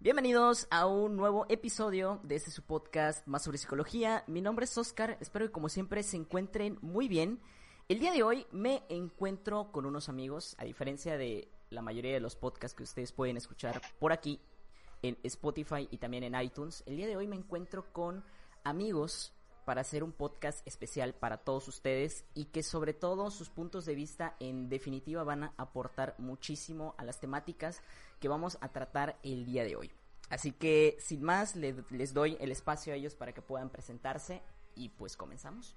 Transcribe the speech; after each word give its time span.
Bienvenidos 0.00 0.68
a 0.70 0.86
un 0.86 1.16
nuevo 1.16 1.44
episodio 1.48 2.20
de 2.22 2.36
este 2.36 2.52
su 2.52 2.62
podcast 2.62 3.26
más 3.26 3.42
sobre 3.42 3.58
psicología. 3.58 4.22
Mi 4.28 4.40
nombre 4.40 4.64
es 4.64 4.78
Oscar, 4.78 5.18
espero 5.20 5.46
que 5.46 5.50
como 5.50 5.68
siempre 5.68 6.04
se 6.04 6.16
encuentren 6.16 6.78
muy 6.82 7.08
bien. 7.08 7.40
El 7.88 7.98
día 7.98 8.12
de 8.12 8.22
hoy 8.22 8.46
me 8.52 8.84
encuentro 8.90 9.72
con 9.72 9.86
unos 9.86 10.08
amigos, 10.08 10.54
a 10.60 10.64
diferencia 10.64 11.18
de 11.18 11.48
la 11.70 11.82
mayoría 11.82 12.12
de 12.12 12.20
los 12.20 12.36
podcasts 12.36 12.76
que 12.76 12.84
ustedes 12.84 13.10
pueden 13.10 13.36
escuchar 13.36 13.82
por 13.98 14.12
aquí 14.12 14.40
en 15.02 15.18
Spotify 15.24 15.88
y 15.90 15.98
también 15.98 16.22
en 16.22 16.40
iTunes. 16.40 16.84
El 16.86 16.96
día 16.96 17.08
de 17.08 17.16
hoy 17.16 17.26
me 17.26 17.34
encuentro 17.34 17.92
con 17.92 18.22
amigos 18.62 19.32
para 19.68 19.82
hacer 19.82 20.02
un 20.02 20.12
podcast 20.12 20.66
especial 20.66 21.12
para 21.12 21.36
todos 21.36 21.68
ustedes 21.68 22.24
y 22.34 22.46
que 22.46 22.62
sobre 22.62 22.94
todo 22.94 23.30
sus 23.30 23.50
puntos 23.50 23.84
de 23.84 23.94
vista 23.94 24.34
en 24.40 24.70
definitiva 24.70 25.24
van 25.24 25.42
a 25.44 25.52
aportar 25.58 26.14
muchísimo 26.16 26.94
a 26.96 27.04
las 27.04 27.20
temáticas 27.20 27.82
que 28.18 28.28
vamos 28.28 28.56
a 28.62 28.72
tratar 28.72 29.16
el 29.22 29.44
día 29.44 29.64
de 29.64 29.76
hoy. 29.76 29.92
Así 30.30 30.52
que 30.52 30.96
sin 31.00 31.22
más, 31.22 31.54
les 31.54 32.14
doy 32.14 32.38
el 32.40 32.50
espacio 32.50 32.94
a 32.94 32.96
ellos 32.96 33.14
para 33.14 33.34
que 33.34 33.42
puedan 33.42 33.68
presentarse 33.68 34.40
y 34.74 34.88
pues 34.88 35.18
comenzamos. 35.18 35.76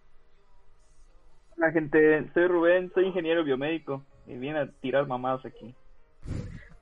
Hola 1.58 1.73
gente, 1.73 2.31
soy 2.34 2.47
Rubén, 2.47 2.94
soy 2.94 3.08
ingeniero 3.08 3.44
biomédico 3.44 4.06
y 4.25 4.38
vine 4.38 4.58
a 4.58 4.72
tirar 4.80 5.06
mamadas 5.06 5.45
aquí. 5.45 5.75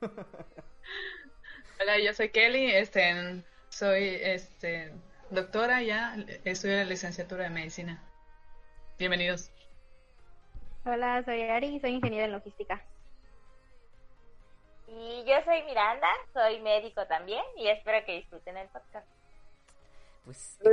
Hola, 1.82 1.98
yo 1.98 2.12
soy 2.12 2.28
Kelly, 2.28 2.70
este, 2.70 3.42
soy 3.68 4.16
este, 4.22 4.92
doctora 5.30 5.82
ya, 5.82 6.16
estudio 6.44 6.76
la 6.76 6.84
licenciatura 6.84 7.44
de 7.44 7.50
medicina. 7.50 8.02
Bienvenidos. 8.98 9.50
Hola, 10.84 11.22
soy 11.24 11.42
Ari, 11.42 11.80
soy 11.80 11.90
ingeniero 11.92 12.26
en 12.26 12.32
logística. 12.32 12.82
Y 14.88 15.24
yo 15.24 15.34
soy 15.44 15.62
Miranda, 15.62 16.08
soy 16.32 16.60
médico 16.60 17.06
también 17.06 17.42
y 17.56 17.68
espero 17.68 18.04
que 18.04 18.16
disfruten 18.16 18.56
el 18.56 18.68
podcast. 18.68 19.06
Pues, 20.24 20.58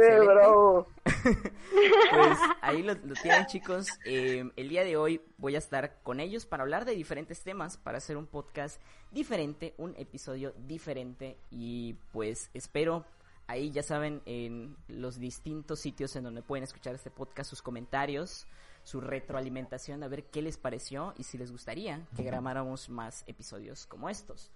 pues 1.03 2.38
ahí 2.61 2.83
lo, 2.83 2.95
tienen 3.22 3.45
chicos. 3.45 3.88
Eh, 4.05 4.44
el 4.55 4.69
día 4.69 4.83
de 4.83 4.97
hoy 4.97 5.22
voy 5.38 5.55
a 5.55 5.59
estar 5.59 6.02
con 6.03 6.19
ellos 6.19 6.45
para 6.45 6.63
hablar 6.63 6.85
de 6.85 6.94
diferentes 6.94 7.44
temas, 7.44 7.78
para 7.78 8.00
hacer 8.00 8.17
un 8.17 8.28
podcast 8.28 8.81
diferente, 9.11 9.73
un 9.78 9.96
episodio 9.97 10.53
diferente 10.57 11.38
y 11.50 11.94
pues 12.12 12.50
espero 12.53 13.06
ahí 13.47 13.72
ya 13.72 13.81
saben 13.81 14.22
en 14.25 14.78
los 14.88 15.18
distintos 15.19 15.80
sitios 15.80 16.16
en 16.16 16.24
donde 16.24 16.44
pueden 16.44 16.63
escuchar 16.63 16.94
este 16.96 17.09
podcast 17.09 17.50
sus 17.50 17.62
comentarios, 17.62 18.46
su 18.84 19.02
retroalimentación, 19.02 20.03
a 20.03 20.08
ver 20.08 20.25
qué 20.25 20.41
les 20.41 20.58
pareció 20.58 21.13
y 21.18 21.24
si 21.24 21.38
les 21.38 21.52
gustaría 21.52 22.06
que 22.16 22.24
grabáramos 22.24 22.90
más 22.90 23.24
episodios 23.25 23.85
como 23.85 24.09
estos. 24.09 24.52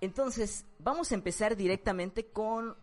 Entonces, 0.00 0.66
vamos 0.78 1.10
a 1.10 1.14
empezar 1.14 1.56
directamente 1.56 2.26
con 2.26 2.76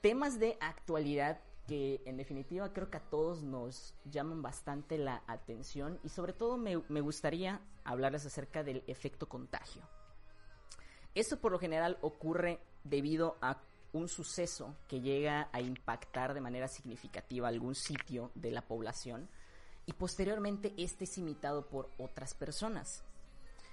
temas 0.00 0.38
de 0.38 0.56
actualidad 0.60 1.40
que 1.66 2.02
en 2.06 2.16
definitiva 2.16 2.72
creo 2.72 2.90
que 2.90 2.96
a 2.96 3.10
todos 3.10 3.42
nos 3.42 3.94
llaman 4.04 4.42
bastante 4.42 4.98
la 4.98 5.22
atención 5.26 6.00
y 6.02 6.08
sobre 6.08 6.32
todo 6.32 6.56
me, 6.56 6.82
me 6.88 7.00
gustaría 7.00 7.60
hablarles 7.84 8.26
acerca 8.26 8.64
del 8.64 8.82
efecto 8.86 9.28
contagio. 9.28 9.82
Esto 11.14 11.38
por 11.38 11.52
lo 11.52 11.58
general 11.58 11.98
ocurre 12.00 12.60
debido 12.82 13.36
a 13.40 13.60
un 13.92 14.08
suceso 14.08 14.76
que 14.88 15.00
llega 15.00 15.48
a 15.52 15.60
impactar 15.60 16.34
de 16.34 16.40
manera 16.40 16.68
significativa 16.68 17.48
algún 17.48 17.74
sitio 17.74 18.30
de 18.34 18.50
la 18.50 18.62
población 18.62 19.28
y 19.86 19.92
posteriormente 19.92 20.74
este 20.76 21.04
es 21.04 21.18
imitado 21.18 21.66
por 21.68 21.90
otras 21.98 22.34
personas. 22.34 23.02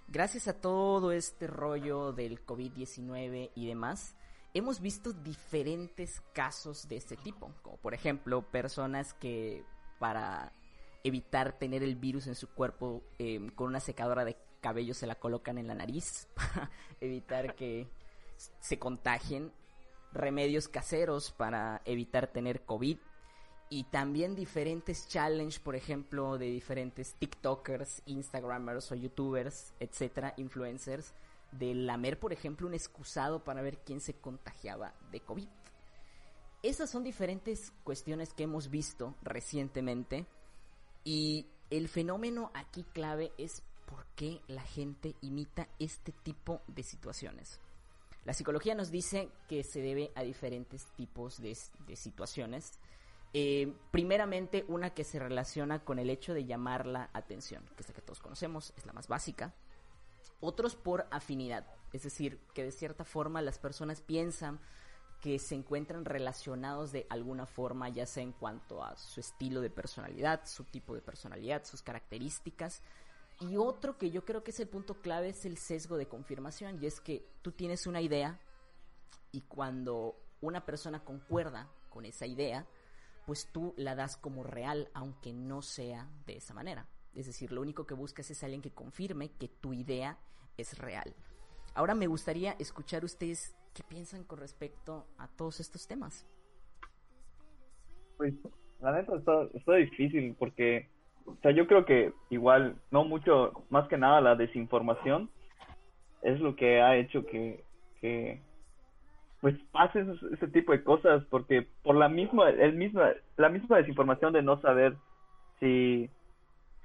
Gracias 0.07 0.47
a 0.47 0.59
todo 0.59 1.11
este 1.11 1.47
rollo 1.47 2.13
del 2.13 2.45
COVID-19 2.45 3.51
y 3.53 3.67
demás, 3.67 4.15
hemos 4.53 4.79
visto 4.79 5.11
diferentes 5.11 6.21
casos 6.33 6.87
de 6.87 6.95
este 6.97 7.17
tipo, 7.17 7.51
como 7.61 7.77
por 7.77 7.93
ejemplo 7.93 8.41
personas 8.41 9.13
que 9.13 9.63
para 9.99 10.53
evitar 11.03 11.57
tener 11.59 11.83
el 11.83 11.95
virus 11.95 12.27
en 12.27 12.35
su 12.35 12.49
cuerpo 12.49 13.03
em, 13.19 13.49
con 13.49 13.67
una 13.67 13.79
secadora 13.79 14.25
de 14.25 14.37
cabello 14.61 14.93
se 14.93 15.07
la 15.07 15.15
colocan 15.15 15.57
en 15.57 15.67
la 15.67 15.75
nariz 15.75 16.27
para 16.35 16.71
evitar 16.99 17.55
que 17.55 17.87
se 18.59 18.79
contagien, 18.79 19.51
remedios 20.17 20.67
caseros 20.67 21.31
para 21.31 21.81
evitar 21.85 22.27
tener 22.27 22.65
COVID 22.65 22.97
y 23.69 23.83
también 23.85 24.35
diferentes 24.35 25.07
challenges, 25.07 25.59
por 25.59 25.75
ejemplo, 25.75 26.37
de 26.37 26.45
diferentes 26.45 27.15
TikTokers, 27.15 28.01
Instagramers 28.05 28.91
o 28.91 28.95
YouTubers, 28.95 29.73
etcétera, 29.79 30.33
influencers, 30.37 31.13
de 31.51 31.73
lamer, 31.73 32.19
por 32.19 32.33
ejemplo, 32.33 32.67
un 32.67 32.73
excusado 32.73 33.43
para 33.43 33.61
ver 33.61 33.79
quién 33.79 33.99
se 33.99 34.13
contagiaba 34.13 34.93
de 35.11 35.19
COVID. 35.21 35.47
Esas 36.63 36.89
son 36.89 37.03
diferentes 37.03 37.71
cuestiones 37.83 38.33
que 38.33 38.43
hemos 38.43 38.69
visto 38.69 39.15
recientemente 39.21 40.25
y 41.03 41.47
el 41.69 41.87
fenómeno 41.87 42.51
aquí 42.53 42.83
clave 42.93 43.31
es 43.37 43.63
por 43.85 44.05
qué 44.15 44.41
la 44.47 44.61
gente 44.61 45.15
imita 45.21 45.69
este 45.79 46.11
tipo 46.11 46.61
de 46.67 46.83
situaciones. 46.83 47.61
La 48.27 48.33
psicología 48.33 48.75
nos 48.75 48.91
dice 48.91 49.29
que 49.47 49.63
se 49.63 49.79
debe 49.79 50.11
a 50.13 50.21
diferentes 50.21 50.85
tipos 50.97 51.41
de, 51.41 51.55
situaciones 51.95 52.77
eh, 53.31 53.73
primeramente, 53.89 54.65
una 54.67 54.89
que 54.89 55.05
se 55.05 55.17
relaciona 55.17 55.85
con 55.85 55.97
el 55.97 56.09
hecho 56.09 56.33
de 56.33 56.43
llamar 56.43 56.87
la 56.87 57.09
atención, 57.13 57.63
que 57.77 57.83
es 57.83 57.87
la 57.87 57.95
que 57.95 58.01
todos 58.01 58.19
conocemos, 58.19 58.73
es 58.75 58.85
la 58.85 58.91
más 58.91 59.07
básica. 59.07 59.53
Otros 60.41 60.75
por 60.75 61.07
afinidad, 61.09 61.67
es 61.93 62.03
decir, 62.03 62.41
que 62.53 62.65
de 62.65 62.73
cierta 62.73 63.05
forma 63.05 63.41
las 63.41 63.59
personas 63.59 64.01
piensan 64.01 64.59
que 65.21 65.39
se 65.39 65.55
encuentran 65.55 66.03
relacionados 66.03 66.91
de 66.91 67.07
alguna 67.09 67.45
forma, 67.45 67.87
ya 67.87 68.05
sea 68.05 68.23
en 68.23 68.33
cuanto 68.33 68.83
a 68.83 68.97
su 68.97 69.21
estilo 69.21 69.61
de 69.61 69.69
personalidad, 69.69 70.41
su 70.45 70.65
tipo 70.65 70.93
de 70.93 71.01
personalidad, 71.01 71.63
sus 71.63 71.81
características. 71.81 72.81
Y 73.39 73.57
otro 73.57 73.97
que 73.97 74.09
yo 74.09 74.25
creo 74.25 74.43
que 74.43 74.51
es 74.51 74.59
el 74.59 74.67
punto 74.67 74.95
clave 74.95 75.29
es 75.29 75.45
el 75.45 75.57
sesgo 75.57 75.97
de 75.97 76.07
confirmación, 76.07 76.81
y 76.81 76.87
es 76.87 76.99
que 76.99 77.25
tú 77.41 77.51
tienes 77.51 77.85
una 77.85 78.01
idea 78.01 78.39
y 79.31 79.41
cuando 79.41 80.15
una 80.41 80.65
persona 80.65 81.03
concuerda 81.03 81.69
con 81.89 82.05
esa 82.05 82.25
idea, 82.25 82.65
pues 83.25 83.51
tú 83.51 83.73
la 83.77 83.93
das 83.93 84.17
como 84.17 84.43
real, 84.43 84.89
aunque 84.93 85.33
no 85.33 85.61
sea 85.61 86.09
de 86.25 86.37
esa 86.37 86.53
manera. 86.53 86.87
Es 87.13 87.25
decir, 87.25 87.51
lo 87.51 87.61
único 87.61 87.85
que 87.85 87.93
buscas 87.93 88.29
es 88.31 88.43
alguien 88.43 88.61
que 88.61 88.71
confirme 88.71 89.31
que 89.31 89.47
tu 89.47 89.73
idea 89.73 90.17
es 90.55 90.77
real. 90.77 91.13
Ahora 91.73 91.93
me 91.93 92.07
gustaría 92.07 92.53
escuchar 92.53 93.03
ustedes 93.03 93.55
qué 93.73 93.83
piensan 93.83 94.23
con 94.23 94.39
respecto 94.39 95.07
a 95.17 95.27
todos 95.27 95.59
estos 95.59 95.87
temas. 95.87 96.25
Pues, 98.17 98.33
la 98.81 98.93
neta 98.93 99.15
está, 99.17 99.75
difícil 99.75 100.35
porque, 100.39 100.89
o 101.27 101.35
sea, 101.41 101.51
yo 101.51 101.67
creo 101.67 101.85
que 101.85 102.13
igual, 102.29 102.75
no 102.89 103.03
mucho, 103.03 103.51
más 103.69 103.87
que 103.87 103.97
nada 103.97 104.21
la 104.21 104.35
desinformación 104.35 105.29
es 106.21 106.39
lo 106.39 106.55
que 106.55 106.81
ha 106.81 106.95
hecho 106.95 107.25
que, 107.25 107.63
que 108.01 108.41
pues 109.41 109.55
pase 109.71 110.05
ese, 110.31 110.47
tipo 110.47 110.71
de 110.71 110.83
cosas 110.83 111.23
porque 111.29 111.67
por 111.83 111.95
la 111.95 112.09
misma 112.09 112.49
el 112.49 112.73
misma 112.73 113.11
la 113.37 113.49
misma 113.49 113.77
desinformación 113.77 114.33
de 114.33 114.41
no 114.41 114.59
saber 114.61 114.95
si 115.59 116.09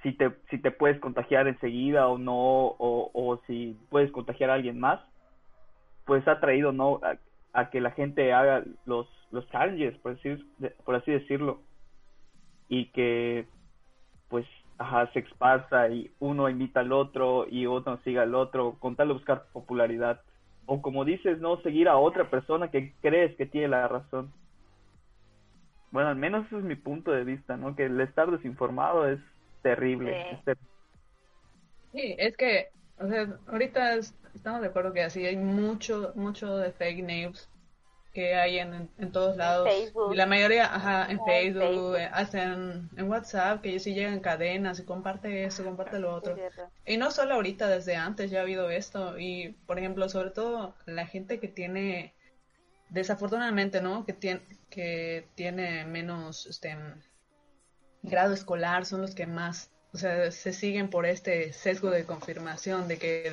si 0.02 0.12
te 0.12 0.32
si 0.50 0.58
te 0.58 0.70
puedes 0.70 1.00
contagiar 1.00 1.48
enseguida 1.48 2.08
o 2.08 2.18
no 2.18 2.34
o, 2.34 3.10
o 3.14 3.40
si 3.46 3.78
puedes 3.88 4.12
contagiar 4.12 4.50
a 4.50 4.54
alguien 4.54 4.78
más 4.78 5.00
pues 6.04 6.26
ha 6.28 6.40
traído 6.40 6.72
no 6.72 7.00
a, 7.54 7.70
que 7.70 7.80
la 7.80 7.92
gente 7.92 8.32
haga 8.32 8.64
los 8.84 9.08
los 9.30 9.48
challenges 9.50 9.96
por 9.98 10.14
decir 10.14 10.44
por 10.84 10.94
así 10.94 11.10
decirlo. 11.10 11.60
Y 12.68 12.86
que 12.86 13.46
pues 14.32 14.46
ajá, 14.78 15.12
se 15.12 15.18
esparza 15.20 15.88
y 15.90 16.10
uno 16.18 16.48
invita 16.48 16.80
al 16.80 16.90
otro 16.90 17.46
y 17.48 17.66
otro 17.66 17.98
siga 18.02 18.22
al 18.22 18.34
otro 18.34 18.76
con 18.80 18.96
tal 18.96 19.08
de 19.08 19.14
buscar 19.14 19.44
popularidad. 19.52 20.22
O 20.64 20.80
como 20.80 21.04
dices, 21.04 21.38
no 21.38 21.60
seguir 21.60 21.86
a 21.86 21.98
otra 21.98 22.30
persona 22.30 22.70
que 22.70 22.94
crees 23.02 23.36
que 23.36 23.44
tiene 23.44 23.68
la 23.68 23.86
razón. 23.88 24.32
Bueno, 25.90 26.08
al 26.08 26.16
menos 26.16 26.46
ese 26.46 26.56
es 26.56 26.64
mi 26.64 26.76
punto 26.76 27.10
de 27.12 27.24
vista, 27.24 27.58
¿no? 27.58 27.76
Que 27.76 27.84
el 27.84 28.00
estar 28.00 28.30
desinformado 28.30 29.06
es 29.06 29.20
terrible. 29.62 30.24
Sí. 30.24 30.34
es 30.36 30.44
ter- 30.44 30.58
Sí, 31.92 32.14
es 32.18 32.36
que, 32.38 32.68
o 32.98 33.06
sea, 33.06 33.28
ahorita 33.48 33.96
es- 33.96 34.14
estamos 34.34 34.62
de 34.62 34.68
acuerdo 34.68 34.94
que 34.94 35.02
así 35.02 35.26
hay 35.26 35.36
mucho, 35.36 36.12
mucho 36.14 36.56
de 36.56 36.72
fake 36.72 37.04
news 37.04 37.51
que 38.12 38.34
hay 38.34 38.58
en, 38.58 38.90
en 38.98 39.12
todos 39.12 39.36
lados. 39.36 39.68
Facebook. 39.68 40.12
Y 40.12 40.16
la 40.16 40.26
mayoría, 40.26 40.74
ajá, 40.74 41.04
en 41.06 41.12
en 41.12 41.24
Facebook, 41.24 41.62
Facebook. 41.62 41.96
eh, 41.96 42.10
hasta 42.12 42.42
en, 42.42 42.90
en 42.96 43.10
WhatsApp, 43.10 43.62
que 43.62 43.70
ellos 43.70 43.82
sí 43.82 43.94
llegan 43.94 44.20
cadenas 44.20 44.78
y 44.78 44.84
comparte 44.84 45.44
esto, 45.44 45.64
comparte 45.64 45.98
lo 45.98 46.14
otro. 46.14 46.36
Y 46.84 46.96
no 46.98 47.10
solo 47.10 47.34
ahorita, 47.34 47.68
desde 47.68 47.96
antes 47.96 48.30
ya 48.30 48.40
ha 48.40 48.42
habido 48.42 48.70
esto. 48.70 49.18
Y, 49.18 49.56
por 49.66 49.78
ejemplo, 49.78 50.08
sobre 50.08 50.30
todo 50.30 50.74
la 50.86 51.06
gente 51.06 51.40
que 51.40 51.48
tiene, 51.48 52.14
desafortunadamente, 52.90 53.80
¿no? 53.80 54.04
Que 54.04 54.12
tiene, 54.12 54.42
que 54.68 55.26
tiene 55.34 55.84
menos 55.84 56.46
este, 56.46 56.76
grado 58.02 58.34
escolar 58.34 58.84
son 58.84 59.00
los 59.00 59.14
que 59.14 59.26
más, 59.26 59.70
o 59.94 59.98
sea, 59.98 60.30
se 60.30 60.52
siguen 60.52 60.90
por 60.90 61.06
este 61.06 61.52
sesgo 61.52 61.90
de 61.90 62.04
confirmación 62.04 62.88
de 62.88 62.98
que 62.98 63.32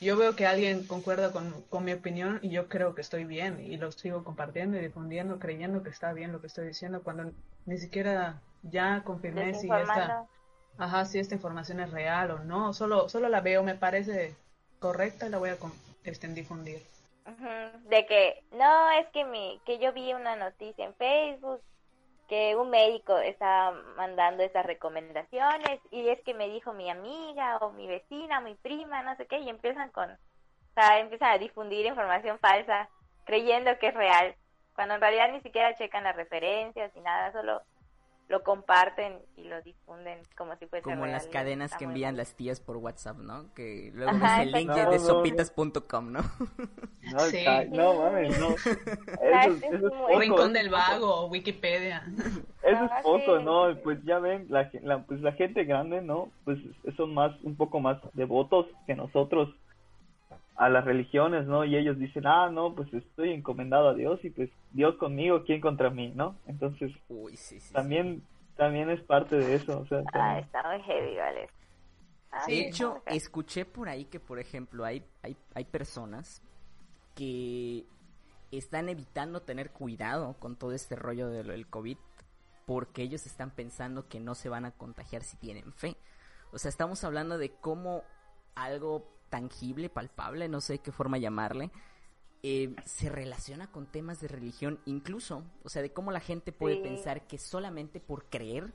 yo 0.00 0.16
veo 0.16 0.36
que 0.36 0.46
alguien 0.46 0.86
concuerda 0.86 1.32
con, 1.32 1.62
con 1.70 1.84
mi 1.84 1.92
opinión 1.92 2.38
y 2.42 2.50
yo 2.50 2.68
creo 2.68 2.94
que 2.94 3.00
estoy 3.00 3.24
bien 3.24 3.60
y 3.64 3.76
lo 3.76 3.90
sigo 3.92 4.24
compartiendo 4.24 4.76
y 4.76 4.80
difundiendo, 4.80 5.38
creyendo 5.38 5.82
que 5.82 5.90
está 5.90 6.12
bien 6.12 6.32
lo 6.32 6.40
que 6.40 6.46
estoy 6.46 6.68
diciendo 6.68 7.02
cuando 7.02 7.32
ni 7.66 7.78
siquiera 7.78 8.40
ya 8.62 9.02
confirmé 9.04 9.54
si 9.54 9.68
esta, 9.70 10.26
ajá, 10.78 11.04
si 11.04 11.18
esta 11.18 11.34
información 11.34 11.80
es 11.80 11.90
real 11.90 12.30
o 12.30 12.38
no, 12.40 12.72
solo, 12.72 13.08
solo 13.08 13.28
la 13.28 13.40
veo, 13.40 13.62
me 13.62 13.74
parece 13.74 14.34
correcta 14.78 15.26
y 15.26 15.30
la 15.30 15.38
voy 15.38 15.50
a 15.50 15.56
con- 15.56 15.72
este, 16.04 16.28
difundir. 16.28 16.80
De 17.88 18.06
que, 18.06 18.42
no, 18.52 18.90
es 18.92 19.06
que 19.08 19.24
mi, 19.24 19.60
que 19.66 19.78
yo 19.78 19.92
vi 19.92 20.14
una 20.14 20.36
noticia 20.36 20.84
en 20.86 20.94
Facebook 20.94 21.60
que 22.28 22.54
un 22.56 22.70
médico 22.70 23.18
estaba 23.18 23.72
mandando 23.96 24.42
esas 24.42 24.64
recomendaciones 24.66 25.80
y 25.90 26.08
es 26.08 26.20
que 26.22 26.34
me 26.34 26.48
dijo 26.48 26.74
mi 26.74 26.90
amiga 26.90 27.56
o 27.58 27.72
mi 27.72 27.86
vecina 27.86 28.38
o 28.38 28.42
mi 28.42 28.54
prima, 28.54 29.02
no 29.02 29.16
sé 29.16 29.26
qué, 29.26 29.38
y 29.38 29.48
empiezan 29.48 29.90
con, 29.90 30.10
o 30.10 30.74
sea, 30.74 31.00
empiezan 31.00 31.30
a 31.32 31.38
difundir 31.38 31.86
información 31.86 32.38
falsa 32.38 32.88
creyendo 33.24 33.78
que 33.78 33.88
es 33.88 33.94
real, 33.94 34.34
cuando 34.74 34.94
en 34.94 35.00
realidad 35.00 35.32
ni 35.32 35.40
siquiera 35.40 35.74
checan 35.74 36.04
las 36.04 36.16
referencias 36.16 36.94
ni 36.94 37.00
nada, 37.00 37.32
solo 37.32 37.62
lo 38.28 38.42
comparten 38.42 39.18
y 39.36 39.44
lo 39.44 39.60
difunden 39.62 40.18
como 40.36 40.54
si 40.56 40.66
fuese 40.66 40.82
Como 40.84 41.04
real. 41.04 41.12
las 41.12 41.26
cadenas 41.28 41.66
está 41.70 41.78
que 41.78 41.84
envían 41.86 42.10
mal. 42.12 42.18
las 42.18 42.34
tías 42.36 42.60
por 42.60 42.76
WhatsApp, 42.76 43.16
¿no? 43.18 43.52
Que 43.54 43.90
luego 43.94 44.10
Ajá, 44.12 44.38
ves 44.38 44.46
el 44.48 44.52
link 44.52 44.70
exacto. 44.70 44.90
de 44.90 44.96
No, 44.98 45.02
no, 45.02 45.08
no. 45.08 45.14
sopitas.com, 45.14 46.12
¿no? 46.12 46.20
No, 47.12 47.20
Sí. 47.20 47.44
no 47.70 47.94
mames, 47.94 48.38
no. 48.38 48.48
Eso, 48.58 49.50
es- 49.54 49.62
es 49.62 49.72
eso 49.72 49.86
es 49.86 49.92
poco, 49.94 50.18
Rincón 50.20 50.52
del 50.52 50.66
es. 50.66 50.72
Vago, 50.72 51.26
Wikipedia. 51.28 52.04
Eso 52.62 52.88
Ah, 52.90 52.96
es 52.98 53.02
poco, 53.02 53.38
sí. 53.38 53.44
¿no? 53.44 53.76
Pues 53.82 53.98
ya 54.04 54.18
ven, 54.18 54.46
la, 54.50 54.70
la- 54.82 55.02
pues 55.04 55.20
la 55.22 55.32
gente 55.32 55.64
grande, 55.64 56.02
¿no? 56.02 56.28
Pues 56.44 56.58
son 56.96 57.14
más, 57.14 57.32
un 57.42 57.56
poco 57.56 57.80
más 57.80 57.98
devotos 58.12 58.66
que 58.86 58.94
nosotros 58.94 59.48
a 60.58 60.68
las 60.68 60.84
religiones, 60.84 61.46
¿no? 61.46 61.64
Y 61.64 61.76
ellos 61.76 61.98
dicen, 61.98 62.26
ah, 62.26 62.50
no, 62.50 62.74
pues 62.74 62.92
estoy 62.92 63.32
encomendado 63.32 63.88
a 63.88 63.94
Dios 63.94 64.22
y 64.24 64.30
pues 64.30 64.50
Dios 64.72 64.96
conmigo, 64.96 65.44
¿quién 65.44 65.60
contra 65.60 65.88
mí, 65.88 66.12
¿no? 66.14 66.34
Entonces 66.46 66.92
Uy, 67.08 67.36
sí, 67.36 67.60
sí. 67.60 67.68
sí. 67.68 67.72
también, 67.72 68.22
también 68.56 68.90
es 68.90 69.00
parte 69.02 69.36
de 69.36 69.54
eso, 69.54 69.78
o 69.78 69.86
sea, 69.86 70.02
Ah, 70.12 70.40
está 70.40 70.62
muy 70.68 70.82
heavy, 70.82 71.16
vale. 71.16 71.48
De 72.48 72.68
hecho, 72.68 73.02
escuché 73.06 73.64
por 73.64 73.88
ahí 73.88 74.04
que, 74.04 74.18
por 74.18 74.40
ejemplo, 74.40 74.84
hay, 74.84 75.04
hay, 75.22 75.36
hay 75.54 75.64
personas 75.64 76.42
que 77.14 77.84
están 78.50 78.88
evitando 78.88 79.40
tener 79.42 79.70
cuidado 79.70 80.34
con 80.40 80.56
todo 80.56 80.72
este 80.72 80.96
rollo 80.96 81.28
de 81.28 81.44
lo 81.44 81.52
del 81.52 81.68
COVID 81.68 81.96
porque 82.66 83.02
ellos 83.02 83.26
están 83.26 83.50
pensando 83.50 84.08
que 84.08 84.20
no 84.20 84.34
se 84.34 84.48
van 84.48 84.64
a 84.64 84.72
contagiar 84.72 85.22
si 85.22 85.36
tienen 85.36 85.72
fe. 85.72 85.96
O 86.52 86.58
sea, 86.58 86.68
estamos 86.68 87.02
hablando 87.04 87.38
de 87.38 87.50
cómo 87.52 88.02
algo 88.54 89.08
tangible, 89.28 89.88
palpable, 89.90 90.48
no 90.48 90.60
sé 90.60 90.78
qué 90.78 90.92
forma 90.92 91.18
llamarle, 91.18 91.70
eh, 92.42 92.74
se 92.84 93.08
relaciona 93.08 93.70
con 93.70 93.86
temas 93.86 94.20
de 94.20 94.28
religión 94.28 94.80
incluso. 94.86 95.44
O 95.64 95.68
sea, 95.68 95.82
de 95.82 95.92
cómo 95.92 96.12
la 96.12 96.20
gente 96.20 96.52
puede 96.52 96.76
Sí. 96.76 96.82
pensar 96.82 97.26
que 97.26 97.38
solamente 97.38 98.00
por 98.00 98.26
creer 98.26 98.72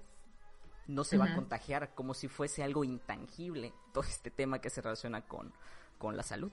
no 0.88 1.04
se 1.06 1.18
va 1.18 1.26
a 1.26 1.36
contagiar 1.36 1.94
como 1.96 2.14
si 2.14 2.28
fuese 2.28 2.62
algo 2.62 2.84
intangible 2.84 3.72
todo 3.94 4.04
este 4.04 4.30
tema 4.32 4.60
que 4.60 4.70
se 4.70 4.82
relaciona 4.82 5.22
con, 5.22 5.54
con 5.98 6.18
la 6.18 6.24
salud. 6.24 6.52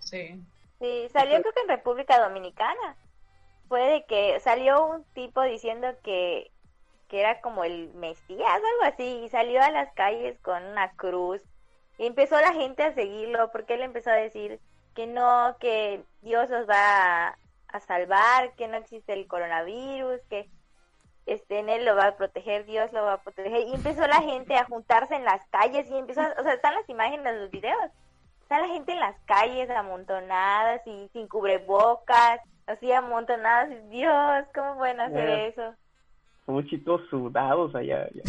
Sí. 0.00 0.42
Sí, 0.80 1.08
salió 1.12 1.40
creo 1.40 1.52
que 1.52 1.60
en 1.60 1.68
República 1.68 2.20
Dominicana. 2.20 2.96
Fue 3.68 3.80
de 3.82 4.04
que 4.06 4.38
salió 4.40 4.84
un 4.84 5.04
tipo 5.14 5.40
diciendo 5.42 5.86
que, 6.02 6.50
que 7.08 7.20
era 7.20 7.40
como 7.40 7.64
el 7.64 7.94
Mesías, 7.94 8.48
algo 8.54 8.82
así, 8.92 9.22
y 9.24 9.28
salió 9.30 9.62
a 9.62 9.70
las 9.70 9.92
calles 9.94 10.38
con 10.40 10.62
una 10.64 10.90
cruz. 10.92 11.40
Empezó 12.06 12.40
la 12.40 12.52
gente 12.52 12.82
a 12.82 12.94
seguirlo 12.94 13.50
porque 13.52 13.74
él 13.74 13.82
empezó 13.82 14.10
a 14.10 14.14
decir 14.14 14.60
que 14.94 15.06
no, 15.06 15.56
que 15.60 16.02
Dios 16.20 16.48
los 16.50 16.68
va 16.68 17.28
a, 17.28 17.38
a 17.68 17.80
salvar, 17.80 18.52
que 18.56 18.68
no 18.68 18.76
existe 18.76 19.12
el 19.12 19.26
coronavirus, 19.26 20.20
que 20.28 20.50
este, 21.26 21.60
en 21.60 21.68
él 21.68 21.84
lo 21.84 21.94
va 21.96 22.06
a 22.08 22.16
proteger, 22.16 22.64
Dios 22.66 22.92
lo 22.92 23.04
va 23.04 23.14
a 23.14 23.22
proteger. 23.22 23.68
Y 23.68 23.74
empezó 23.74 24.06
la 24.06 24.20
gente 24.20 24.56
a 24.56 24.64
juntarse 24.64 25.14
en 25.14 25.24
las 25.24 25.46
calles 25.46 25.88
y 25.90 25.96
empezó, 25.96 26.20
a- 26.22 26.34
o 26.38 26.42
sea, 26.42 26.54
están 26.54 26.74
las 26.74 26.88
imágenes, 26.88 27.34
los 27.36 27.50
videos. 27.50 27.90
Está 28.42 28.58
la 28.60 28.68
gente 28.68 28.92
en 28.92 29.00
las 29.00 29.16
calles 29.24 29.70
amontonadas 29.70 30.82
y 30.86 31.08
sin 31.12 31.28
cubrebocas, 31.28 32.40
así 32.66 32.92
amontonadas. 32.92 33.70
y, 33.70 33.88
Dios, 33.88 34.44
¿cómo 34.54 34.76
pueden 34.76 35.00
hacer 35.00 35.28
eso? 35.48 35.74
Fuchitos 36.44 37.00
sudados 37.08 37.74
allá. 37.76 38.08
allá. 38.10 38.22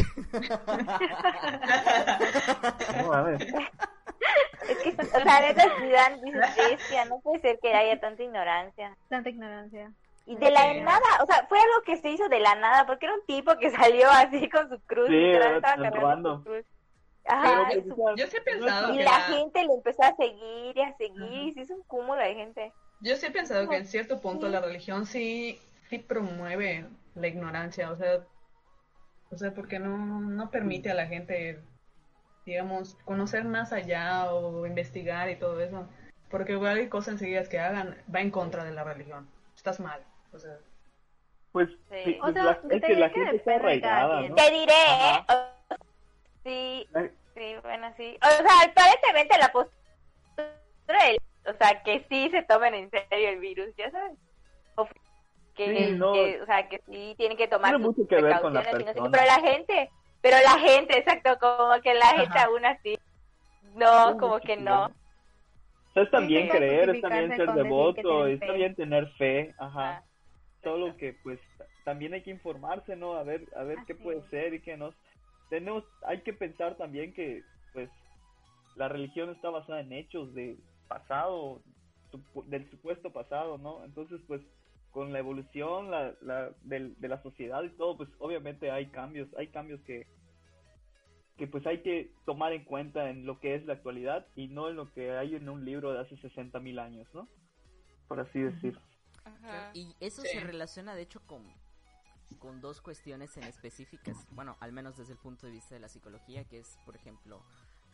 No 3.01 3.07
mames. 3.09 3.41
Es 4.69 4.77
que, 4.77 4.89
o 5.01 5.21
sea, 5.21 5.41
neta, 5.41 5.63
sí 5.79 5.89
dan, 5.89 6.21
dices, 6.21 6.41
bestia, 6.55 7.05
no 7.05 7.19
puede 7.19 7.39
ser 7.41 7.59
que 7.61 7.73
haya 7.73 7.99
tanta 7.99 8.23
ignorancia. 8.23 8.95
Tanta 9.09 9.29
ignorancia. 9.29 9.91
Y 10.25 10.35
de 10.37 10.51
la 10.51 10.71
Sí. 10.73 10.81
nada, 10.81 11.01
o 11.21 11.25
sea, 11.25 11.45
fue 11.49 11.59
algo 11.59 11.81
que 11.85 11.97
se 11.97 12.09
hizo 12.09 12.29
de 12.29 12.39
la 12.39 12.55
nada, 12.55 12.85
porque 12.85 13.07
era 13.07 13.15
un 13.15 13.25
tipo 13.25 13.57
que 13.57 13.71
salió 13.71 14.09
así 14.09 14.47
con 14.49 14.69
su 14.69 14.79
cruz, 14.85 15.07
Sí, 15.07 15.13
literal, 15.13 15.47
era 15.49 15.57
estaba 15.89 16.15
su 16.37 16.43
cruz. 16.43 16.65
Ajá, 17.25 17.65
Pero, 17.69 17.79
y 17.79 17.89
su- 17.89 17.95
pues, 17.95 18.15
Yo 18.17 18.27
sí 18.27 18.37
he 18.37 18.41
pensado 18.41 18.93
y 18.93 18.97
que 18.97 19.03
la 19.03 19.11
la- 19.11 19.19
gente 19.25 19.63
le 19.65 19.73
empezó 19.73 20.03
a 20.03 20.15
seguir 20.15 20.77
y 20.77 20.81
a 20.81 20.95
seguir, 20.97 21.47
y 21.49 21.53
se 21.53 21.61
hizo 21.61 21.73
un 21.75 21.83
cúmulo 21.83 22.21
de 22.21 22.35
gente. 22.35 22.71
Yo 23.01 23.15
sí 23.17 23.25
he 23.25 23.31
pensado 23.31 23.67
que 23.67 23.75
en 23.77 23.85
cierto 23.85 24.21
punto 24.21 24.47
la 24.47 24.61
religión 24.61 25.05
sí, 25.05 25.59
sí 25.93 25.99
promueve 25.99 26.87
la 27.13 27.27
ignorancia, 27.27 27.91
o 27.91 27.95
sea, 27.95 28.25
o 29.29 29.37
sea, 29.37 29.53
porque 29.53 29.77
no, 29.77 29.95
no 30.21 30.49
permite 30.49 30.89
a 30.89 30.95
la 30.95 31.05
gente, 31.05 31.59
digamos, 32.47 32.95
conocer 33.05 33.43
más 33.45 33.71
allá 33.73 34.33
o 34.33 34.65
investigar 34.65 35.29
y 35.29 35.35
todo 35.35 35.61
eso, 35.61 35.87
porque 36.31 36.57
cualquier 36.57 36.89
cosa 36.89 37.11
enseguida 37.11 37.47
que 37.47 37.59
hagan 37.59 37.95
va 38.13 38.21
en 38.21 38.31
contra 38.31 38.63
de 38.63 38.71
la 38.71 38.83
religión, 38.83 39.29
estás 39.55 39.79
mal, 39.79 40.03
o 40.33 40.39
sea, 40.39 40.57
Pues, 41.51 41.69
Sí. 41.91 42.01
sí, 42.05 42.17
O 42.19 42.23
pues 42.23 42.33
sea, 42.33 42.43
la- 42.45 42.61
te 42.61 42.75
es 42.77 42.81
que. 42.81 42.95
Te 44.35 44.51
diré. 44.51 44.73
¿eh? 44.73 45.25
O- 45.29 45.75
Sí, 46.43 46.89
sí, 47.35 47.55
bueno, 47.61 47.93
sí. 47.95 48.17
O 48.23 48.27
sea, 48.27 48.71
aparentemente 48.71 49.37
la 49.37 49.51
postura 49.51 49.77
del- 50.87 51.19
o 51.45 51.53
sea, 51.59 51.83
que 51.83 52.07
sí 52.09 52.31
se 52.31 52.41
tomen 52.41 52.73
en 52.73 52.89
serio 52.89 53.29
el 53.29 53.39
virus, 53.39 53.67
ya 53.77 53.91
sabes. 53.91 54.17
Que, 55.55 55.69
Sí, 55.73 55.93
no. 55.97 56.13
que- 56.13 56.41
o 56.41 56.45
sea, 56.45 56.67
que 56.67 56.81
sí 56.87 57.13
tienen 57.17 57.37
que 57.37 57.47
tomar 57.47 57.71
Tiene 57.75 57.85
mucho 57.85 58.07
que 58.07 58.15
ver 58.15 58.41
con 58.41 58.53
la 58.53 58.61
no 58.61 58.65
sé 58.77 58.83
persona. 58.83 59.09
pero 59.11 59.25
la 59.25 59.39
gente, 59.39 59.89
pero 60.21 60.37
la 60.43 60.57
gente, 60.59 60.97
exacto, 60.97 61.37
como 61.39 61.81
que 61.81 61.93
la 61.93 62.07
gente 62.07 62.39
Ajá. 62.39 62.45
aún 62.45 62.65
así, 62.65 62.97
no, 63.75 64.17
como 64.17 64.39
que 64.39 64.57
no. 64.57 64.85
O 64.85 65.93
sea, 65.93 66.03
está 66.03 66.19
bien 66.21 66.45
sí, 66.45 66.49
creer, 66.57 66.89
está 66.89 67.09
bien 67.09 67.27
justificarse 67.27 67.35
ser 67.37 67.47
devoto, 67.63 68.25
está 68.27 68.45
fe. 68.47 68.57
bien 68.57 68.75
tener 68.75 69.07
fe, 69.13 69.53
ajá. 69.59 69.89
Ah, 69.97 70.03
Solo 70.63 70.97
que, 70.97 71.13
pues, 71.23 71.39
también 71.85 72.13
hay 72.13 72.23
que 72.23 72.31
informarse, 72.31 72.95
¿no? 72.95 73.13
A 73.13 73.23
ver, 73.23 73.41
a 73.55 73.63
ver 73.63 73.77
qué 73.85 73.93
puede 73.93 74.19
es. 74.19 74.29
ser 74.31 74.53
y 74.53 74.61
qué 74.61 74.75
no. 74.77 74.93
Tenemos, 75.49 75.83
hay 76.07 76.21
que 76.21 76.33
pensar 76.33 76.75
también 76.77 77.13
que, 77.13 77.43
pues, 77.73 77.89
la 78.75 78.87
religión 78.87 79.29
está 79.29 79.49
basada 79.51 79.81
en 79.81 79.93
hechos 79.93 80.33
de 80.33 80.57
pasado, 80.87 81.61
del 82.47 82.69
supuesto 82.71 83.11
pasado, 83.11 83.57
¿no? 83.59 83.83
Entonces, 83.85 84.19
pues, 84.27 84.41
con 84.93 85.11
la 85.11 85.19
evolución 85.19 85.89
la, 85.91 86.13
la, 86.21 86.51
del- 86.61 86.95
de 87.01 87.07
la 87.09 87.21
sociedad 87.23 87.63
y 87.63 87.69
todo, 87.71 87.97
pues, 87.97 88.09
obviamente 88.19 88.69
hay 88.71 88.85
cambios, 88.91 89.27
hay 89.37 89.47
cambios 89.47 89.81
que, 89.81 90.05
que 91.35 91.47
pues 91.47 91.65
hay 91.65 91.81
que 91.81 92.11
tomar 92.25 92.53
en 92.53 92.63
cuenta 92.63 93.09
en 93.09 93.25
lo 93.25 93.39
que 93.39 93.55
es 93.55 93.65
la 93.65 93.73
actualidad 93.73 94.27
y 94.35 94.47
no 94.47 94.69
en 94.69 94.75
lo 94.75 94.93
que 94.93 95.11
hay 95.11 95.35
en 95.35 95.49
un 95.49 95.65
libro 95.65 95.91
de 95.91 95.99
hace 95.99 96.15
60 96.17 96.59
mil 96.59 96.77
años, 96.77 97.07
¿no? 97.13 97.27
Por 98.07 98.19
así 98.19 98.39
decir. 98.39 98.77
Y 99.73 99.95
eso 99.99 100.21
Sí. 100.21 100.27
se 100.27 100.39
relaciona, 100.41 100.95
de 100.95 101.01
hecho, 101.01 101.19
con 101.25 101.43
con 102.39 102.61
dos 102.61 102.81
cuestiones 102.81 103.37
en 103.37 103.43
específicas, 103.43 104.25
bueno, 104.31 104.57
al 104.59 104.71
menos 104.71 104.97
desde 104.97 105.13
el 105.13 105.19
punto 105.19 105.45
de 105.45 105.51
vista 105.53 105.75
de 105.75 105.81
la 105.81 105.87
psicología, 105.87 106.43
que 106.45 106.59
es, 106.59 106.79
por 106.83 106.95
ejemplo, 106.95 107.39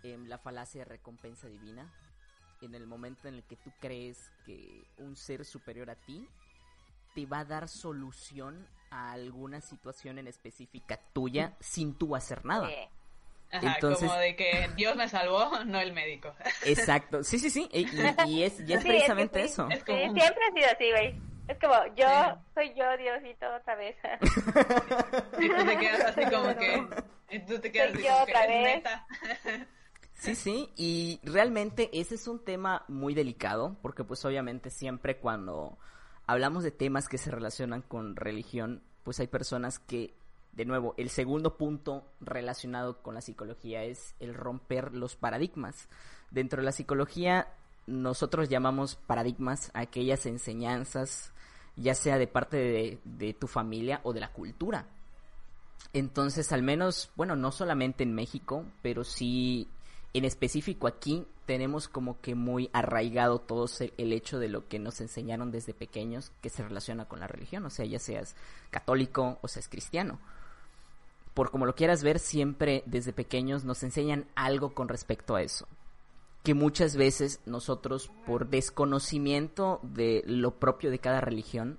em, 0.03 0.27
la 0.27 0.37
falacia 0.37 0.79
de 0.79 0.85
recompensa 0.85 1.47
divina. 1.47 1.91
En 2.61 2.73
el 2.73 2.87
momento 2.87 3.27
en 3.27 3.35
el 3.35 3.43
que 3.43 3.57
tú 3.57 3.69
crees 3.81 4.31
que 4.45 4.85
un 4.97 5.15
ser 5.17 5.43
superior 5.45 5.89
a 5.89 5.95
ti 5.95 6.25
te 7.19 7.25
va 7.25 7.39
a 7.39 7.45
dar 7.45 7.67
solución 7.67 8.67
a 8.91 9.11
alguna 9.11 9.61
situación 9.61 10.17
en 10.19 10.27
específica 10.27 10.99
tuya 11.13 11.55
sin 11.59 11.93
tú 11.95 12.15
hacer 12.15 12.45
nada. 12.45 12.67
Sí. 12.69 12.75
Ajá, 13.51 13.73
Entonces- 13.75 14.07
como 14.07 14.19
de 14.19 14.35
que 14.35 14.69
Dios 14.75 14.95
me 14.95 15.07
salvó, 15.09 15.49
no 15.65 15.79
el 15.79 15.91
médico. 15.93 16.33
Exacto, 16.65 17.23
sí, 17.23 17.39
sí, 17.39 17.49
sí, 17.49 17.67
y, 17.73 17.83
es, 17.83 18.15
y 18.27 18.43
es 18.43 18.53
Sí, 18.53 18.73
es 18.73 18.83
que 18.83 18.87
precisamente 18.89 19.39
sí. 19.39 19.45
eso. 19.53 19.67
Es 19.69 19.79
Sí, 19.79 19.85
como- 19.85 20.13
siempre 20.13 20.43
ha 20.45 20.53
sido 20.53 20.67
así, 20.71 20.91
güey. 20.91 21.21
Es 21.47 21.57
como, 21.59 21.73
yo 21.95 22.05
Sí. 22.07 22.39
soy 22.53 22.73
yo, 22.75 22.97
Diosito, 22.97 23.45
otra 23.55 23.75
vez. 23.75 23.95
Y 25.39 25.47
tú 25.49 25.65
te 25.65 25.77
quedas 25.77 26.01
así 26.17 26.21
como 26.35 26.55
que... 26.55 26.87
Y 27.31 27.39
tú 27.45 27.59
te 27.59 27.71
quedas 27.71 27.91
Soy 27.91 28.01
así 28.01 28.07
yo 28.07 28.13
como 28.13 28.25
que 28.25 28.31
otra 28.31 28.43
es 28.45 28.63
vez. 28.63 28.75
neta. 28.75 29.07
Sí, 30.13 30.35
sí, 30.35 30.69
y 30.75 31.21
realmente 31.23 31.89
ese 31.93 32.15
es 32.15 32.27
un 32.27 32.43
tema 32.43 32.83
muy 32.89 33.13
delicado, 33.13 33.77
porque 33.81 34.03
pues 34.03 34.25
obviamente 34.25 34.69
siempre 34.69 35.17
cuando 35.17 35.77
hablamos 36.29 36.63
de 36.63 36.69
temas 36.69 37.09
que 37.09 37.17
se 37.17 37.31
relacionan 37.31 37.81
con 37.81 38.15
religión, 38.15 38.83
pues 39.03 39.19
hay 39.19 39.25
personas 39.25 39.79
que, 39.79 40.13
de 40.51 40.63
nuevo, 40.63 40.93
el 40.97 41.09
segundo 41.09 41.57
punto 41.57 42.05
relacionado 42.21 43.01
con 43.01 43.15
la 43.15 43.21
psicología 43.21 43.83
es 43.83 44.13
el 44.19 44.35
romper 44.35 44.93
los 44.93 45.15
paradigmas. 45.15 45.89
Dentro 46.29 46.61
de 46.61 46.65
la 46.65 46.71
psicología, 46.71 47.47
nosotros 47.87 48.47
llamamos 48.47 48.95
paradigmas 48.95 49.71
aquellas 49.73 50.27
enseñanzas, 50.27 51.33
ya 51.75 51.95
sea 51.95 52.19
de 52.19 52.27
parte 52.27 52.57
de, 52.57 52.99
de 53.05 53.33
tu 53.33 53.47
familia 53.47 53.99
o 54.03 54.13
de 54.13 54.19
la 54.19 54.31
cultura. 54.31 54.85
Entonces, 55.93 56.51
al 56.51 56.61
menos, 56.61 57.09
bueno, 57.15 57.35
no 57.35 57.51
solamente 57.51 58.03
en 58.03 58.13
México, 58.13 58.65
pero 58.83 59.03
sí 59.03 59.67
en 60.13 60.25
específico 60.25 60.87
aquí 60.87 61.25
tenemos 61.45 61.87
como 61.87 62.19
que 62.21 62.35
muy 62.35 62.69
arraigado 62.73 63.39
todo 63.39 63.67
se- 63.67 63.93
el 63.97 64.13
hecho 64.13 64.39
de 64.39 64.49
lo 64.49 64.67
que 64.67 64.79
nos 64.79 65.01
enseñaron 65.01 65.51
desde 65.51 65.73
pequeños 65.73 66.31
que 66.41 66.49
se 66.49 66.63
relaciona 66.63 67.05
con 67.05 67.19
la 67.19 67.27
religión, 67.27 67.65
o 67.65 67.69
sea, 67.69 67.85
ya 67.85 67.99
seas 67.99 68.35
católico 68.69 69.39
o 69.41 69.47
seas 69.47 69.67
cristiano. 69.67 70.19
Por 71.33 71.51
como 71.51 71.65
lo 71.65 71.75
quieras 71.75 72.03
ver, 72.03 72.19
siempre 72.19 72.83
desde 72.85 73.13
pequeños 73.13 73.63
nos 73.63 73.83
enseñan 73.83 74.25
algo 74.35 74.73
con 74.73 74.87
respecto 74.89 75.35
a 75.35 75.41
eso. 75.41 75.67
Que 76.43 76.53
muchas 76.53 76.95
veces 76.95 77.41
nosotros, 77.45 78.11
por 78.25 78.47
desconocimiento 78.49 79.79
de 79.83 80.23
lo 80.25 80.55
propio 80.59 80.89
de 80.91 80.99
cada 80.99 81.21
religión, 81.21 81.77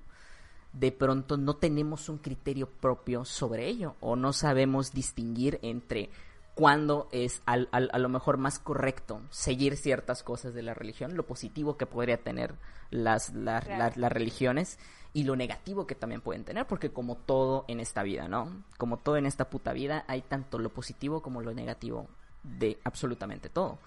de 0.72 0.92
pronto 0.92 1.36
no 1.36 1.56
tenemos 1.56 2.08
un 2.08 2.18
criterio 2.18 2.68
propio 2.68 3.24
sobre 3.24 3.66
ello 3.66 3.96
o 4.00 4.14
no 4.16 4.32
sabemos 4.32 4.92
distinguir 4.92 5.58
entre 5.62 6.10
cuándo 6.54 7.08
es 7.12 7.42
al- 7.46 7.68
al- 7.72 7.90
a 7.92 7.98
lo 7.98 8.08
mejor 8.08 8.36
más 8.36 8.58
correcto 8.58 9.20
seguir 9.30 9.76
ciertas 9.76 10.22
cosas 10.22 10.52
de 10.54 10.62
la 10.62 10.74
religión, 10.74 11.16
lo 11.16 11.24
positivo 11.26 11.76
que 11.76 11.86
podría 11.86 12.18
tener 12.22 12.54
las, 12.90 13.30
Claro. 13.30 13.94
religiones 14.08 14.78
y 15.12 15.24
lo 15.24 15.36
negativo 15.36 15.86
que 15.86 15.94
también 15.94 16.20
pueden 16.20 16.44
tener, 16.44 16.66
porque 16.66 16.90
como 16.90 17.16
todo 17.16 17.64
en 17.68 17.80
esta 17.80 18.02
vida, 18.02 18.28
¿no? 18.28 18.62
Como 18.78 18.96
todo 18.98 19.16
en 19.16 19.26
esta 19.26 19.48
puta 19.48 19.72
vida, 19.72 20.04
hay 20.08 20.22
tanto 20.22 20.58
lo 20.58 20.70
positivo 20.70 21.22
como 21.22 21.40
lo 21.40 21.52
negativo 21.54 22.08
de 22.42 22.78
absolutamente 22.84 23.48
todo. 23.48 23.78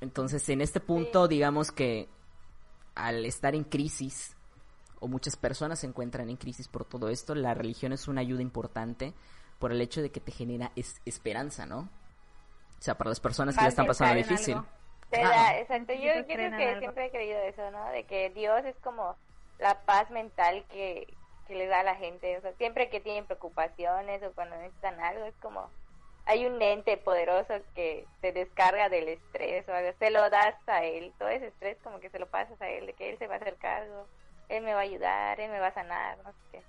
Entonces, 0.00 0.48
en 0.48 0.60
este 0.60 0.80
punto, 0.80 1.28
digamos 1.28 1.70
que 1.72 2.08
al 2.94 3.24
estar 3.26 3.54
en 3.54 3.64
crisis, 3.64 4.34
o 4.98 5.08
muchas 5.08 5.36
personas 5.36 5.80
se 5.80 5.86
encuentran 5.86 6.28
en 6.30 6.36
crisis 6.36 6.68
por 6.68 6.84
todo 6.84 7.08
esto, 7.08 7.34
la 7.34 7.54
religión 7.54 7.92
es 7.92 8.08
una 8.08 8.20
ayuda 8.20 8.42
importante 8.42 9.14
por 9.60 9.70
el 9.70 9.80
hecho 9.80 10.02
de 10.02 10.10
que 10.10 10.18
te 10.18 10.32
genera 10.32 10.72
es- 10.74 11.00
esperanza, 11.04 11.66
¿no? 11.66 11.80
O 11.80 12.82
sea, 12.82 12.96
para 12.96 13.10
las 13.10 13.20
personas 13.20 13.54
que 13.54 13.58
Más 13.58 13.64
la 13.66 13.68
están 13.68 13.86
pasando 13.86 14.14
difícil. 14.16 14.56
exacto, 15.12 15.92
yo, 15.92 16.26
creo 16.26 16.56
que 16.56 16.78
siempre 16.78 17.06
he 17.06 17.10
creído 17.10 17.38
eso, 17.40 17.70
¿no? 17.70 17.84
De 17.90 18.04
que 18.04 18.30
Dios 18.30 18.64
es 18.64 18.74
como 18.82 19.14
la 19.58 19.82
paz 19.82 20.10
mental 20.10 20.64
que, 20.70 21.06
que 21.46 21.54
le 21.54 21.66
da 21.66 21.80
a 21.80 21.84
la 21.84 21.94
gente. 21.94 22.38
O 22.38 22.40
sea, 22.40 22.54
siempre 22.54 22.88
que 22.88 23.00
tienen 23.00 23.26
preocupaciones 23.26 24.22
o 24.22 24.32
cuando 24.32 24.56
necesitan 24.56 24.98
algo, 24.98 25.26
es 25.26 25.34
como 25.42 25.68
hay 26.24 26.46
un 26.46 26.60
ente 26.62 26.96
poderoso 26.96 27.52
que 27.74 28.06
te 28.22 28.32
descarga 28.32 28.88
del 28.88 29.08
estrés 29.08 29.68
o 29.68 29.74
algo, 29.74 29.92
se 29.98 30.10
lo 30.10 30.30
das 30.30 30.54
a 30.68 30.84
él. 30.84 31.12
Todo 31.18 31.28
ese 31.28 31.48
estrés 31.48 31.76
como 31.84 32.00
que 32.00 32.08
se 32.08 32.18
lo 32.18 32.26
pasas 32.30 32.58
a 32.62 32.68
él, 32.70 32.86
de 32.86 32.94
que 32.94 33.10
él 33.10 33.18
se 33.18 33.26
va 33.26 33.34
a 33.34 33.38
hacer 33.38 33.56
cargo, 33.56 34.06
él 34.48 34.64
me 34.64 34.72
va 34.72 34.80
a 34.80 34.84
ayudar, 34.84 35.38
él 35.38 35.50
me 35.50 35.60
va 35.60 35.66
a 35.66 35.74
sanar, 35.74 36.16
no 36.24 36.30
sé 36.32 36.38
qué. 36.52 36.62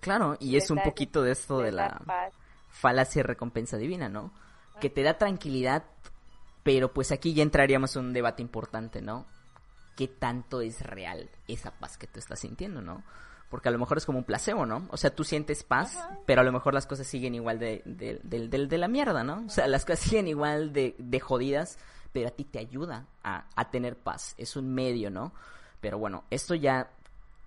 Claro, 0.00 0.36
y 0.40 0.56
es 0.56 0.70
un 0.70 0.78
poquito 0.90 1.22
de 1.22 1.32
esto 1.32 1.58
de 1.58 1.72
la 1.72 2.00
falacia 2.68 3.22
recompensa 3.22 3.76
divina, 3.76 4.08
¿no? 4.08 4.32
Que 4.80 4.90
te 4.90 5.02
da 5.02 5.18
tranquilidad, 5.18 5.84
pero 6.62 6.92
pues 6.92 7.10
aquí 7.12 7.34
ya 7.34 7.42
entraríamos 7.42 7.96
en 7.96 8.06
un 8.06 8.12
debate 8.12 8.42
importante, 8.42 9.02
¿no? 9.02 9.26
¿Qué 9.96 10.06
tanto 10.06 10.60
es 10.60 10.80
real 10.82 11.28
esa 11.48 11.72
paz 11.72 11.98
que 11.98 12.06
tú 12.06 12.18
estás 12.20 12.38
sintiendo, 12.40 12.80
¿no? 12.80 13.02
Porque 13.50 13.68
a 13.68 13.72
lo 13.72 13.78
mejor 13.78 13.96
es 13.98 14.04
como 14.06 14.18
un 14.18 14.24
placebo, 14.24 14.66
¿no? 14.66 14.86
O 14.90 14.96
sea, 14.96 15.10
tú 15.14 15.24
sientes 15.24 15.64
paz, 15.64 15.98
pero 16.26 16.42
a 16.42 16.44
lo 16.44 16.52
mejor 16.52 16.74
las 16.74 16.86
cosas 16.86 17.06
siguen 17.06 17.34
igual 17.34 17.58
de, 17.58 17.82
de, 17.86 18.20
de- 18.22 18.46
de- 18.48 18.66
de 18.66 18.78
la 18.78 18.88
mierda, 18.88 19.24
¿no? 19.24 19.44
O 19.46 19.48
sea, 19.48 19.66
las 19.66 19.84
cosas 19.84 20.00
siguen 20.08 20.28
igual 20.28 20.72
de, 20.72 20.94
de 20.98 21.18
jodidas, 21.20 21.78
pero 22.12 22.28
a 22.28 22.30
ti 22.30 22.44
te 22.44 22.58
ayuda 22.58 23.06
a, 23.24 23.46
a 23.56 23.70
tener 23.70 23.96
paz. 23.96 24.34
Es 24.38 24.54
un 24.54 24.72
medio, 24.74 25.10
¿no? 25.10 25.32
Pero 25.80 25.98
bueno, 25.98 26.24
esto 26.30 26.54
ya 26.54 26.90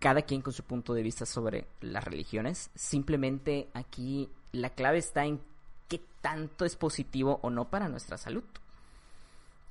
cada 0.01 0.23
quien 0.23 0.41
con 0.41 0.51
su 0.51 0.63
punto 0.63 0.93
de 0.93 1.03
vista 1.03 1.25
sobre 1.25 1.67
las 1.79 2.03
religiones. 2.03 2.69
Simplemente 2.75 3.69
aquí 3.73 4.29
la 4.51 4.71
clave 4.71 4.97
está 4.97 5.23
en 5.23 5.39
qué 5.87 6.01
tanto 6.21 6.65
es 6.65 6.75
positivo 6.75 7.39
o 7.43 7.49
no 7.49 7.69
para 7.69 7.87
nuestra 7.87 8.17
salud. 8.17 8.43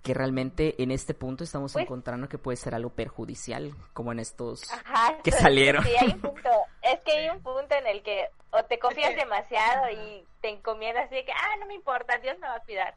Que 0.02 0.14
realmente 0.14 0.82
en 0.82 0.92
este 0.92 1.12
punto 1.12 1.44
estamos 1.44 1.75
Pues- 1.75 1.84
encontrando 1.84 2.26
que 2.28 2.38
puede 2.38 2.56
ser 2.56 2.75
algo 2.75 2.88
perjudicial, 2.90 3.75
como 3.92 4.12
en 4.12 4.20
estos 4.20 4.62
Ajá, 4.72 5.18
que 5.22 5.30
salieron. 5.30 5.84
Sí, 5.84 5.90
hay 6.00 6.08
un 6.08 6.20
punto. 6.22 6.49
Es 6.80 7.00
que 7.00 7.12
hay 7.12 7.28
un 7.28 7.42
punto 7.42 7.75
en 7.75 7.87
el 7.87 8.02
que 8.02 8.28
o 8.52 8.62
te 8.64 8.78
confías 8.78 9.10
Es 9.10 9.14
que- 9.16 9.20
demasiado 9.25 9.90
y 9.90 10.25
te 10.40 10.49
encomiendas 10.49 11.04
así 11.06 11.16
de 11.16 11.25
que, 11.26 11.32
ah, 11.32 11.56
no 11.58 11.66
me 11.66 11.75
importa, 11.75 12.16
Dios 12.18 12.38
me 12.38 12.46
va 12.49 12.54
a 12.54 12.60
cuidar. 12.60 12.94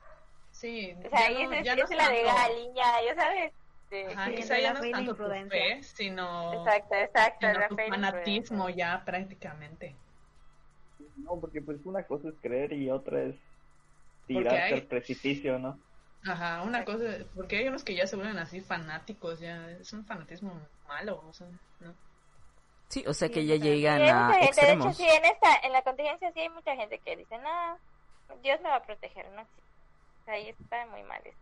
Sí, 0.51 0.95
O 1.05 1.09
sea, 1.09 1.29
ya 1.29 1.31
y 1.31 1.33
no, 1.45 1.51
esa 1.51 1.59
es, 1.59 1.65
ya 1.65 1.75
no 1.75 1.83
esa 1.83 1.93
es 1.93 1.97
la 1.97 2.09
de 2.09 2.23
Galiña, 2.23 2.85
ya 3.05 3.15
sabes. 3.15 3.53
Sí. 3.93 4.03
Ajá, 4.13 4.29
Sí, 4.29 4.35
quizá 4.35 4.59
ya 4.59 4.73
no 4.73 4.83
es 4.83 4.91
tanto 4.91 5.15
tu 5.15 5.23
fe, 5.49 5.83
sino, 5.83 6.53
Exacto, 6.65 6.95
exacto. 6.95 7.47
sino 7.47 7.59
la 7.59 7.67
tu 7.67 7.75
fe 7.75 7.87
y 7.87 7.89
la 7.91 7.95
fanatismo 7.95 8.69
ya 8.69 9.03
prácticamente. 9.05 9.95
No, 11.17 11.39
porque 11.39 11.61
pues 11.61 11.85
una 11.85 12.05
cosa 12.05 12.29
es 12.29 12.35
creer 12.41 12.73
y 12.73 12.89
otra 12.89 13.23
es 13.23 13.35
tirarte 14.25 14.55
hay- 14.61 14.73
al 14.73 14.87
precipicio, 14.87 15.59
¿no? 15.59 15.79
Ajá, 16.25 16.63
una 16.63 16.85
cosa, 16.85 17.03
porque 17.35 17.57
hay 17.57 17.67
unos 17.67 17.83
que 17.83 17.95
ya 17.95 18.07
se 18.07 18.15
vuelven 18.15 18.37
así 18.37 18.61
fanáticos, 18.61 19.39
ya 19.41 19.69
es 19.71 19.91
un 19.91 20.05
fanatismo 20.05 20.53
malo, 20.87 21.19
o 21.27 21.33
sea, 21.33 21.47
¿no? 21.79 21.93
Sí, 22.89 23.03
o 23.07 23.13
sea 23.13 23.27
que 23.29 23.41
Sí, 23.41 23.47
ya 23.47 23.55
llegan 23.55 24.01
Sí, 24.01 24.07
a 24.09 24.29
gente, 24.33 24.61
de 24.65 24.73
hecho, 24.73 24.91
extremos. 24.91 24.97
sí, 24.97 25.03
en 25.03 25.25
esta, 25.25 25.55
en 25.63 25.73
la 25.73 25.81
contingencia 25.81 26.31
sí 26.33 26.39
hay 26.39 26.49
mucha 26.49 26.75
gente 26.75 26.99
que 27.03 27.17
dice, 27.17 27.37
no, 27.39 27.77
Dios 28.41 28.61
me 28.61 28.69
va 28.69 28.77
a 28.77 28.85
proteger, 28.85 29.29
no 29.31 29.41
existe. 29.41 29.61
O 30.21 30.23
sea, 30.25 30.33
ahí 30.35 30.49
está 30.49 30.85
muy 30.87 31.03
mal 31.03 31.21
eso. 31.25 31.39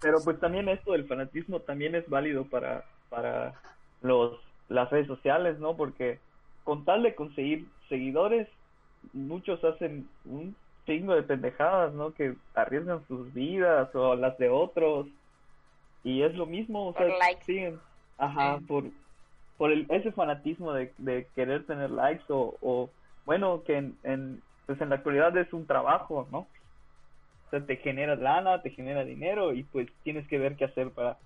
Pero 0.00 0.18
pues 0.24 0.38
también 0.40 0.68
esto 0.68 0.92
del 0.92 1.06
fanatismo 1.06 1.60
también 1.60 1.94
es 1.94 2.08
válido 2.08 2.44
para, 2.44 2.84
para 3.08 3.54
los, 4.02 4.38
las 4.68 4.90
redes 4.90 5.06
sociales, 5.06 5.58
¿no? 5.58 5.76
Porque 5.76 6.20
con 6.64 6.84
tal 6.84 7.02
de 7.02 7.14
conseguir 7.14 7.66
seguidores, 7.88 8.48
muchos 9.12 9.62
hacen 9.64 10.08
un 10.24 10.54
chingo 10.86 11.14
de 11.14 11.22
pendejadas, 11.22 11.92
¿no? 11.94 12.12
Que 12.14 12.34
arriesgan 12.54 13.06
sus 13.08 13.32
vidas 13.34 13.94
o 13.94 14.14
las 14.14 14.38
de 14.38 14.48
otros. 14.48 15.06
Y 16.04 16.22
es 16.22 16.34
lo 16.34 16.46
mismo, 16.46 16.88
o 16.88 16.94
Por 16.94 17.06
sea, 17.06 17.18
likes. 17.18 17.44
siguen, 17.44 17.80
ajá, 18.18 18.58
Sí. 18.58 18.64
por, 18.66 18.84
por 19.56 19.72
el, 19.72 19.86
ese 19.90 20.12
fanatismo 20.12 20.72
de, 20.72 20.92
de 20.98 21.26
querer 21.34 21.66
tener 21.66 21.90
likes 21.90 22.24
o, 22.28 22.56
o 22.60 22.90
bueno, 23.26 23.62
que 23.64 23.76
en, 23.76 23.98
en, 24.04 24.42
pues 24.66 24.80
en 24.80 24.90
la 24.90 24.96
actualidad 24.96 25.36
es 25.36 25.52
un 25.52 25.66
trabajo, 25.66 26.28
¿no? 26.30 26.46
O 27.48 27.50
sea, 27.50 27.66
te 27.66 27.76
genera 27.78 28.14
lana, 28.16 28.62
te 28.62 28.70
genera 28.70 29.04
dinero 29.04 29.54
y 29.54 29.64
pues 29.64 29.88
tienes 30.02 30.28
que 30.28 30.38
ver 30.38 30.56
qué 30.56 30.66
hacer 30.66 30.92
para, 30.92 31.18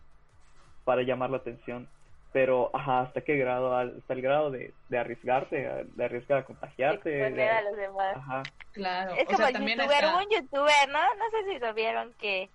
para 0.84 1.02
llamar 1.02 1.30
la 1.30 1.38
atención. 1.38 1.88
Pero, 2.32 2.70
ajá, 2.74 3.02
¿hasta 3.02 3.22
qué 3.22 3.36
grado? 3.36 3.76
Hasta 3.76 4.14
el 4.14 4.22
grado 4.22 4.50
de, 4.50 4.72
de 4.88 4.98
arriesgarte, 4.98 5.56
de 5.84 6.04
arriesgar 6.04 6.38
a 6.38 6.44
contagiarte. 6.44 7.10
de- 7.10 7.22
Exponer 7.26 7.50
a 7.50 7.62
los 7.62 7.76
demás. 7.76 8.16
Ajá. 8.16 8.42
Claro, 8.72 9.12
Es 9.14 9.24
o 9.24 9.26
como 9.26 9.36
sea, 9.38 9.48
el 9.48 9.54
youtuber, 9.66 9.96
está... 9.96 10.12
hubo 10.14 10.18
un 10.18 10.30
youtuber, 10.30 10.88
¿no? 10.88 10.98
No 11.00 11.24
sé 11.30 11.52
si 11.52 11.58
lo 11.58 11.74
vieron, 11.74 12.14
que, 12.14 12.50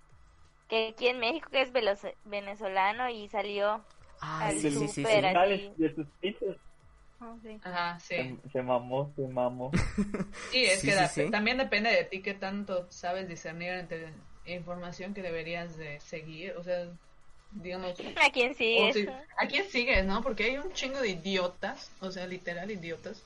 que 0.67 0.87
aquí 0.89 1.07
en 1.09 1.19
México 1.19 1.49
que 1.51 1.61
es 1.61 1.71
veloz- 1.73 2.15
venezolano 2.25 3.09
y 3.09 3.27
salió 3.29 3.85
Ah, 4.19 4.47
al 4.47 4.53
sí, 4.53 4.71
sí, 4.71 4.87
sí, 4.87 5.05
súper 5.05 5.19
sí. 5.19 5.25
así. 5.27 5.33
Sales 5.33 5.77
de 5.77 5.95
sus 5.95 6.07
pizzas, 6.19 6.57
Sí. 7.41 7.59
Ajá, 7.63 7.99
sí. 7.99 8.15
se, 8.15 8.49
se 8.51 8.61
mamó, 8.61 9.11
se 9.15 9.27
mamó. 9.27 9.71
Sí, 10.51 10.63
es 10.63 10.79
Sí, 10.79 10.87
que 10.87 10.93
sí, 10.93 10.97
da- 10.99 11.07
sí. 11.07 11.31
también 11.31 11.57
depende 11.57 11.89
de 11.89 12.03
ti 12.05 12.21
qué 12.21 12.33
tanto 12.33 12.87
sabes 12.91 13.27
discernir 13.27 13.71
entre 13.73 14.13
información 14.45 15.13
que 15.13 15.21
deberías 15.21 15.75
de 15.77 15.99
seguir, 15.99 16.53
o 16.57 16.63
sea, 16.63 16.87
digamos, 17.51 17.99
¿A 17.99 18.29
quién 18.31 18.53
sigue? 18.55 18.89
o 18.89 18.93
si- 18.93 19.07
¿a 19.37 19.47
quién 19.47 19.65
sigues, 19.69 20.05
no? 20.05 20.21
Porque 20.21 20.45
hay 20.45 20.57
un 20.57 20.71
chingo 20.73 21.01
de 21.01 21.09
idiotas, 21.09 21.91
o 22.01 22.11
sea, 22.11 22.27
literal 22.27 22.71
idiotas, 22.71 23.23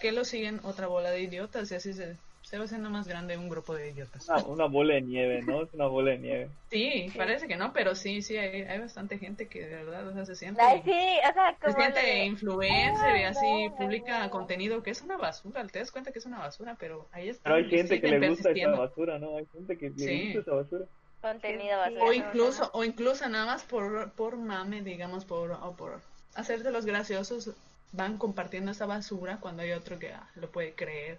que 0.00 0.12
lo 0.12 0.24
siguen 0.24 0.60
otra 0.64 0.86
bola 0.86 1.10
de 1.10 1.22
idiotas 1.22 1.70
y 1.70 1.74
así 1.74 1.92
se, 1.92 2.16
se 2.50 2.58
va 2.58 2.64
haciendo 2.64 2.90
más 2.90 3.06
grande 3.06 3.36
un 3.36 3.48
grupo 3.48 3.74
de 3.76 3.90
idiotas. 3.90 4.28
Una, 4.28 4.44
una 4.44 4.64
bola 4.64 4.94
de 4.94 5.02
nieve, 5.02 5.40
¿no? 5.42 5.62
Es 5.62 5.72
una 5.72 5.86
bola 5.86 6.10
de 6.10 6.18
nieve. 6.18 6.48
Sí, 6.70 7.06
parece 7.16 7.48
que 7.48 7.56
no, 7.56 7.72
pero 7.72 7.94
sí, 7.96 8.22
sí, 8.22 8.36
hay, 8.36 8.62
hay 8.62 8.78
bastante 8.78 9.18
gente 9.18 9.48
que 9.48 9.66
de 9.66 9.74
verdad, 9.84 10.06
o 10.06 10.12
sea, 10.14 10.24
se 10.24 10.36
siente... 10.36 10.60
Ay, 10.62 10.80
sí, 10.84 10.90
o 11.28 11.32
sea, 11.32 11.50
Se 11.52 11.58
como 11.60 11.72
lo 11.76 11.80
siente 11.82 12.00
de- 12.00 12.24
influencer 12.26 13.16
y 13.16 13.22
así 13.24 13.44
Ay, 13.46 13.68
no, 13.70 13.76
publica 13.76 14.24
no. 14.24 14.30
contenido 14.30 14.82
que 14.82 14.90
es 14.90 15.02
una 15.02 15.16
basura, 15.16 15.64
te 15.66 15.78
das 15.80 15.90
cuenta 15.90 16.12
que 16.12 16.18
es 16.20 16.26
una 16.26 16.38
basura, 16.38 16.76
pero 16.78 17.08
ahí 17.12 17.28
está. 17.28 17.42
Pero 17.44 17.56
hay 17.56 17.64
gente 17.70 18.00
que 18.00 18.06
le 18.08 18.28
gusta 18.28 18.50
esa 18.50 18.68
basura, 18.70 19.18
¿no? 19.18 19.36
Hay 19.36 19.46
gente 19.52 19.78
que 19.78 19.90
le 19.90 19.98
Sí. 19.98 20.24
gusta 20.34 20.40
esa 20.40 20.54
basura. 20.62 20.84
contenido 21.20 21.78
basura. 21.78 22.04
O 22.04 22.12
incluso, 22.12 22.70
o 22.72 22.84
incluso 22.84 23.28
nada 23.28 23.46
más 23.46 23.62
por, 23.64 24.10
por 24.12 24.36
mame, 24.36 24.82
digamos, 24.82 25.24
por, 25.24 25.50
o 25.52 25.72
por 25.76 26.00
hacerte 26.34 26.70
los 26.70 26.86
graciosos, 26.86 27.50
van 27.92 28.16
compartiendo 28.18 28.70
esa 28.70 28.86
basura 28.86 29.38
cuando 29.40 29.62
hay 29.62 29.72
otro 29.72 29.98
que 29.98 30.12
ah, 30.12 30.28
lo 30.36 30.48
puede 30.50 30.72
creer. 30.72 31.18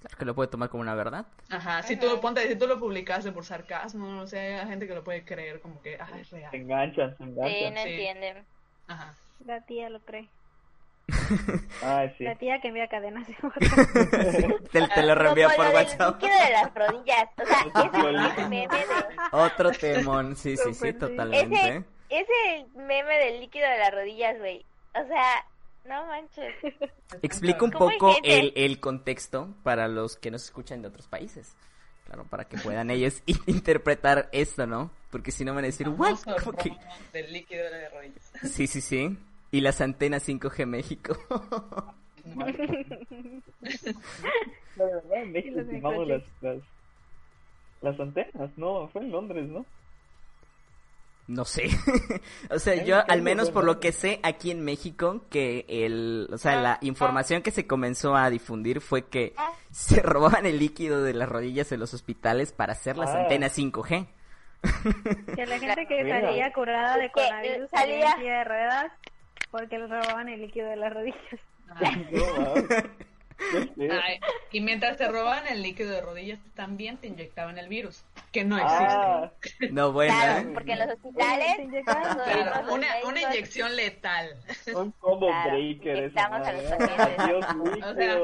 Claro 0.00 0.16
que 0.16 0.24
lo 0.24 0.34
puede 0.34 0.48
tomar 0.48 0.68
como 0.68 0.80
una 0.82 0.94
verdad. 0.94 1.26
Ajá, 1.50 1.82
si 1.82 1.96
tú 1.96 2.06
lo 2.06 2.20
ponte, 2.20 2.46
si 2.46 2.54
tú 2.56 2.66
lo 2.68 2.78
publicaste 2.78 3.32
por 3.32 3.44
sarcasmo, 3.44 4.20
o 4.20 4.26
sea, 4.26 4.60
hay 4.62 4.68
gente 4.68 4.86
que 4.86 4.94
lo 4.94 5.02
puede 5.02 5.24
creer 5.24 5.60
como 5.60 5.80
que, 5.82 5.96
ah, 6.00 6.08
es 6.20 6.28
Se 6.28 6.36
real. 6.36 6.54
enganchan, 6.54 7.16
se 7.16 7.24
Sí, 7.24 7.30
enganchan. 7.30 7.74
no 7.74 7.82
Sí. 7.82 7.88
entienden. 7.90 8.44
Ajá. 8.86 9.14
La 9.44 9.60
tía 9.62 9.90
lo 9.90 10.00
cree. 10.00 10.28
Ay, 11.82 12.14
sí. 12.18 12.24
La 12.24 12.34
tía 12.36 12.60
que 12.60 12.68
envía 12.68 12.86
cadenas 12.88 13.26
de 13.26 13.34
Te, 14.72 14.86
te 14.88 15.02
lo 15.02 15.14
reenvía 15.14 15.48
por 15.48 15.58
lo 15.58 15.64
del 15.64 15.74
WhatsApp. 15.74 16.22
líquido 16.22 16.44
de 16.44 16.50
las 16.52 16.74
rodillas. 16.74 17.28
O 17.42 17.46
sea, 17.46 18.30
ese 18.36 18.48
meme 18.48 18.68
de... 18.68 18.84
Otro 19.32 19.70
temón, 19.72 20.36
sí, 20.36 20.56
sí, 20.56 20.74
sí, 20.74 20.92
totalmente. 20.92 21.84
Ese 22.10 22.66
meme 22.76 23.18
del 23.18 23.40
líquido 23.40 23.68
de 23.68 23.78
las 23.78 23.92
rodillas, 23.92 24.38
güey. 24.38 24.64
O 24.94 25.06
sea, 25.06 25.46
no 25.84 26.06
manches. 26.06 26.54
Explica 27.22 27.64
un 27.64 27.70
¿Cómo 27.70 27.90
hay 27.90 27.98
poco 27.98 28.16
el, 28.22 28.52
el 28.56 28.80
contexto 28.80 29.54
para 29.62 29.88
los 29.88 30.16
que 30.16 30.30
nos 30.30 30.44
escuchan 30.44 30.82
de 30.82 30.88
otros 30.88 31.06
países. 31.06 31.56
Claro, 32.06 32.24
para 32.24 32.44
que 32.44 32.56
puedan 32.56 32.90
ellos 32.90 33.22
interpretar 33.46 34.28
esto, 34.32 34.66
¿no? 34.66 34.90
Porque 35.10 35.30
si 35.30 35.44
no 35.44 35.54
van 35.54 35.64
a 35.64 35.68
decir, 35.68 35.88
¿what? 35.88 36.18
Del 37.12 37.32
líquido 37.32 37.64
de. 37.64 38.12
Sí, 38.48 38.66
sí, 38.66 38.80
sí. 38.80 39.18
Y 39.50 39.60
las 39.60 39.80
antenas 39.80 40.28
5G 40.28 40.66
México. 40.66 41.16
La 44.76 44.84
verdad, 44.84 45.22
en 45.22 45.32
México 45.32 46.04
las, 46.04 46.22
las, 46.40 46.58
las 47.80 47.98
antenas, 47.98 48.50
no, 48.56 48.88
fue 48.88 49.02
en 49.02 49.10
Londres, 49.10 49.48
¿no? 49.48 49.64
No 51.28 51.44
sé. 51.44 51.68
o 52.50 52.58
sea, 52.58 52.82
yo 52.84 52.98
al 53.06 53.20
menos 53.22 53.50
por 53.50 53.64
lo 53.64 53.78
que 53.80 53.92
sé 53.92 54.18
aquí 54.22 54.50
en 54.50 54.64
México, 54.64 55.26
que 55.30 55.66
el, 55.68 56.26
o 56.32 56.38
sea, 56.38 56.56
la 56.60 56.78
información 56.80 57.42
que 57.42 57.50
se 57.50 57.66
comenzó 57.66 58.16
a 58.16 58.30
difundir 58.30 58.80
fue 58.80 59.06
que 59.08 59.34
se 59.70 60.00
robaban 60.02 60.46
el 60.46 60.58
líquido 60.58 61.02
de 61.02 61.12
las 61.12 61.28
rodillas 61.28 61.70
en 61.70 61.80
los 61.80 61.92
hospitales 61.94 62.52
para 62.52 62.72
hacer 62.72 62.96
las 62.96 63.10
Ah. 63.10 63.20
antenas 63.20 63.56
5G. 63.56 64.06
Que 65.36 65.46
la 65.46 65.58
gente 65.60 65.86
que 65.86 66.02
Mira. 66.02 66.20
salía 66.20 66.52
curada 66.52 66.96
de 66.96 67.12
coronavirus 67.12 67.70
salía- 67.70 68.00
salía 68.00 68.10
en 68.12 68.18
silla 68.18 68.38
de 68.38 68.44
ruedas 68.44 68.92
porque 69.50 69.78
les 69.78 69.88
robaban 69.90 70.28
el 70.28 70.40
líquido 70.40 70.68
de 70.68 70.76
las 70.76 70.92
rodillas. 70.92 71.18
No. 72.10 73.92
Ay, 74.02 74.18
y 74.50 74.60
mientras 74.60 74.96
te 74.96 75.06
robaban 75.08 75.46
el 75.46 75.62
líquido 75.62 75.90
de 75.90 76.00
rodillas, 76.00 76.40
también 76.54 76.96
te 76.96 77.06
inyectaban 77.06 77.56
el 77.58 77.68
virus, 77.68 78.02
que 78.32 78.44
no 78.44 78.56
existe. 78.56 78.84
Ah, 78.84 79.32
No, 79.70 79.92
bueno, 79.92 80.12
Claro, 80.14 80.48
¿eh? 80.48 80.50
porque 80.54 80.72
en 80.72 80.78
los 80.80 80.88
hospitales... 80.88 81.84
Claro, 81.84 82.74
una, 82.74 82.86
una 83.06 83.20
inyección 83.22 83.74
letal. 83.76 84.36
un 84.74 84.92
combo 85.00 85.28
Claro, 85.28 85.50
breaker 85.52 85.96
esa 86.04 86.20
inyectamos 86.28 86.46
a 86.48 86.52
los 86.52 86.62
¿eh? 86.64 87.16
Adiós, 87.16 87.46
O 87.86 87.94
sea. 87.94 88.18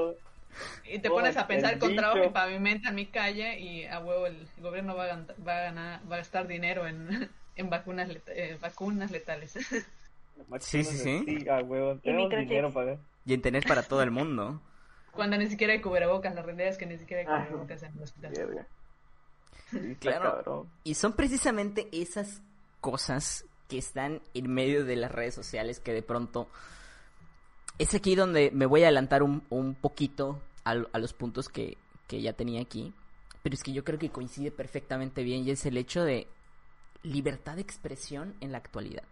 Y 0.85 0.99
te 1.01 1.09
Oh, 1.09 1.13
pones 1.15 1.37
a 1.37 1.47
pensar 1.49 1.79
con 1.81 1.97
trabajo 1.97 2.21
que 2.23 2.29
pavimentan 2.31 2.95
mi 2.95 3.07
calle 3.07 3.59
y 3.59 3.87
a 3.87 3.99
huevo 3.99 4.27
el 4.27 4.47
gobierno 4.59 4.95
va 4.95 5.07
a, 5.07 5.17
va 5.47 5.57
a 5.59 5.63
ganar, 5.63 6.01
va 6.11 6.15
a 6.15 6.19
gastar 6.19 6.47
dinero 6.47 6.87
en, 6.87 7.29
en 7.57 7.71
vacunas, 7.71 8.09
let- 8.09 8.23
eh, 8.29 8.57
vacunas 8.61 9.11
letales. 9.11 9.53
Sí, 10.61 10.85
sí, 10.85 10.97
sí. 10.99 11.25
Sí, 11.27 11.49
a 11.49 11.59
huevo. 11.61 11.97
Tenemos 11.99 12.25
microchips. 12.25 12.49
dinero 12.49 12.73
para 12.73 12.97
Y 13.25 13.35
en 13.35 13.43
tener 13.43 13.65
para 13.65 13.83
todo 13.83 14.03
el 14.03 14.11
mundo. 14.13 14.61
Cuando 15.13 15.37
ni 15.37 15.47
siquiera 15.49 15.73
hay 15.73 15.81
cubrebocas, 15.81 16.35
la 16.35 16.43
realidad 16.43 16.69
es 16.69 16.79
que 16.79 16.87
ni 16.87 16.99
siquiera 16.99 17.23
hay 17.23 17.29
Ah. 17.29 17.47
cubrebocas 17.49 17.83
en 17.83 17.93
el 17.97 18.03
hospital. 18.03 18.33
Verga. 18.37 18.67
Sí, 19.81 19.97
Claro. 20.01 20.67
Y 20.85 20.95
son 20.95 21.15
precisamente 21.15 21.89
esas 21.93 22.43
cosas 22.81 23.45
que 23.69 23.79
están 23.79 24.23
en 24.35 24.53
medio 24.53 24.85
de 24.85 24.97
las 24.97 25.11
redes 25.11 25.35
sociales 25.35 25.81
que 25.81 25.93
de 25.93 26.03
pronto 26.03 26.49
es 27.79 27.95
aquí 27.95 28.15
donde 28.15 28.51
me 28.53 28.67
voy 28.67 28.83
a 28.83 28.87
adelantar 28.87 29.23
un, 29.23 29.43
un 29.51 29.75
poquito 29.75 30.41
a, 30.65 30.71
a 30.71 30.99
los 30.99 31.13
puntos 31.13 31.49
que, 31.49 31.77
que 32.07 32.23
ya 32.23 32.33
tenía 32.35 32.61
aquí. 32.61 32.93
Pero 33.43 33.55
es 33.55 33.63
que 33.63 33.73
yo 33.73 33.85
creo 33.85 33.99
que 33.99 34.11
coincide 34.11 34.51
perfectamente 34.51 35.23
bien 35.23 35.47
y 35.47 35.51
es 35.51 35.67
el 35.67 35.77
hecho 35.77 36.05
de 36.05 36.27
libertad 37.03 37.57
de 37.57 37.63
expresión 37.63 38.35
en 38.41 38.53
la 38.53 38.59
actualidad. 38.59 39.05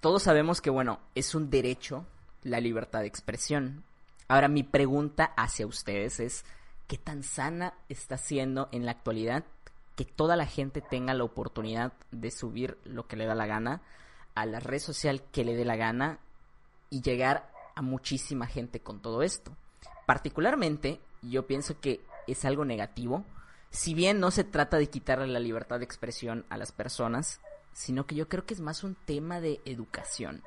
Todos 0.00 0.22
sabemos 0.22 0.60
que, 0.60 0.70
bueno, 0.70 1.00
es 1.14 1.34
un 1.34 1.50
derecho 1.50 2.06
la 2.42 2.60
libertad 2.60 3.00
de 3.00 3.06
expresión. 3.06 3.84
Ahora 4.28 4.48
mi 4.48 4.62
pregunta 4.62 5.32
hacia 5.36 5.66
ustedes 5.66 6.20
es, 6.20 6.44
¿qué 6.86 6.98
tan 6.98 7.22
sana 7.22 7.74
está 7.88 8.16
siendo 8.16 8.68
en 8.72 8.84
la 8.84 8.92
actualidad 8.92 9.44
que 9.96 10.04
toda 10.04 10.36
la 10.36 10.46
gente 10.46 10.80
tenga 10.80 11.14
la 11.14 11.24
oportunidad 11.24 11.92
de 12.10 12.30
subir 12.30 12.78
lo 12.84 13.06
que 13.06 13.16
le 13.16 13.26
da 13.26 13.34
la 13.34 13.46
gana 13.46 13.80
a 14.34 14.44
la 14.46 14.60
red 14.60 14.80
social 14.80 15.22
que 15.32 15.44
le 15.44 15.54
dé 15.54 15.64
la 15.64 15.76
gana 15.76 16.18
y 16.90 17.00
llegar 17.00 17.50
a 17.76 17.82
muchísima 17.82 18.46
gente 18.46 18.80
con 18.80 19.00
todo 19.00 19.22
esto? 19.22 19.52
Particularmente, 20.06 21.00
yo 21.22 21.46
pienso 21.46 21.80
que 21.80 22.00
es 22.26 22.44
algo 22.44 22.64
negativo, 22.64 23.24
si 23.70 23.94
bien 23.94 24.20
no 24.20 24.30
se 24.30 24.44
trata 24.44 24.76
de 24.76 24.88
quitarle 24.88 25.26
la 25.26 25.40
libertad 25.40 25.78
de 25.78 25.84
expresión 25.84 26.44
a 26.50 26.56
las 26.56 26.72
personas, 26.72 27.40
sino 27.72 28.06
que 28.06 28.14
yo 28.14 28.28
creo 28.28 28.44
que 28.46 28.54
es 28.54 28.60
más 28.60 28.84
un 28.84 28.94
tema 28.94 29.40
de 29.40 29.60
educación, 29.64 30.42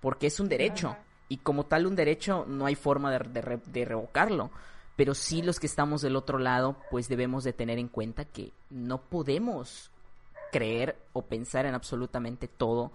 porque 0.00 0.28
es 0.28 0.40
un 0.40 0.48
derecho, 0.48 0.96
y 1.28 1.38
como 1.38 1.66
tal 1.66 1.86
un 1.86 1.96
derecho 1.96 2.44
no 2.46 2.66
hay 2.66 2.74
forma 2.74 3.10
de, 3.10 3.18
de 3.18 3.40
re- 3.42 3.60
de 3.66 3.84
revocarlo, 3.84 4.50
pero 4.98 5.14
sí 5.14 5.42
los 5.42 5.60
que 5.60 5.66
estamos 5.68 6.02
del 6.02 6.16
otro 6.16 6.38
lado, 6.40 6.76
pues 6.90 7.08
debemos 7.08 7.44
de 7.44 7.52
tener 7.52 7.78
en 7.78 7.86
cuenta 7.86 8.24
que 8.24 8.52
no 8.68 9.00
podemos 9.00 9.92
creer 10.50 10.98
o 11.12 11.22
pensar 11.22 11.66
en 11.66 11.74
absolutamente 11.76 12.48
todo 12.48 12.90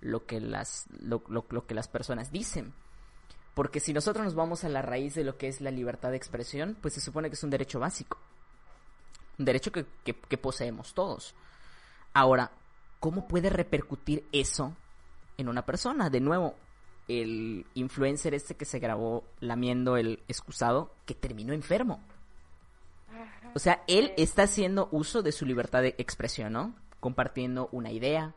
lo 0.00 0.24
que 0.24 0.40
las, 0.40 0.86
lo, 1.00 1.24
lo- 1.28 1.44
lo 1.50 1.66
que 1.66 1.74
las 1.74 1.88
personas 1.88 2.30
dicen. 2.30 2.72
Porque 3.54 3.80
si 3.80 3.92
nosotros 3.92 4.24
nos 4.24 4.36
vamos 4.36 4.62
a 4.62 4.68
la 4.68 4.82
raíz 4.82 5.16
de 5.16 5.24
lo 5.24 5.36
que 5.36 5.48
es 5.48 5.60
la 5.60 5.72
libertad 5.72 6.10
de 6.12 6.16
expresión, 6.16 6.76
pues 6.80 6.94
se 6.94 7.00
supone 7.00 7.28
que 7.28 7.34
es 7.34 7.42
un 7.42 7.50
derecho 7.50 7.80
básico. 7.80 8.18
Un 9.36 9.44
derecho 9.44 9.72
que, 9.72 9.84
que- 10.04 10.14
que 10.14 10.38
poseemos 10.38 10.94
todos. 10.94 11.34
Ahora, 12.14 12.52
¿cómo 13.00 13.26
puede 13.26 13.50
repercutir 13.50 14.24
eso 14.30 14.74
en 15.36 15.48
una 15.48 15.66
persona? 15.66 16.08
De 16.08 16.20
nuevo, 16.20 16.54
el 17.08 17.66
influencer 17.74 18.34
este 18.34 18.54
que 18.54 18.64
se 18.64 18.78
grabó 18.78 19.24
lamiendo 19.40 19.96
el 19.96 20.22
excusado, 20.28 20.94
que 21.06 21.14
terminó 21.14 21.52
enfermo. 21.52 22.00
O 23.54 23.58
sea, 23.58 23.82
él 23.88 24.12
está 24.16 24.42
haciendo 24.42 24.88
uso 24.92 25.22
de 25.22 25.32
su 25.32 25.46
libertad 25.46 25.82
de 25.82 25.94
expresión, 25.98 26.52
¿no? 26.52 26.74
Compartiendo 27.00 27.68
una 27.72 27.90
idea, 27.90 28.34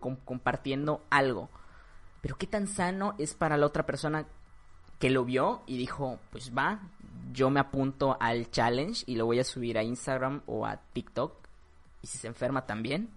com- 0.00 0.16
compartiendo 0.24 1.04
algo. 1.10 1.48
Pero 2.22 2.36
qué 2.36 2.46
tan 2.46 2.66
sano 2.66 3.14
es 3.18 3.34
para 3.34 3.56
la 3.56 3.66
otra 3.66 3.86
persona 3.86 4.26
que 4.98 5.10
lo 5.10 5.24
vio 5.24 5.62
y 5.66 5.76
dijo, 5.78 6.18
pues 6.30 6.52
va, 6.56 6.80
yo 7.32 7.50
me 7.50 7.60
apunto 7.60 8.16
al 8.20 8.50
challenge 8.50 9.04
y 9.06 9.14
lo 9.14 9.26
voy 9.26 9.38
a 9.38 9.44
subir 9.44 9.78
a 9.78 9.82
Instagram 9.82 10.42
o 10.46 10.66
a 10.66 10.78
TikTok. 10.92 11.32
Y 12.02 12.08
si 12.08 12.18
se 12.18 12.26
enferma 12.26 12.66
también. 12.66 13.10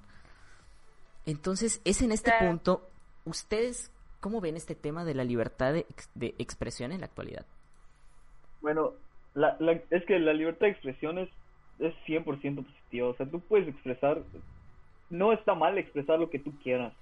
Entonces, 1.26 1.82
es 1.86 2.02
en 2.02 2.12
este 2.12 2.32
punto, 2.40 2.88
¿ustedes 3.26 3.92
cómo 4.20 4.42
ven 4.42 4.56
este 4.56 4.76
tema 4.76 5.06
de 5.06 5.16
la 5.16 5.24
libertad 5.24 5.74
de, 5.74 5.86
de 6.16 6.36
expresión 6.38 6.92
en 6.92 7.02
la 7.02 7.08
actualidad? 7.08 7.46
Bueno, 8.62 8.94
es 9.90 10.06
que 10.06 10.20
la 10.20 10.34
libertad 10.34 10.68
de 10.68 10.72
expresión 10.72 11.18
es, 11.18 11.30
es 11.80 11.94
100% 12.08 12.26
positiva. 12.64 13.08
O 13.08 13.14
sea, 13.16 13.26
tú 13.26 13.40
puedes 13.40 13.68
expresar, 13.68 14.22
no 15.10 15.32
está 15.32 15.56
mal 15.56 15.78
expresar 15.78 16.20
lo 16.20 16.30
que 16.30 16.40
tú 16.40 16.54
quieras. 16.62 16.94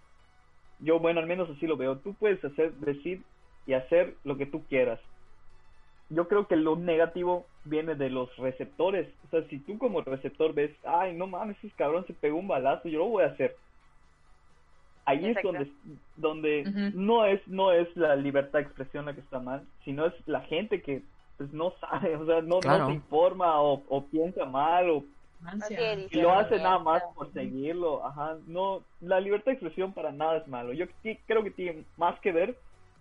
Yo, 0.80 1.00
bueno, 1.00 1.20
al 1.20 1.28
menos 1.28 1.50
así 1.50 1.66
lo 1.66 1.78
veo. 1.78 1.98
Tú 1.98 2.14
puedes 2.14 2.44
hacer, 2.44 2.74
decir 2.74 3.24
y 3.66 3.74
hacer 3.74 4.16
lo 4.24 4.38
que 4.38 4.46
tú 4.46 4.64
quieras. 4.68 5.00
Yo 6.10 6.28
creo 6.28 6.48
que 6.48 6.56
lo 6.56 6.76
negativo 6.76 7.46
viene 7.66 7.96
de 7.96 8.10
los 8.10 8.34
receptores. 8.38 9.10
O 9.26 9.30
sea, 9.30 9.48
si 9.50 9.60
tú 9.60 9.78
como 9.78 10.02
receptor 10.02 10.54
ves, 10.54 10.72
ay, 10.86 11.14
no 11.14 11.28
mames, 11.28 11.58
ese 11.58 11.76
cabrón 11.76 12.06
se 12.06 12.14
pegó 12.14 12.38
un 12.38 12.48
balazo, 12.48 12.88
yo 12.88 13.00
lo 13.00 13.08
voy 13.08 13.24
a 13.24 13.28
hacer. 13.28 13.58
Ahí 15.08 15.26
Exacto. 15.26 15.56
es 15.56 15.70
donde, 16.18 16.64
donde 16.64 16.92
no 16.94 17.26
es 17.26 17.46
no 17.48 17.72
es 17.72 17.88
la 17.96 18.16
libertad 18.16 18.60
de 18.60 18.66
expresión 18.66 19.06
la 19.06 19.14
que 19.14 19.22
está 19.22 19.40
mal, 19.40 19.64
sino 19.86 20.06
es 20.06 20.14
la 20.28 20.42
gente 20.42 20.82
que 20.82 21.02
pues 21.38 21.52
no 21.54 21.72
sabe, 21.80 22.16
o 22.18 22.26
sea, 22.26 22.42
no, 22.42 22.60
Claro. 22.60 22.80
no 22.84 22.88
se 22.90 22.94
informa 22.96 23.62
o, 23.62 23.82
o 23.88 24.06
piensa 24.06 24.46
mal 24.46 24.90
o 24.90 25.04
y 26.10 26.20
lo 26.20 26.34
hace 26.34 26.58
nada 26.58 26.80
más 26.80 27.04
por 27.16 27.32
seguirlo, 27.32 28.04
ajá, 28.06 28.38
no, 28.48 28.82
la 29.02 29.20
libertad 29.20 29.46
de 29.46 29.52
expresión 29.54 29.94
para 29.94 30.12
nada 30.12 30.38
es 30.38 30.48
malo, 30.48 30.74
yo 30.74 30.88
creo 31.28 31.44
que 31.44 31.52
tiene 31.52 31.84
más 31.96 32.20
que 32.22 32.32
ver 32.32 32.58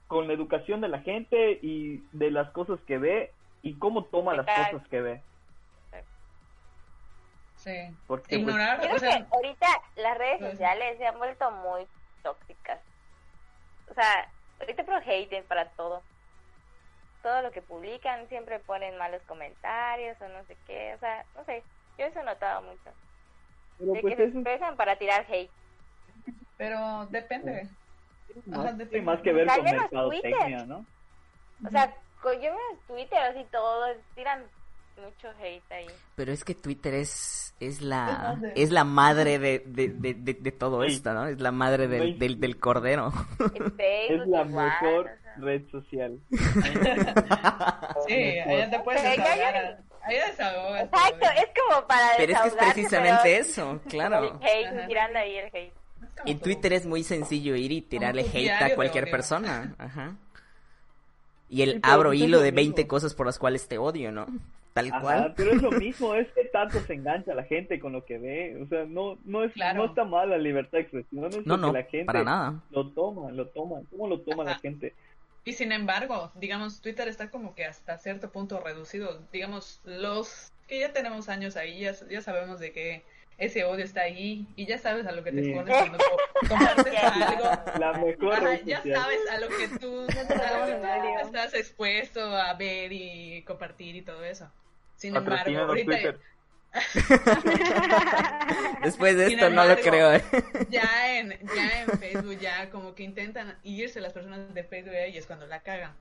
con 0.07 0.27
la 0.29 0.35
educación 0.35 0.81
de 0.83 0.88
la 0.88 1.01
gente 1.01 1.59
y 1.62 2.03
de 2.12 2.31
las 2.31 2.51
cosas 2.51 2.79
que 2.87 2.99
ve 2.99 3.33
y 3.62 3.73
cómo 3.75 4.05
toma 4.05 4.35
las 4.37 4.47
cosas 4.47 4.87
que 4.88 5.01
ve. 5.01 5.21
Sí. 7.57 7.73
Porque, 8.07 8.29
pues, 8.29 8.40
Ignorar, 8.42 8.81
Creo 8.81 8.95
o 8.95 8.99
sea, 8.99 9.19
que 9.19 9.35
ahorita 9.35 9.66
las 9.97 10.19
redes 10.19 10.38
Pues- 10.38 10.51
sociales 10.53 10.99
se 10.99 11.07
han 11.07 11.19
vuelto 11.19 11.51
muy 11.51 11.87
tóxicas. 12.27 12.81
O 13.89 13.95
sea, 13.95 14.29
ahorita 14.59 14.83
pro 14.85 14.97
haten 14.97 15.45
para 15.45 15.69
todo. 15.71 16.03
Todo 17.23 17.43
lo 17.43 17.53
que 17.53 17.62
publican 17.62 18.29
siempre 18.29 18.59
ponen 18.59 18.99
malos 18.99 19.23
comentarios 19.29 20.21
o 20.21 20.29
no 20.29 20.45
sé 20.47 20.57
qué. 20.67 20.95
O 20.95 20.99
sea, 20.99 21.25
no 21.37 21.45
sé. 21.45 21.62
Yo 21.99 22.05
eso 22.07 22.19
he 22.21 22.25
notado 22.25 22.62
mucho. 22.62 22.91
pero 23.79 23.93
De 23.93 24.01
pues 24.01 24.17
que 24.17 24.17
se 24.17 24.23
eso 24.25 24.31
es 24.31 24.35
expresan 24.45 24.77
para 24.77 24.97
tirar 24.97 25.25
hate. 25.29 25.51
pero 26.57 27.07
depende. 27.07 27.69
más, 28.47 28.59
Ajá, 28.67 28.73
depende. 28.73 29.03
más 29.03 29.21
que 29.23 29.33
ver 29.33 29.47
con 29.47 29.65
mercadotecnia, 29.65 30.39
Twitter. 30.41 30.67
¿no? 30.67 30.85
O 31.65 31.71
sea, 31.71 31.95
yo 32.25 32.41
veo 32.41 32.79
Twitter 32.89 33.19
así 33.19 33.45
todos 33.53 33.97
tiran 34.17 34.45
mucho 34.99 35.29
hate 35.41 35.73
ahí. 35.73 35.87
Pero 36.15 36.33
es 36.33 36.45
que 36.45 36.55
Twitter 36.55 36.95
es, 36.95 37.55
es 37.61 37.81
la 37.83 38.39
Es 38.55 38.71
la 38.71 38.85
madre 38.85 39.39
de, 39.39 39.63
de, 39.67 39.89
de, 39.89 40.15
de, 40.15 40.35
de 40.35 40.53
todo 40.53 40.83
Sí. 40.85 40.95
esto, 40.95 41.13
¿no? 41.15 41.27
Es 41.27 41.41
la 41.41 41.53
madre 41.53 41.89
del, 41.89 42.19
del, 42.19 42.41
del 42.41 42.59
cordero. 42.59 43.13
Es 43.79 44.27
la 44.27 44.43
igual, 44.45 44.49
mejor 44.49 45.07
o 45.07 45.23
sea. 45.23 45.35
red 45.39 45.63
social. 45.71 46.19
Sí, 48.09 48.39
allá 48.39 48.71
te 48.71 48.79
puedes 48.81 49.03
desahogar. 49.03 49.57
Allá. 50.03 50.27
Exacto, 50.85 51.27
es 51.37 51.49
como 51.61 51.87
para 51.89 52.11
Pero 52.17 52.33
es 52.33 52.41
que 52.41 52.49
es 52.49 52.55
precisamente 52.55 53.21
pero 53.25 53.41
eso, 53.41 53.81
claro. 53.89 54.41
El 54.41 54.47
hate, 54.47 54.87
tirando 54.87 55.19
ahí 55.19 55.37
el 55.37 55.47
hate. 55.47 55.73
tu- 56.25 56.39
Twitter 56.39 56.73
es 56.75 56.87
muy 56.87 57.03
sencillo 57.03 57.57
ir 57.57 57.73
y 57.73 57.83
tirarle 57.83 58.23
hate 58.23 58.51
a 58.63 58.75
cualquier 58.77 59.11
persona. 59.11 59.75
Ajá. 59.79 60.15
Y 61.49 61.63
el 61.63 61.81
abro 61.83 62.11
pues 62.11 62.21
es 62.21 62.25
hilo 62.27 62.37
lo 62.39 62.43
de 62.43 62.53
mismo. 62.53 62.75
20 62.75 62.87
cosas 62.87 63.15
por 63.15 63.27
las 63.27 63.39
cuales 63.39 63.67
te 63.67 63.79
odio, 63.79 64.13
¿no? 64.13 64.27
Tal 64.77 64.89
Ajá, 64.93 65.01
cual. 65.01 65.35
pero 65.37 65.51
es 65.53 65.62
lo 65.62 65.71
mismo, 65.73 66.15
es 66.15 66.29
que 66.33 66.45
tanto 66.45 66.79
se 66.81 66.93
engancha 66.95 67.35
la 67.35 67.45
gente 67.45 67.81
con 67.81 67.93
lo 67.93 68.05
que 68.05 68.19
ve, 68.19 68.61
o 68.62 68.67
sea, 68.69 68.85
no 68.85 69.19
no 69.25 69.43
es 69.43 69.53
Claro. 69.55 69.79
no 69.79 69.85
está 69.87 70.05
mal 70.05 70.31
la 70.31 70.39
libertad 70.39 70.73
de 70.79 70.81
expresión, 70.83 71.25
es 71.27 71.47
No, 71.47 71.57
no, 71.57 71.73
que 71.73 71.79
la 71.79 71.85
gente 71.85 72.05
para 72.05 72.23
nada. 72.25 72.62
lo 72.71 72.91
toma, 72.93 73.31
lo 73.33 73.47
toma, 73.49 73.81
¿cómo 73.91 74.07
lo 74.07 74.21
toma 74.21 74.45
la 74.45 74.59
gente? 74.59 74.95
Y 75.45 75.53
sin 75.55 75.73
embargo, 75.73 76.31
digamos, 76.35 76.81
Twitter 76.81 77.09
está 77.09 77.31
como 77.31 77.55
que 77.55 77.65
hasta 77.65 77.97
cierto 77.99 78.31
punto 78.33 78.61
reducido. 78.61 79.23
Digamos, 79.33 79.81
los 79.85 80.53
que 80.67 80.81
ya 80.81 80.93
tenemos 80.93 81.29
años 81.29 81.57
ahí, 81.57 81.81
ya, 81.81 81.93
ya 82.11 82.21
sabemos 82.21 82.59
de 82.59 82.73
que 82.73 83.05
ese 83.39 83.65
odio 83.65 83.85
está 83.85 84.01
ahí 84.01 84.47
y 84.57 84.67
ya 84.67 84.77
sabes 84.79 85.07
a 85.07 85.12
lo 85.12 85.23
que 85.23 85.31
te 85.31 85.45
Sí. 85.45 85.51
expones 85.51 85.77
cuando 85.77 85.99
co- 85.99 86.49
compartes 86.49 86.95
algo. 87.01 87.79
La 87.79 87.93
mejor 87.93 88.33
Ajá, 88.35 88.61
ya 88.65 88.83
sabes 88.83 89.21
a 89.31 89.39
lo 89.41 89.49
que 89.49 89.69
tú, 89.79 90.01
a 90.09 90.59
lo 90.59 90.67
que 90.67 91.21
tú 91.23 91.27
estás 91.27 91.55
expuesto 91.55 92.21
a 92.21 92.53
ver 92.55 92.91
y 92.93 93.43
compartir 93.43 93.95
y 93.95 94.03
todo 94.03 94.25
eso. 94.25 94.51
Sin 94.97 95.17
embargo, 95.17 95.59
ahorita 95.59 95.85
Twitter. 95.85 96.21
Después 98.83 99.17
de 99.17 99.29
Sin 99.29 99.39
esto 99.39 99.51
no 99.51 99.65
lo 99.65 99.77
creo. 99.77 100.15
¿eh? 100.15 100.23
ya 100.69 101.19
en, 101.19 101.31
ya 101.55 101.83
en 101.83 101.99
Facebook 101.99 102.39
ya 102.39 102.71
como 102.71 102.95
que 102.95 103.03
intentan 103.03 103.57
irse 103.63 104.01
las 104.01 104.13
personas 104.13 104.53
de 104.53 104.65
Facebook 104.65 104.95
y 105.13 105.17
es 105.17 105.27
cuando 105.27 105.47
la 105.47 105.63
cagan. 105.63 105.95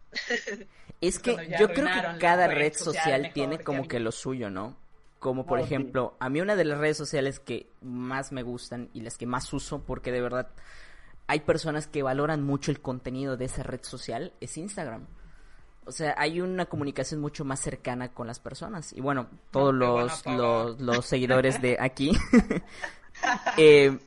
Es 1.01 1.19
que 1.19 1.36
yo 1.60 1.67
creo 1.69 1.88
que 1.88 2.19
cada 2.19 2.47
red 2.47 2.73
social 2.73 3.31
tiene 3.34 3.60
como 3.60 3.88
que 3.88 3.99
lo 3.99 4.12
suyo, 4.12 4.49
¿no? 4.49 4.77
Como 5.19 5.45
por 5.45 5.60
sí. 5.60 5.65
ejemplo, 5.65 6.15
a 6.19 6.29
mí 6.29 6.41
una 6.41 6.55
de 6.55 6.65
las 6.65 6.77
redes 6.77 6.97
sociales 6.97 7.39
que 7.39 7.67
más 7.81 8.31
me 8.31 8.43
gustan 8.43 8.89
y 8.93 9.01
las 9.01 9.17
que 9.17 9.25
más 9.25 9.51
uso, 9.53 9.84
porque 9.84 10.12
de 10.12 10.21
verdad 10.21 10.49
hay 11.27 11.39
personas 11.39 11.88
que 11.88 12.03
valoran 12.03 12.43
mucho 12.43 12.71
el 12.71 12.81
contenido 12.81 13.38
de 13.38 13.45
esa 13.45 13.63
red 13.63 13.81
social, 13.81 14.34
es 14.41 14.58
Instagram. 14.58 15.08
O 15.85 15.91
sea, 15.91 16.15
hay 16.17 16.41
una 16.41 16.65
comunicación 16.65 17.21
mucho 17.21 17.45
más 17.45 17.59
cercana 17.59 18.09
con 18.09 18.27
las 18.27 18.39
personas. 18.39 18.91
Y 18.93 19.01
bueno, 19.01 19.27
todos 19.51 19.73
te 19.73 19.85
van 19.85 19.97
a 19.97 20.01
los, 20.03 20.25
los, 20.25 20.81
los 20.81 21.05
seguidores 21.07 21.61
de 21.61 21.77
aquí, 21.79 22.11
eh, 23.57 23.97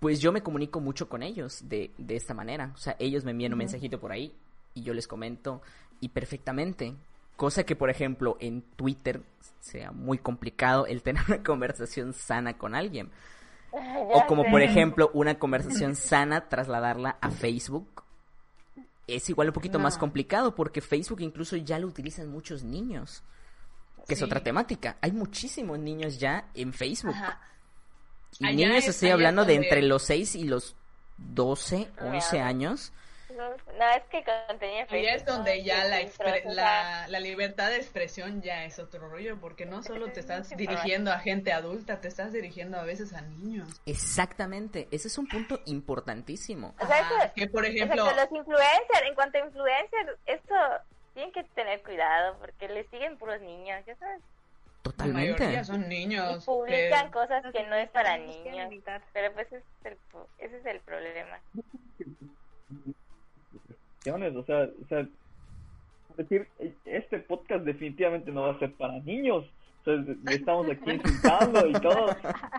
pues 0.00 0.20
yo 0.20 0.32
me 0.32 0.42
comunico 0.42 0.80
mucho 0.80 1.08
con 1.08 1.22
ellos 1.22 1.62
de, 1.68 1.90
de 1.98 2.16
esta 2.16 2.34
manera. 2.34 2.72
O 2.74 2.78
sea, 2.78 2.96
ellos 2.98 3.24
me 3.24 3.30
envían 3.32 3.52
un 3.52 3.58
mensajito 3.58 3.98
por 3.98 4.12
ahí 4.12 4.34
y 4.74 4.82
yo 4.82 4.94
les 4.94 5.06
comento 5.08 5.62
y 6.00 6.10
perfectamente. 6.10 6.94
Cosa 7.36 7.64
que, 7.64 7.74
por 7.74 7.90
ejemplo, 7.90 8.36
en 8.38 8.62
Twitter 8.76 9.22
sea 9.60 9.90
muy 9.90 10.18
complicado 10.18 10.86
el 10.86 11.02
tener 11.02 11.22
una 11.26 11.42
conversación 11.42 12.12
sana 12.12 12.56
con 12.58 12.74
alguien. 12.74 13.10
O 13.72 14.12
Ya 14.14 14.26
como, 14.26 14.44
sé. 14.44 14.50
por 14.50 14.62
ejemplo, 14.62 15.10
una 15.14 15.38
conversación 15.38 15.96
sana, 15.96 16.48
trasladarla 16.48 17.16
a 17.20 17.30
Facebook. 17.30 18.03
Es 19.06 19.28
igual 19.28 19.48
un 19.48 19.54
poquito 19.54 19.78
más 19.78 19.98
complicado 19.98 20.54
porque 20.54 20.80
Facebook 20.80 21.20
incluso 21.20 21.56
ya 21.56 21.78
lo 21.78 21.86
utilizan 21.86 22.28
muchos 22.28 22.62
niños. 22.62 23.22
Que 24.08 24.14
es 24.14 24.22
otra 24.22 24.42
temática. 24.42 24.96
Hay 25.00 25.12
muchísimos 25.12 25.78
niños 25.78 26.18
ya 26.18 26.48
en 26.54 26.72
Facebook. 26.72 27.14
Ajá. 27.14 27.40
Y 28.38 28.46
Allá 28.46 28.68
niños 28.68 28.84
es- 28.84 28.88
estoy 28.90 29.10
hablando 29.10 29.44
de 29.44 29.54
entre 29.54 29.82
los 29.82 30.02
6 30.02 30.34
y 30.34 30.44
los 30.44 30.74
12, 31.18 31.90
11 32.00 32.32
Real. 32.36 32.48
años. 32.48 32.92
No, 33.36 33.50
no, 33.50 33.90
es 33.96 34.02
que 34.10 34.18
en 34.18 34.86
Allá 34.94 35.14
es 35.14 35.24
donde 35.24 35.58
¿no? 35.58 35.64
ya 35.64 35.84
la, 35.84 35.98
la, 36.46 37.08
la 37.08 37.20
libertad 37.20 37.70
de 37.70 37.76
expresión 37.76 38.42
ya 38.42 38.64
es 38.64 38.78
otro 38.78 39.08
rollo, 39.08 39.38
porque 39.40 39.66
no 39.66 39.82
solo 39.82 40.12
te 40.12 40.20
estás 40.20 40.48
dirigiendo 40.56 41.10
a 41.12 41.18
gente 41.18 41.52
adulta, 41.52 42.00
te 42.00 42.08
estás 42.08 42.32
dirigiendo 42.32 42.78
a 42.78 42.84
veces 42.84 43.12
a 43.12 43.22
niños. 43.22 43.68
Exactamente. 43.86 44.86
Ese 44.92 45.08
es 45.08 45.18
un 45.18 45.26
punto 45.26 45.60
importantísimo. 45.66 46.74
O 46.80 46.86
sea, 46.86 47.00
eso- 47.00 47.32
que 47.34 47.48
por 47.48 47.64
ejemplo, 47.64 48.02
Exacto, 48.06 48.20
los 48.32 48.38
influencers, 48.40 49.02
en 49.08 49.14
cuanto 49.14 49.38
a 49.38 49.40
influencers, 49.46 50.18
esto 50.26 50.54
tienen 51.14 51.32
que 51.32 51.42
tener 51.54 51.82
cuidado 51.82 52.36
porque 52.38 52.68
les 52.68 52.88
siguen 52.90 53.16
puros 53.18 53.40
niños, 53.40 53.84
ya 53.86 53.96
sabes. 53.96 54.20
la 54.20 54.82
Totalmente. 54.90 55.40
mayoría 55.42 55.64
son 55.64 55.84
Y 55.84 55.88
niños. 55.88 56.44
publican 56.44 57.06
que- 57.06 57.10
cosas 57.12 57.42
que 57.52 57.62
no 57.66 57.74
es 57.74 57.88
para 57.90 58.18
niños. 58.18 58.68
Pero 59.14 59.32
pues 59.32 59.46
ese 59.46 59.56
es 59.56 59.86
el, 59.86 59.98
pu- 60.12 60.26
ese 60.38 60.58
es 60.58 60.66
el 60.66 60.80
problema. 60.80 61.40
O 64.06 64.44
sea, 64.44 64.68
o 64.82 64.86
sea, 64.88 65.00
es 65.00 66.16
decir, 66.16 66.46
este 66.84 67.18
podcast 67.20 67.64
definitivamente 67.64 68.30
no 68.30 68.42
va 68.42 68.52
a 68.52 68.58
ser 68.58 68.72
para 68.74 68.98
niños. 69.00 69.44
O 69.80 69.84
sea, 69.84 69.94
estamos 70.34 70.66
aquí 70.70 70.90
insultando 70.92 71.66
y 71.66 71.72
todo. 71.74 72.06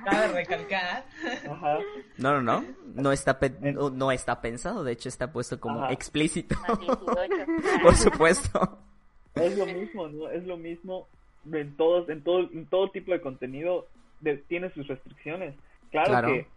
Cabe 0.05 0.27
recalcar. 0.33 1.05
Ajá. 1.49 1.79
No, 2.17 2.33
no, 2.33 2.41
no. 2.41 2.65
No 2.95 3.11
está, 3.11 3.39
pe- 3.39 3.53
En- 3.61 3.75
no, 3.75 3.89
no 3.89 4.11
está 4.11 4.41
pensado. 4.41 4.83
De 4.83 4.91
hecho, 4.93 5.09
está 5.09 5.31
puesto 5.31 5.59
como 5.59 5.83
Ajá. 5.83 5.93
explícito. 5.93 6.55
Más 6.67 6.79
18. 6.79 7.01
Por 7.83 7.95
supuesto. 7.95 8.79
Es 9.35 9.57
lo 9.57 9.65
mismo, 9.65 10.07
¿no? 10.07 10.29
Es 10.29 10.45
lo 10.45 10.57
mismo 10.57 11.07
en 11.51 11.75
todos, 11.77 12.09
en 12.09 12.23
todo, 12.23 12.39
en 12.51 12.65
todo 12.67 12.89
tipo 12.91 13.11
de 13.11 13.21
contenido 13.21 13.87
de- 14.21 14.37
tiene 14.37 14.69
sus 14.71 14.87
restricciones. 14.87 15.55
Claro, 15.91 16.09
Claro. 16.09 16.27
que, 16.27 16.47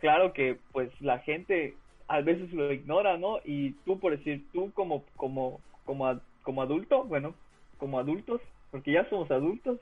claro 0.00 0.32
que, 0.32 0.58
pues 0.72 0.90
la 1.00 1.18
gente 1.20 1.74
a 2.12 2.20
veces 2.20 2.52
lo 2.52 2.70
ignora, 2.72 3.16
¿no? 3.16 3.38
Y 3.44 3.72
tú, 3.84 3.98
por 3.98 4.16
decir, 4.16 4.44
tú 4.52 4.70
como, 4.72 5.04
como, 5.16 5.60
como, 5.84 6.20
como 6.42 6.62
adulto, 6.62 7.04
bueno, 7.04 7.34
como 7.78 7.98
adultos, 7.98 8.40
porque 8.70 8.92
ya 8.92 9.08
somos 9.08 9.30
adultos, 9.30 9.78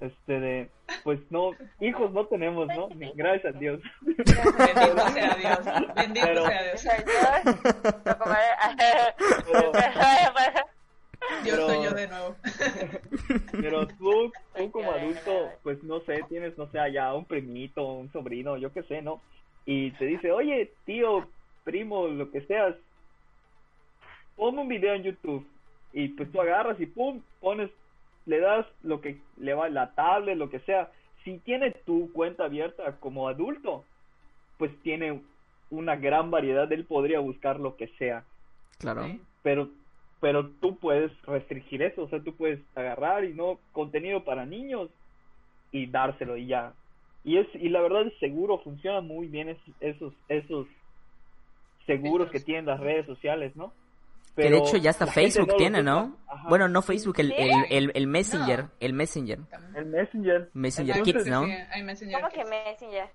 este, 0.00 0.40
de, 0.40 0.70
pues 1.02 1.20
no, 1.30 1.50
hijos 1.80 2.12
no 2.12 2.26
tenemos, 2.26 2.68
¿no? 2.68 2.88
Gracias 3.14 3.54
a 3.54 3.58
Dios. 3.58 3.80
Bendito 4.02 5.08
sea 5.08 5.34
Dios. 5.36 5.94
Bendito 5.96 6.26
Pero- 6.26 6.46
sea 6.46 6.62
Dios. 6.62 6.80
Soy 6.80 6.98
yo. 6.98 8.02
Pero- 8.04 9.72
Yo 11.44 11.52
pero- 11.52 11.66
soy 11.68 11.84
yo 11.84 11.90
de 11.92 12.08
nuevo. 12.08 12.36
Pero 13.52 13.86
tú, 13.88 14.32
tú 14.56 14.70
como 14.70 14.92
adulto, 14.92 15.50
pues 15.62 15.82
no 15.82 16.00
sé, 16.00 16.20
tienes, 16.28 16.56
no 16.58 16.70
sé, 16.70 16.78
allá 16.78 17.14
un 17.14 17.24
primito, 17.24 17.84
un 17.94 18.12
sobrino, 18.12 18.56
yo 18.58 18.72
qué 18.72 18.82
sé, 18.84 19.00
¿no? 19.02 19.20
Y 19.66 19.92
te 19.92 20.06
dice, 20.06 20.30
oye, 20.32 20.72
tío, 20.84 21.26
primo, 21.64 22.08
lo 22.08 22.30
que 22.30 22.42
seas, 22.42 22.74
ponme 24.36 24.60
un 24.62 24.68
video 24.68 24.94
en 24.94 25.02
YouTube. 25.04 25.46
Y 25.92 26.08
pues 26.08 26.30
tú 26.32 26.40
agarras 26.40 26.78
y 26.80 26.86
pum, 26.86 27.22
pones, 27.40 27.70
le 28.26 28.40
das 28.40 28.66
lo 28.82 29.00
que 29.00 29.18
le 29.36 29.54
va, 29.54 29.68
la 29.68 29.94
tablet, 29.94 30.36
lo 30.36 30.50
que 30.50 30.60
sea. 30.60 30.90
Si 31.24 31.38
tiene 31.38 31.70
tu 31.70 32.12
cuenta 32.12 32.44
abierta 32.44 32.96
como 33.00 33.28
adulto, 33.28 33.84
pues 34.58 34.70
tiene 34.82 35.22
una 35.70 35.96
gran 35.96 36.30
variedad, 36.30 36.70
él 36.72 36.84
podría 36.84 37.20
buscar 37.20 37.58
lo 37.58 37.76
que 37.76 37.88
sea 37.98 38.24
Claro. 38.78 39.06
Sí. 39.06 39.20
pero 39.42 39.68
pero 40.20 40.48
tú 40.48 40.78
puedes 40.78 41.12
restringir 41.26 41.82
eso, 41.82 42.04
o 42.04 42.08
sea, 42.08 42.18
tú 42.18 42.34
puedes 42.34 42.58
agarrar 42.74 43.24
y 43.24 43.34
no 43.34 43.58
contenido 43.72 44.24
para 44.24 44.46
niños 44.46 44.88
y 45.70 45.84
dárselo 45.86 46.38
y 46.38 46.46
ya. 46.46 46.72
Y 47.24 47.38
es 47.38 47.46
y 47.54 47.68
la 47.70 47.80
verdad 47.80 48.06
es 48.06 48.18
seguro, 48.18 48.58
funciona 48.58 49.00
muy 49.00 49.28
bien 49.28 49.48
es- 49.48 49.58
esos 49.80 50.12
esos 50.28 50.66
seguros 51.86 52.30
que 52.30 52.40
tienen 52.40 52.66
las 52.66 52.80
redes 52.80 53.06
sociales, 53.06 53.54
¿no? 53.56 53.72
que 54.36 54.42
de 54.42 54.48
Pero 54.48 54.64
hecho 54.66 54.76
ya 54.78 54.90
hasta 54.90 55.06
Facebook 55.06 55.46
no 55.48 55.54
tiene. 55.56 55.82
¿no? 55.82 56.16
Ajá. 56.26 56.48
Bueno, 56.48 56.66
no 56.68 56.82
Facebook, 56.82 57.14
el, 57.20 57.30
el, 57.32 57.52
el, 57.70 57.92
el 57.94 58.06
Messenger. 58.08 58.64
No. 58.64 58.70
El 58.80 58.92
Messenger. 58.92 59.38
el 59.76 59.86
Messenger, 59.86 60.50
Messenger 60.54 60.96
Entonces, 60.96 61.22
Kids, 61.22 61.30
¿no? 61.30 61.44
Sí, 61.44 61.52
hay 61.70 61.82
Messenger 61.84 62.20
¿Cómo 62.20 62.32
que. 62.32 62.44
Messenger? 62.44 63.08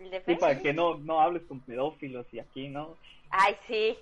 ¿El 0.00 0.10
de 0.10 0.22
sí, 0.24 0.34
para 0.36 0.58
que 0.60 0.72
no 0.74 0.96
no 0.98 1.20
hables 1.20 1.42
con 1.44 1.60
pedófilos 1.60 2.26
y 2.32 2.40
aquí, 2.40 2.68
¿no? 2.68 2.96
Ay, 3.30 3.54
sí. 3.66 3.96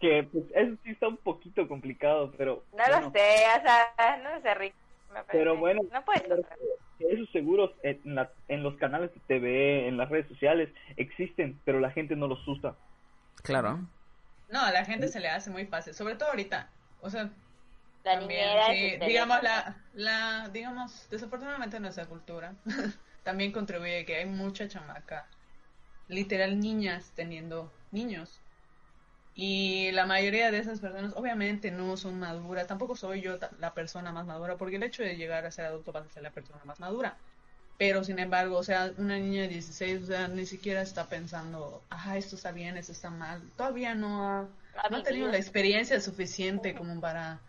que 0.00 0.22
pues 0.32 0.44
eso 0.54 0.76
sí 0.84 0.90
está 0.90 1.08
un 1.08 1.16
poquito 1.16 1.66
complicado, 1.68 2.32
pero 2.36 2.62
No 2.72 2.78
bueno, 2.88 3.00
lo 3.06 3.10
sé, 3.12 3.44
o 3.58 3.62
sea, 3.62 4.20
no 4.22 4.40
sé, 4.42 4.54
Rick. 4.54 4.74
me 5.08 5.14
parece. 5.14 5.32
Pero 5.32 5.56
bueno, 5.56 5.80
No 5.92 6.04
puedes 6.04 6.22
pero 6.24 6.42
esos 7.10 7.30
seguros 7.32 7.70
en, 7.82 8.14
la- 8.14 8.32
en 8.48 8.62
los 8.62 8.76
canales 8.76 9.12
de 9.14 9.20
TV, 9.20 9.88
en 9.88 9.96
las 9.96 10.08
redes 10.10 10.28
sociales, 10.28 10.72
existen, 10.96 11.60
pero 11.64 11.80
la 11.80 11.90
gente 11.92 12.16
no 12.16 12.28
los 12.28 12.46
usa. 12.48 12.76
Claro. 13.42 13.88
No, 14.48 14.60
a 14.60 14.70
la 14.72 14.84
gente 14.84 15.08
se 15.08 15.20
le 15.20 15.28
hace 15.28 15.50
muy 15.50 15.66
fácil, 15.66 15.94
sobre 15.94 16.16
todo 16.16 16.28
ahorita. 16.30 16.76
O 16.98 17.08
sea, 17.10 17.22
La 17.24 17.32
también, 18.02 18.62
sí, 18.62 18.98
digamos, 19.04 19.42
la, 19.42 19.88
la, 19.92 20.48
digamos, 20.52 21.08
desafortunadamente 21.10 21.80
nuestra 21.80 22.08
cultura 22.08 22.60
también 23.22 23.52
contribuye 23.52 24.04
que 24.04 24.16
hay 24.16 24.26
mucha 24.26 24.68
chamaca, 24.68 25.28
literal 26.08 26.60
niñas 26.60 27.14
teniendo 27.14 27.78
niños. 27.90 28.41
Y 29.34 29.90
la 29.92 30.04
mayoría 30.04 30.50
de 30.50 30.58
esas 30.58 30.80
personas 30.80 31.14
obviamente 31.16 31.70
no 31.70 31.96
son 31.96 32.18
maduras, 32.18 32.66
tampoco 32.66 32.96
soy 32.96 33.22
yo 33.22 33.38
la 33.58 33.72
persona 33.72 34.12
más 34.12 34.26
madura, 34.26 34.56
porque 34.56 34.76
el 34.76 34.82
hecho 34.82 35.02
de 35.02 35.16
llegar 35.16 35.46
a 35.46 35.50
ser 35.50 35.64
adulto 35.64 35.92
vas 35.92 36.06
a 36.06 36.10
ser 36.10 36.22
la 36.22 36.30
persona 36.30 36.60
más 36.64 36.80
madura. 36.80 37.16
Pero 37.78 38.04
sin 38.04 38.18
embargo, 38.18 38.58
o 38.58 38.62
sea, 38.62 38.92
una 38.98 39.18
niña 39.18 39.42
de 39.42 39.48
16, 39.48 40.02
o 40.02 40.06
sea, 40.06 40.28
ni 40.28 40.44
siquiera 40.44 40.82
está 40.82 41.06
pensando, 41.06 41.82
ah, 41.88 42.16
esto 42.18 42.36
está 42.36 42.52
bien, 42.52 42.76
esto 42.76 42.92
está 42.92 43.10
mal. 43.10 43.42
Todavía 43.56 43.94
no 43.94 44.22
ha, 44.22 44.42
No 44.42 44.80
ha 44.84 44.90
no 44.90 44.96
ha 44.98 45.02
tenido 45.02 45.28
la 45.28 45.38
experiencia 45.38 46.00
suficiente 46.00 46.74
como 46.74 47.00
para 47.00 47.40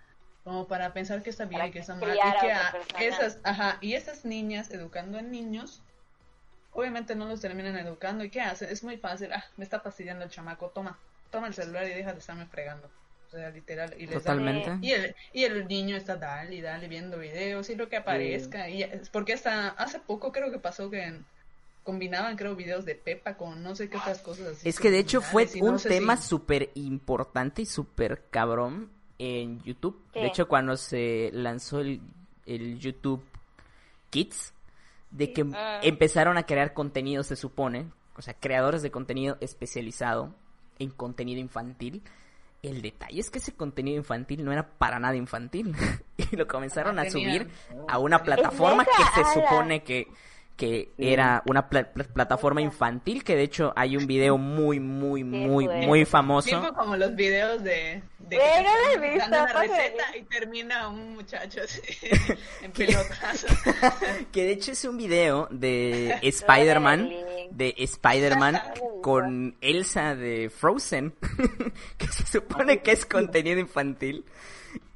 como 0.43 0.67
para 0.67 0.91
pensar 0.93 1.23
que 1.23 1.29
está 1.29 1.45
bien 1.45 1.65
y 1.67 1.71
que 1.71 1.79
está 1.79 1.95
mal. 1.95 2.15
Y 2.15 2.39
que 2.41 2.51
a 2.51 2.73
esas, 2.99 3.39
ajá, 3.43 3.77
y 3.81 3.93
esas 3.93 4.25
niñas 4.25 4.71
educando 4.71 5.17
a 5.17 5.21
niños, 5.21 5.81
obviamente 6.71 7.15
no 7.15 7.25
los 7.25 7.39
terminan 7.39 7.77
educando. 7.77 8.23
¿Y 8.23 8.29
qué 8.29 8.41
hacen? 8.41 8.69
Es 8.69 8.83
muy 8.83 8.97
fácil, 8.97 9.31
ah, 9.31 9.45
me 9.55 9.63
está 9.63 9.79
fastidiando 9.79 10.25
el 10.25 10.29
chamaco, 10.29 10.69
toma, 10.69 10.99
toma 11.33 11.47
el 11.47 11.53
celular 11.53 11.85
y 11.85 11.89
deja 11.93 12.13
de 12.13 12.19
estarme 12.19 12.45
fregando. 12.45 12.89
O 13.27 13.31
sea, 13.35 13.49
literal. 13.49 13.93
Y 13.97 14.01
les 14.05 14.11
da- 14.11 14.19
Totalmente. 14.19 14.77
y 14.87 14.91
el, 14.91 15.15
y 15.33 15.43
el 15.43 15.67
niño 15.67 15.97
está 15.97 16.15
dale 16.15 16.53
y 16.55 16.61
dale 16.61 16.87
viendo 16.87 17.17
videos 17.17 17.69
y 17.71 17.75
lo 17.75 17.89
que 17.89 17.97
aparezca. 17.97 18.69
Y 18.69 18.83
es 18.83 19.09
porque 19.09 19.33
hasta 19.33 19.69
hace 19.69 19.99
poco 19.99 20.31
creo 20.31 20.51
que 20.51 20.59
pasó 20.59 20.89
que 20.91 21.03
en- 21.03 21.25
combinaban, 21.83 22.37
creo, 22.37 22.55
videos 22.55 22.85
de 22.85 22.95
Pepa 22.95 23.35
con 23.35 23.61
no 23.63 23.75
sé 23.75 23.89
qué 23.89 23.97
otras 23.97 24.19
cosas 24.19 24.47
así. 24.55 24.69
Es 24.69 24.79
que 24.79 24.89
de 24.91 24.99
hecho 24.99 25.19
fue 25.21 25.49
no 25.59 25.65
un 25.71 25.79
sé 25.79 25.89
tema 25.89 26.15
si- 26.15 26.29
súper 26.29 26.69
importante 26.75 27.63
y 27.63 27.65
súper 27.65 28.23
cabrón 28.29 28.89
en 29.19 29.61
YouTube. 29.63 29.99
¿Qué? 30.13 30.21
De 30.21 30.27
hecho, 30.27 30.47
cuando 30.47 30.77
se 30.77 31.29
lanzó 31.33 31.79
el, 31.81 31.99
el 32.45 32.77
YouTube 32.79 33.21
Kids, 34.11 34.53
de 35.11 35.33
que 35.33 35.45
Ah. 35.55 35.79
empezaron 35.83 36.37
a 36.37 36.43
crear 36.45 36.73
contenido, 36.73 37.23
se 37.23 37.35
supone, 37.35 37.87
o 38.15 38.21
sea, 38.21 38.33
creadores 38.35 38.81
de 38.83 38.91
contenido 38.91 39.37
especializado 39.41 40.33
en 40.79 40.89
contenido 40.91 41.39
infantil. 41.39 42.01
El 42.61 42.81
detalle 42.81 43.19
es 43.19 43.29
que 43.29 43.39
ese 43.39 43.53
contenido 43.53 43.97
infantil 43.97 44.43
no 44.45 44.51
era 44.51 44.67
para 44.67 44.99
nada 44.99 45.15
infantil. 45.15 45.75
y 46.17 46.35
lo 46.35 46.47
comenzaron 46.47 46.99
a 46.99 47.09
subir 47.09 47.47
a 47.87 47.99
una 47.99 48.23
plataforma 48.23 48.85
que 48.85 49.23
se 49.23 49.33
supone 49.33 49.83
que, 49.83 50.07
que 50.55 50.91
era 50.99 51.41
una 51.47 51.67
pla- 51.67 51.91
pla- 51.91 52.03
plataforma 52.03 52.61
infantil, 52.61 53.23
que 53.23 53.35
de 53.35 53.43
hecho 53.43 53.73
hay 53.75 53.97
un 53.97 54.05
video 54.05 54.37
muy, 54.37 54.79
muy, 54.79 55.23
muy, 55.23 55.67
muy 55.67 56.05
famoso. 56.05 56.73
Como 56.75 56.95
los 56.95 57.15
videos 57.15 57.63
de, 57.63 58.03
de 58.19 58.37
que 58.37 58.63
no 58.95 59.01
visto, 59.01 59.27
una 59.27 59.47
receta 59.47 60.17
y 60.17 60.21
termina 60.23 60.89
un 60.89 61.13
muchacho 61.15 61.61
así 61.63 61.81
en 62.61 62.71
pelotas. 62.71 63.45
Que 64.31 64.43
de 64.45 64.51
hecho 64.51 64.71
es 64.73 64.85
un 64.85 64.97
video 64.97 65.47
de 65.51 66.19
Spider-Man, 66.21 67.09
de 67.51 67.73
Spider-Man 67.77 68.61
con 69.01 69.57
Elsa 69.59 70.15
de 70.15 70.49
Frozen, 70.49 71.13
que 71.97 72.07
se 72.07 72.25
supone 72.27 72.81
que 72.81 72.91
es 72.91 73.05
contenido 73.07 73.59
infantil. 73.59 74.23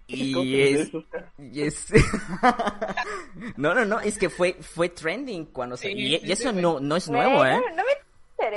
Y 0.08 0.62
es, 0.62 0.92
y 1.38 1.62
es... 1.64 1.88
no, 3.58 3.74
no, 3.74 3.86
no, 3.86 4.00
es 4.00 4.18
que 4.18 4.30
fue, 4.30 4.54
fue 4.62 4.90
trending 4.90 5.46
cuando 5.48 5.76
se... 5.78 5.88
Sí, 5.90 5.94
y, 5.94 6.18
sí, 6.20 6.26
y 6.26 6.32
eso 6.32 6.52
sí, 6.52 6.56
no, 6.62 6.80
no 6.80 6.96
es 6.96 7.10
nuevo, 7.10 7.46
¿eh? 7.46 7.54
No, 7.54 7.76
no 7.76 7.84
me. 7.84 8.08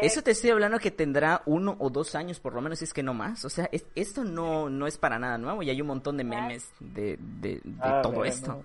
Eso 0.03 0.23
te 0.23 0.33
estoy 0.33 0.51
hablando 0.51 0.79
que 0.79 0.91
tendrá 0.91 1.43
uno 1.47 1.75
o 1.81 1.89
dos 1.91 2.15
años 2.15 2.39
por 2.39 2.55
lo 2.55 2.61
menos, 2.61 2.79
si 2.79 2.85
es 2.85 2.93
que 2.93 3.03
no 3.03 3.15
más. 3.15 3.45
O 3.45 3.51
sea, 3.51 3.69
es- 3.73 3.87
esto 3.95 4.25
no, 4.25 4.69
no 4.71 4.87
es 4.87 4.99
para 4.99 5.19
nada 5.19 5.39
nuevo 5.39 5.63
y 5.63 5.71
hay 5.71 5.81
un 5.81 5.87
montón 5.89 6.17
de 6.19 6.25
memes 6.25 6.71
de, 6.81 7.17
de, 7.19 7.61
de 7.65 7.77
Ah, 7.81 8.01
todo 8.03 8.13
bueno, 8.13 8.33
esto. 8.33 8.49
no. 8.53 8.65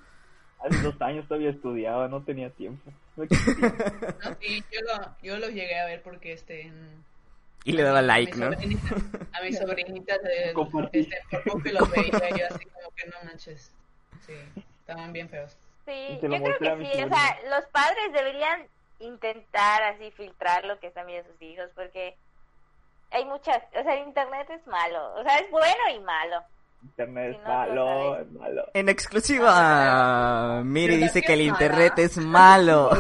Hace 0.64 0.82
dos 0.82 1.02
años 1.02 1.28
todavía 1.28 1.52
estudiaba, 1.52 2.08
no 2.08 2.22
tenía 2.24 2.50
tiempo. 2.52 2.92
No 3.18 3.26
sí, 4.42 4.64
yo 4.72 4.82
lo, 4.82 5.16
yo 5.24 5.38
lo 5.38 5.48
llegué 5.48 5.80
a 5.80 5.86
ver 5.86 6.04
porque 6.04 6.34
este 6.34 6.64
en- 6.64 7.04
Y 7.66 7.72
le 7.72 7.82
daba 7.82 8.02
like, 8.02 8.38
¿no? 8.38 8.46
A 8.46 9.42
mis 9.42 9.58
sobrinitas 9.60 10.22
de, 10.22 10.54
Compartí. 10.54 11.00
este, 11.00 11.18
por 11.32 11.44
poco 11.44 11.70
los 11.70 11.90
veía 11.90 12.30
yo 12.30 12.46
así 12.50 12.66
como 12.66 12.92
que 12.96 13.08
no 13.08 13.16
manches. 13.26 13.72
Sí, 14.26 14.34
estaban 14.80 15.12
bien 15.12 15.28
feos. 15.28 15.58
Sí, 15.86 16.20
yo 16.22 16.30
creo 16.30 16.58
que 16.58 16.76
mi 16.76 16.86
sí, 16.86 17.04
o 17.04 17.10
sea, 17.10 17.40
los 17.50 17.66
padres 17.72 18.14
deberían 18.14 18.68
intentar 19.00 19.84
así 19.84 20.12
filtrar 20.12 20.64
lo 20.66 20.80
que 20.80 20.88
están 20.88 21.08
viendo 21.08 21.30
sus 21.32 21.42
hijos 21.42 21.70
porque 21.76 22.16
hay 23.12 23.26
muchas, 23.26 23.64
o 23.76 23.84
sea, 23.84 23.96
el 23.96 24.08
internet 24.08 24.48
es 24.52 24.66
malo, 24.68 25.16
o 25.16 25.24
sea, 25.24 25.40
es 25.40 25.50
bueno 25.50 25.90
y 25.94 26.00
malo. 26.00 26.44
Internet 26.86 27.32
Si 27.32 27.38
es 27.38 27.44
no, 27.48 27.66
lo 27.74 27.86
malo, 27.86 28.20
es 28.20 28.32
malo. 28.32 28.64
En 28.74 28.90
exclusiva, 28.90 30.62
Miri 30.64 30.94
Pero 30.96 31.04
dice 31.06 31.22
¿qué 31.22 31.28
que 31.28 31.34
el 31.34 31.42
es 31.42 31.48
internet 31.48 31.94
es 32.00 32.18
malo. 32.18 32.90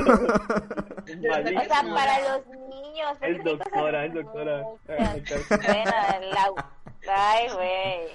Es. 1.06 1.17
O 1.19 1.62
sea, 1.65 1.84
para 1.93 2.19
los 2.19 2.48
niños. 2.48 3.17
Es 3.21 3.43
doctora, 3.43 4.06
es 4.06 4.13
doctora. 4.13 4.63
muchas. 4.63 5.41
Bueno, 5.50 5.91
la... 6.34 6.65
Ay, 7.08 7.48
güey. 7.54 8.06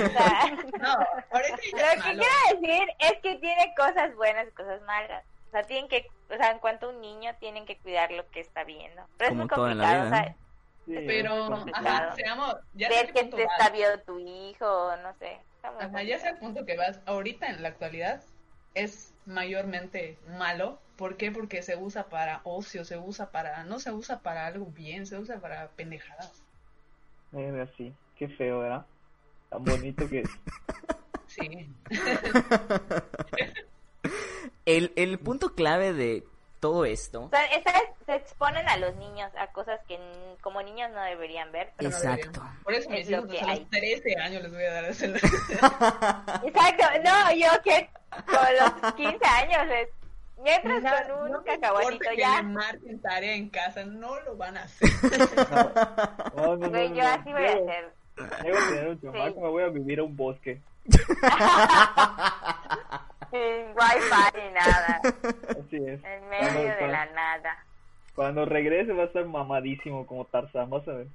O 0.00 0.08
sea, 0.12 0.46
No, 0.78 0.98
lo 1.32 1.38
es 1.40 1.60
que 1.62 1.76
malo. 1.76 2.22
quiero 2.22 2.60
decir 2.60 2.88
es 3.00 3.12
que 3.22 3.34
tiene 3.36 3.74
cosas 3.76 4.14
buenas 4.14 4.46
y 4.48 4.52
cosas 4.52 4.80
malas. 4.82 5.24
O 5.48 5.50
sea, 5.50 5.62
tienen 5.64 5.88
que, 5.88 6.06
o 6.32 6.36
sea, 6.36 6.52
en 6.52 6.58
cuanto 6.60 6.86
a 6.86 6.90
un 6.90 7.00
niño, 7.00 7.32
tienen 7.40 7.66
que 7.66 7.76
cuidar 7.78 8.12
lo 8.12 8.28
que 8.30 8.38
está 8.40 8.62
viendo. 8.62 9.02
Pero 9.16 9.30
Como 9.30 9.42
es 9.42 9.48
muy 9.50 9.56
todo 9.56 9.68
en 9.70 9.78
la 9.78 9.84
complicado, 9.84 10.06
vida, 10.10 10.20
o 10.20 10.24
sea, 10.24 10.36
Sí, 10.88 11.04
Pero, 11.06 11.66
ajá, 11.74 12.14
seamos, 12.16 12.56
ya 12.72 12.88
sé 12.88 12.94
ver 12.94 13.12
qué 13.12 13.30
que 13.30 13.36
te 13.36 13.44
vas. 13.44 13.52
está 13.58 13.70
viendo 13.70 14.00
tu 14.02 14.18
hijo, 14.18 14.96
no 15.02 15.14
sé. 15.18 15.38
Ajá, 15.62 16.02
ya 16.02 16.18
sé 16.18 16.30
el 16.30 16.38
punto 16.38 16.64
que 16.64 16.76
vas. 16.76 17.00
Ahorita 17.04 17.46
en 17.48 17.62
la 17.62 17.68
actualidad 17.68 18.22
es 18.74 19.14
mayormente 19.26 20.18
malo. 20.26 20.80
¿Por 20.96 21.16
qué? 21.16 21.30
Porque 21.30 21.62
se 21.62 21.76
usa 21.76 22.08
para 22.08 22.40
ocio, 22.44 22.84
se 22.84 22.96
usa 22.98 23.30
para, 23.30 23.64
no 23.64 23.78
se 23.80 23.92
usa 23.92 24.20
para 24.20 24.46
algo 24.46 24.66
bien, 24.66 25.06
se 25.06 25.18
usa 25.18 25.40
para 25.40 25.68
pendejadas. 25.72 26.42
Eh, 27.32 27.60
así, 27.60 27.94
qué 28.16 28.28
feo, 28.28 28.60
¿verdad? 28.60 28.86
Tan 29.50 29.64
bonito 29.64 30.08
que 30.08 30.20
es. 30.20 30.30
Sí. 31.26 31.68
El, 34.64 34.92
el 34.96 35.18
punto 35.18 35.54
clave 35.54 35.92
de 35.92 36.24
todo 36.60 36.84
esto. 36.84 37.22
O 37.24 37.28
sea, 37.30 37.40
se 38.06 38.14
exponen 38.14 38.68
a 38.68 38.76
los 38.78 38.94
niños 38.96 39.30
a 39.38 39.46
cosas 39.48 39.80
que 39.86 39.98
como 40.40 40.60
niños 40.62 40.90
no 40.92 41.00
deberían 41.02 41.50
ver. 41.52 41.72
pero 41.76 41.90
no 41.90 41.96
Exacto. 41.96 42.30
deberían. 42.32 42.62
Por 42.64 42.74
eso 42.74 42.90
mis 42.90 43.00
Es 43.00 43.10
lo 43.10 43.16
hijos 43.18 43.30
que 43.30 43.40
hay. 43.40 43.60
los 43.60 43.70
13 43.70 44.16
años 44.20 44.42
les 44.42 44.52
voy 44.52 44.64
a 44.64 44.72
dar 44.72 44.84
celular. 44.94 45.20
Exacto, 46.44 46.84
no, 47.04 47.32
yo 47.34 47.62
que 47.62 47.90
con 48.26 48.82
los 48.82 48.94
15 48.94 49.24
años 49.26 49.66
les 49.68 49.88
mientras 50.42 50.82
Ya, 50.82 51.08
con 51.08 51.24
un 51.26 51.32
no 51.32 51.42
cacahuatito 51.42 51.92
importa 51.94 52.10
que 52.10 52.16
ya, 52.20 52.36
le 52.36 52.42
marquen 52.44 53.00
tarea 53.02 53.34
en 53.34 53.48
casa, 53.50 53.84
no 53.84 54.20
lo 54.20 54.36
van 54.36 54.56
a 54.56 54.62
hacer. 54.62 54.88
No, 56.36 56.56
no, 56.56 56.56
no, 56.56 56.68
no, 56.68 56.82
yo 56.84 57.02
no. 57.02 57.08
así 57.08 57.32
voy 57.32 57.44
a 57.44 57.52
hacer. 57.52 57.92
a 58.18 58.68
tener 58.70 58.88
un 58.88 59.00
chamaco, 59.00 59.34
Sí. 59.34 59.40
me 59.40 59.48
voy 59.48 59.62
a 59.64 59.68
vivir 59.68 59.98
a 59.98 60.02
un 60.04 60.16
bosque. 60.16 60.60
Sin 63.30 63.40
wifi 63.74 64.38
ni 64.38 64.52
nada, 64.54 65.00
Así 65.50 65.76
es. 65.76 66.02
en 66.04 66.28
medio 66.28 66.48
Cuando- 66.48 66.60
de 66.62 66.76
cuando- 66.78 66.86
la 66.92 67.06
nada. 67.06 67.64
Cuando 68.14 68.44
regrese 68.46 68.92
va 68.92 69.04
a 69.04 69.06
estar 69.06 69.24
mamadísimo 69.26 70.06
como 70.06 70.24
Tarzán, 70.24 70.70
vas 70.70 70.86
a 70.88 70.92
ver. 70.92 71.06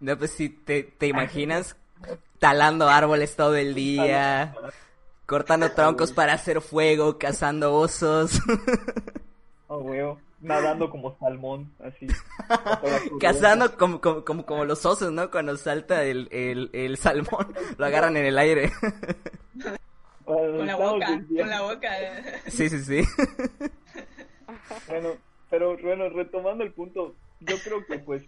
No, 0.00 0.16
pues 0.16 0.30
si 0.32 0.48
te, 0.48 0.84
te 0.84 1.06
imaginas 1.08 1.76
talando 2.38 2.88
árboles 2.88 3.34
todo 3.34 3.56
el 3.56 3.74
día, 3.74 4.54
cortando 5.26 5.72
troncos 5.72 6.12
para 6.12 6.34
hacer 6.34 6.60
fuego, 6.60 7.18
cazando 7.18 7.74
osos, 7.74 8.40
Oh, 9.66 9.78
huevo. 9.78 10.20
Nadando 10.40 10.88
como 10.88 11.18
salmón, 11.18 11.72
así. 11.84 12.06
cazando 13.20 13.76
como, 13.76 14.00
como, 14.00 14.24
como, 14.24 14.46
como 14.46 14.64
los 14.64 14.86
osos, 14.86 15.10
¿no? 15.10 15.32
Cuando 15.32 15.56
salta 15.56 16.04
el, 16.04 16.28
el, 16.30 16.70
el 16.72 16.96
salmón, 16.96 17.52
lo 17.76 17.84
agarran 17.84 18.16
en 18.16 18.24
el 18.26 18.38
aire. 18.38 18.70
Con 20.58 20.66
la 20.66 20.76
boca, 20.76 21.06
con 21.38 21.48
la 21.50 21.60
boca. 21.62 21.90
Sí, 22.48 22.68
sí, 22.68 22.78
sí. 22.84 23.00
Bueno, 24.88 25.10
pero 25.50 25.76
bueno, 25.78 26.08
retomando 26.10 26.64
el 26.64 26.72
punto, 26.72 27.14
yo 27.40 27.56
creo 27.64 27.84
que 27.86 27.98
pues 27.98 28.22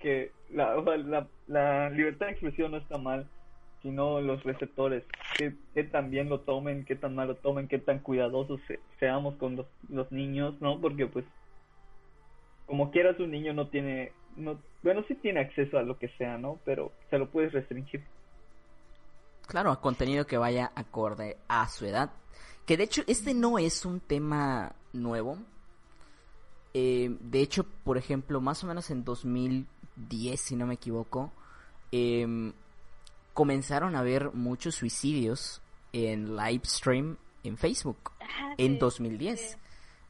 que 0.00 0.30
la, 0.50 0.76
o 0.76 0.84
sea, 0.84 0.96
la, 0.96 1.26
la 1.46 1.90
libertad 1.90 2.26
de 2.26 2.32
expresión 2.32 2.70
no 2.72 2.76
está 2.78 2.98
mal, 2.98 3.28
sino 3.82 4.20
los 4.20 4.42
receptores, 4.44 5.04
que, 5.36 5.52
que 5.74 5.84
tan 5.84 6.10
bien 6.10 6.28
lo 6.28 6.40
tomen, 6.40 6.84
qué 6.84 6.94
tan 6.96 7.14
mal 7.14 7.28
lo 7.28 7.34
tomen, 7.36 7.66
qué 7.68 7.78
tan 7.78 7.98
cuidadosos 8.00 8.60
se- 8.68 8.80
seamos 9.00 9.36
con 9.36 9.56
los, 9.56 9.66
los 9.88 10.10
niños, 10.12 10.54
¿no? 10.60 10.80
Porque 10.80 11.06
pues 11.06 11.24
como 12.66 12.90
quieras 12.90 13.18
un 13.20 13.30
niño 13.30 13.52
no 13.52 13.68
tiene 13.68 14.12
no, 14.36 14.58
bueno, 14.82 15.04
sí 15.08 15.14
tiene 15.16 15.40
acceso 15.40 15.78
a 15.78 15.82
lo 15.82 15.98
que 15.98 16.08
sea, 16.18 16.36
¿no? 16.38 16.58
Pero 16.64 16.92
se 17.10 17.18
lo 17.18 17.28
puedes 17.30 17.52
restringir. 17.52 18.02
Claro, 19.46 19.70
a 19.70 19.80
contenido 19.80 20.26
que 20.26 20.38
vaya 20.38 20.72
acorde 20.74 21.36
a 21.48 21.68
su 21.68 21.86
edad. 21.86 22.10
Que 22.64 22.76
de 22.76 22.84
hecho, 22.84 23.02
este 23.06 23.32
no 23.34 23.58
es 23.58 23.84
un 23.84 24.00
tema 24.00 24.72
nuevo. 24.92 25.38
Eh, 26.74 27.16
de 27.20 27.40
hecho, 27.40 27.64
por 27.84 27.96
ejemplo, 27.96 28.40
más 28.40 28.62
o 28.64 28.66
menos 28.66 28.90
en 28.90 29.04
2010, 29.04 30.40
si 30.40 30.56
no 30.56 30.66
me 30.66 30.74
equivoco, 30.74 31.32
em, 31.92 32.52
comenzaron 33.32 33.94
a 33.94 34.00
haber 34.00 34.32
muchos 34.34 34.74
suicidios 34.74 35.62
en 35.92 36.36
live 36.36 36.62
stream 36.64 37.16
en 37.44 37.56
Facebook 37.56 38.10
Ah, 38.20 38.54
en 38.58 38.72
sí, 38.72 38.78
2010 38.78 39.40
sí. 39.40 39.56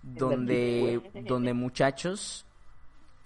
donde 0.03 1.11
donde 1.27 1.53
muchachos 1.53 2.47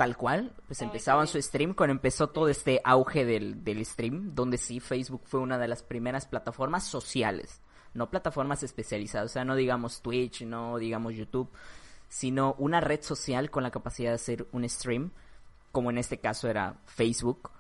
tal 0.01 0.17
cual 0.17 0.51
pues 0.67 0.81
empezaban 0.81 1.27
su 1.27 1.43
stream 1.43 1.75
cuando 1.75 1.93
empezó 1.93 2.31
todo 2.31 2.49
este 2.49 2.81
auge 2.85 3.27
del, 3.27 3.63
del 3.63 3.85
stream 3.85 4.35
donde 4.35 4.57
sí 4.57 4.81
Facebook 4.81 5.21
fue 5.27 5.41
una 5.41 5.59
de 5.59 5.69
las 5.69 5.83
primeras 5.83 6.25
plataformas 6.25 6.85
sociales 6.85 7.61
no 7.93 8.09
plataformas 8.09 8.63
especializadas 8.63 9.31
o 9.31 9.33
sea 9.35 9.45
no 9.45 9.57
digamos 9.57 10.01
Twitch 10.01 10.41
no 10.47 10.79
digamos 10.79 11.17
YouTube 11.17 11.51
sino 12.09 12.55
una 12.57 12.81
red 12.81 13.03
social 13.03 13.51
con 13.51 13.63
la 13.63 13.71
capacidad 13.71 14.09
de 14.09 14.15
hacer 14.15 14.47
un 14.53 14.67
stream 14.67 15.11
como 15.71 15.91
en 15.91 15.99
este 15.99 16.17
caso 16.17 16.49
era 16.49 16.77
Facebook 16.87 17.51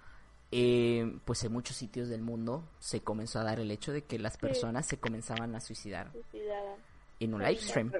eh, 0.51 1.19
pues 1.27 1.45
en 1.45 1.53
muchos 1.53 1.77
sitios 1.77 2.09
del 2.09 2.23
mundo 2.23 2.65
se 2.79 3.03
comenzó 3.03 3.41
a 3.41 3.45
dar 3.45 3.61
el 3.61 3.71
hecho 3.71 3.93
de 3.93 4.05
que 4.05 4.19
las 4.19 4.39
personas 4.39 4.87
se 4.87 4.99
comenzaban 4.99 5.55
a 5.57 5.61
suicidar 5.61 6.11
Suicidada. 6.11 6.75
en 7.21 7.35
un 7.35 7.43
live 7.43 7.61
stream. 7.61 7.93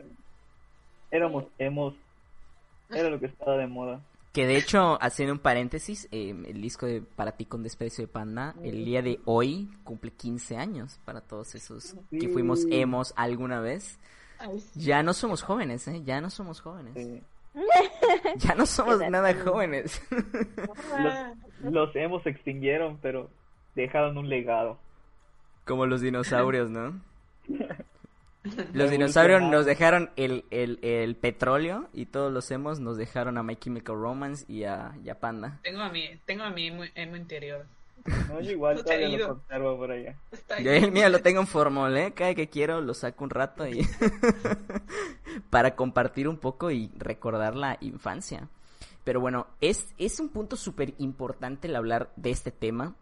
Éramos, 1.11 1.45
hemos, 1.59 1.93
era 2.89 3.11
lo 3.11 3.21
que 3.21 3.27
estaba 3.27 3.59
de 3.59 3.67
moda. 3.67 4.01
Que 4.33 4.47
de 4.47 4.57
hecho, 4.57 4.97
haciendo 5.03 5.33
un 5.33 5.41
paréntesis, 5.41 6.09
eh, 6.13 6.31
el 6.31 6.63
disco 6.63 6.87
de 6.87 7.03
Para 7.03 7.33
ti 7.33 7.47
con 7.47 7.65
desprecio 7.65 8.05
de 8.05 8.09
Panda, 8.09 8.55
el 8.63 8.85
día 8.85 9.03
de 9.03 9.21
hoy 9.25 9.69
cumple 9.83 10.13
15 10.13 10.57
años 10.57 11.01
para 11.05 11.21
todos 11.21 11.55
esos 11.57 11.97
que 12.11 12.29
fuimos 12.29 12.65
emos 12.71 13.13
alguna 13.17 13.61
vez. 13.61 13.99
Ya 14.75 15.03
no 15.03 15.15
somos 15.15 15.43
jóvenes, 15.43 15.87
¿eh? 15.89 16.03
Ya 16.05 16.21
no 16.21 16.31
somos 16.31 16.61
jóvenes. 16.61 16.95
Sí. 16.95 17.23
Ya 18.37 18.55
no 18.55 18.65
somos 18.65 19.01
nada 19.11 19.35
jóvenes. 19.35 20.01
Los, 21.63 21.73
los 21.73 21.97
hemos 21.97 22.23
se 22.23 22.31
extinguieron, 22.31 22.99
pero 23.03 23.29
dejaron 23.75 24.17
un 24.17 24.29
legado. 24.29 24.79
Como 25.65 25.87
los 25.87 26.01
dinosaurios, 26.01 26.71
¿no? 26.71 27.01
Los 28.73 28.91
dinosaurios 28.91 29.43
nos 29.43 29.67
dejaron 29.67 30.11
el, 30.17 30.45
el, 30.51 30.79
el 30.83 31.15
petróleo 31.17 31.89
y 31.93 32.07
todos 32.07 32.33
los 32.33 32.51
emos 32.51 32.81
nos 32.81 32.97
dejaron 32.97 33.37
a 33.37 33.43
My 33.43 33.57
Chemical 33.57 33.97
Romance 33.97 34.45
y 34.49 34.65
a, 34.65 34.97
y 35.05 35.11
a 35.11 35.21
Panda. 35.21 35.61
Tengo 35.63 35.81
a 35.81 35.91
mi, 35.91 36.17
tengo 36.25 36.45
a 36.45 36.51
mi 36.51 36.69
emo, 36.69 36.85
emo 36.95 37.17
interior. 37.17 37.67
No, 38.29 38.41
yo 38.41 38.53
igual 38.53 38.77
No 38.77 38.83
todavía 38.83 39.19
lo 39.19 39.29
conservo 39.29 39.77
por 39.77 39.93
allá. 39.93 40.17
Yo 40.63 40.71
el 40.73 40.91
mío 40.91 41.09
lo 41.11 41.21
tengo 41.21 41.41
en 41.41 41.47
formol, 41.47 41.95
¿eh? 41.99 42.13
Cada 42.15 42.35
que 42.35 42.49
quiero 42.49 42.81
lo 42.81 42.95
saco 42.95 43.25
un 43.25 43.31
rato 43.31 43.67
y... 43.69 43.87
para 45.51 45.77
compartir 45.77 46.29
un 46.29 46.39
poco 46.39 46.71
y 46.71 46.91
recordar 46.97 47.55
la 47.55 47.77
infancia. 47.81 48.49
Pero 49.05 49.21
bueno, 49.21 49.47
es, 49.61 49.89
es 49.99 50.21
un 50.21 50.29
punto 50.29 50.57
súper 50.57 50.95
importante 50.99 51.69
el 51.69 51.77
hablar 51.77 52.11
de 52.17 52.31
este 52.31 52.51
tema, 52.51 52.95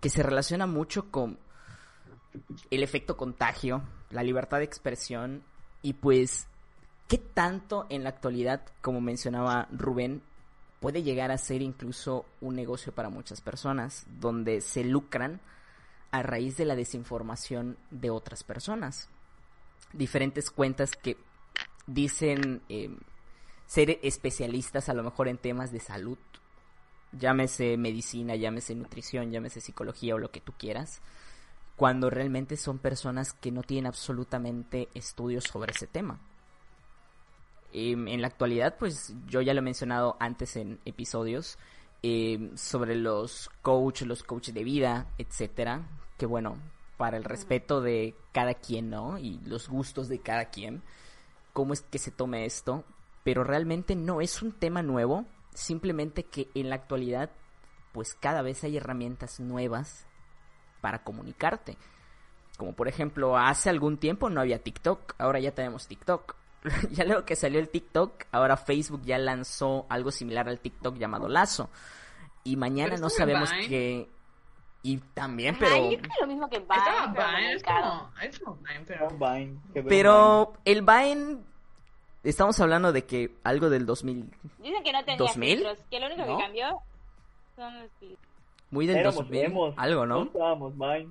que 0.00 0.10
se 0.10 0.22
relaciona 0.22 0.66
mucho 0.66 1.10
con 1.10 1.38
el 2.70 2.82
efecto 2.82 3.16
contagio, 3.16 3.82
la 4.10 4.22
libertad 4.22 4.58
de 4.58 4.64
expresión 4.64 5.42
y 5.82 5.94
pues, 5.94 6.46
¿qué 7.08 7.18
tanto 7.18 7.86
en 7.88 8.02
la 8.02 8.10
actualidad, 8.10 8.62
como 8.80 9.00
mencionaba 9.00 9.68
Rubén, 9.70 10.22
puede 10.80 11.02
llegar 11.02 11.30
a 11.30 11.38
ser 11.38 11.62
incluso 11.62 12.24
un 12.40 12.54
negocio 12.54 12.92
para 12.92 13.10
muchas 13.10 13.40
personas, 13.40 14.06
donde 14.20 14.60
se 14.60 14.84
lucran 14.84 15.40
a 16.10 16.22
raíz 16.22 16.56
de 16.56 16.64
la 16.64 16.76
desinformación 16.76 17.76
de 17.90 18.10
otras 18.10 18.42
personas. 18.44 19.08
Diferentes 19.92 20.50
cuentas 20.50 20.92
que 20.92 21.16
dicen 21.86 22.62
eh, 22.68 22.90
ser 23.66 23.98
especialistas 24.02 24.88
a 24.88 24.94
lo 24.94 25.02
mejor 25.02 25.28
en 25.28 25.38
temas 25.38 25.72
de 25.72 25.80
salud, 25.80 26.18
llámese 27.12 27.76
medicina, 27.76 28.36
llámese 28.36 28.74
nutrición, 28.74 29.30
llámese 29.30 29.60
psicología 29.60 30.14
o 30.14 30.18
lo 30.18 30.30
que 30.30 30.40
tú 30.40 30.52
quieras, 30.52 31.00
cuando 31.78 32.10
realmente 32.10 32.56
son 32.56 32.80
personas 32.80 33.32
que 33.32 33.52
no 33.52 33.62
tienen 33.62 33.86
absolutamente 33.86 34.88
estudios 34.94 35.44
sobre 35.44 35.70
ese 35.70 35.86
tema. 35.86 36.18
Em, 37.72 38.08
en 38.08 38.20
la 38.20 38.26
actualidad, 38.26 38.76
pues 38.76 39.14
yo 39.28 39.42
ya 39.42 39.54
lo 39.54 39.60
he 39.60 39.62
mencionado 39.62 40.16
antes 40.18 40.56
en 40.56 40.80
episodios 40.84 41.56
em, 42.02 42.56
sobre 42.56 42.96
los 42.96 43.48
coach, 43.62 44.02
los 44.02 44.24
coaches 44.24 44.54
de 44.54 44.64
vida, 44.64 45.06
etcétera, 45.18 45.88
que 46.16 46.26
bueno, 46.26 46.56
para 46.96 47.16
el 47.16 47.22
respeto 47.22 47.80
de 47.80 48.16
cada 48.32 48.54
quien, 48.54 48.90
¿no? 48.90 49.16
Y 49.16 49.38
los 49.44 49.68
gustos 49.68 50.08
de 50.08 50.18
cada 50.18 50.46
quien, 50.46 50.82
cómo 51.52 51.74
es 51.74 51.82
que 51.82 52.00
se 52.00 52.10
tome 52.10 52.44
esto, 52.44 52.84
pero 53.22 53.44
realmente 53.44 53.94
no 53.94 54.20
es 54.20 54.42
un 54.42 54.50
tema 54.50 54.82
nuevo, 54.82 55.26
simplemente 55.54 56.24
que 56.24 56.48
en 56.54 56.70
la 56.70 56.74
actualidad, 56.74 57.30
pues 57.92 58.14
cada 58.14 58.42
vez 58.42 58.64
hay 58.64 58.78
herramientas 58.78 59.38
nuevas 59.38 60.07
para 60.80 61.02
comunicarte. 61.02 61.76
Como 62.56 62.72
por 62.72 62.88
ejemplo, 62.88 63.36
hace 63.38 63.70
algún 63.70 63.98
tiempo 63.98 64.30
no 64.30 64.40
había 64.40 64.58
TikTok, 64.58 65.14
ahora 65.18 65.38
ya 65.38 65.52
tenemos 65.52 65.86
TikTok. 65.86 66.34
ya 66.90 67.04
luego 67.04 67.24
que 67.24 67.36
salió 67.36 67.60
el 67.60 67.68
TikTok, 67.68 68.24
ahora 68.32 68.56
Facebook 68.56 69.02
ya 69.04 69.18
lanzó 69.18 69.86
algo 69.88 70.10
similar 70.10 70.48
al 70.48 70.58
TikTok 70.58 70.96
llamado 70.96 71.28
Lazo. 71.28 71.70
Y 72.44 72.56
mañana 72.56 72.96
no 72.96 73.10
sabemos 73.10 73.50
Vine. 73.52 73.68
qué... 73.68 74.08
Y 74.82 74.96
también, 74.98 75.54
Ajá, 75.56 75.64
pero... 75.64 75.90
yo 75.90 75.98
creo 75.98 76.14
lo 76.20 76.26
mismo 76.26 76.48
que 76.48 76.58
Vine, 76.58 76.74
Estaba 76.76 77.12
pero 77.12 77.28
Vine, 77.28 77.52
es 77.52 77.62
como, 77.62 78.10
es 78.22 78.38
como 78.38 78.56
Vine, 78.56 78.84
pero... 78.86 79.08
Un 79.08 79.18
Vine, 79.18 79.60
que 79.72 79.80
veo 79.82 79.88
Pero 79.88 80.52
el 80.64 80.82
Vine... 80.82 81.38
Estamos 82.24 82.58
hablando 82.60 82.92
de 82.92 83.04
que 83.04 83.36
algo 83.44 83.70
del 83.70 83.86
2000... 83.86 84.30
Dicen 84.58 84.82
que 84.82 84.92
no 84.92 85.04
tenía 85.04 85.18
2000? 85.18 85.56
filtros, 85.58 85.78
que 85.90 86.00
lo 86.00 86.06
único 86.06 86.26
¿No? 86.26 86.36
que 86.36 86.42
cambió 86.42 86.82
son 87.54 87.80
los 87.80 87.90
filtros. 88.00 88.27
Muy 88.70 88.86
del 88.86 88.98
Éramos 88.98 89.16
2000, 89.16 89.40
emos, 89.44 89.74
algo, 89.76 90.06
¿no? 90.06 90.26
Vine. 90.26 91.10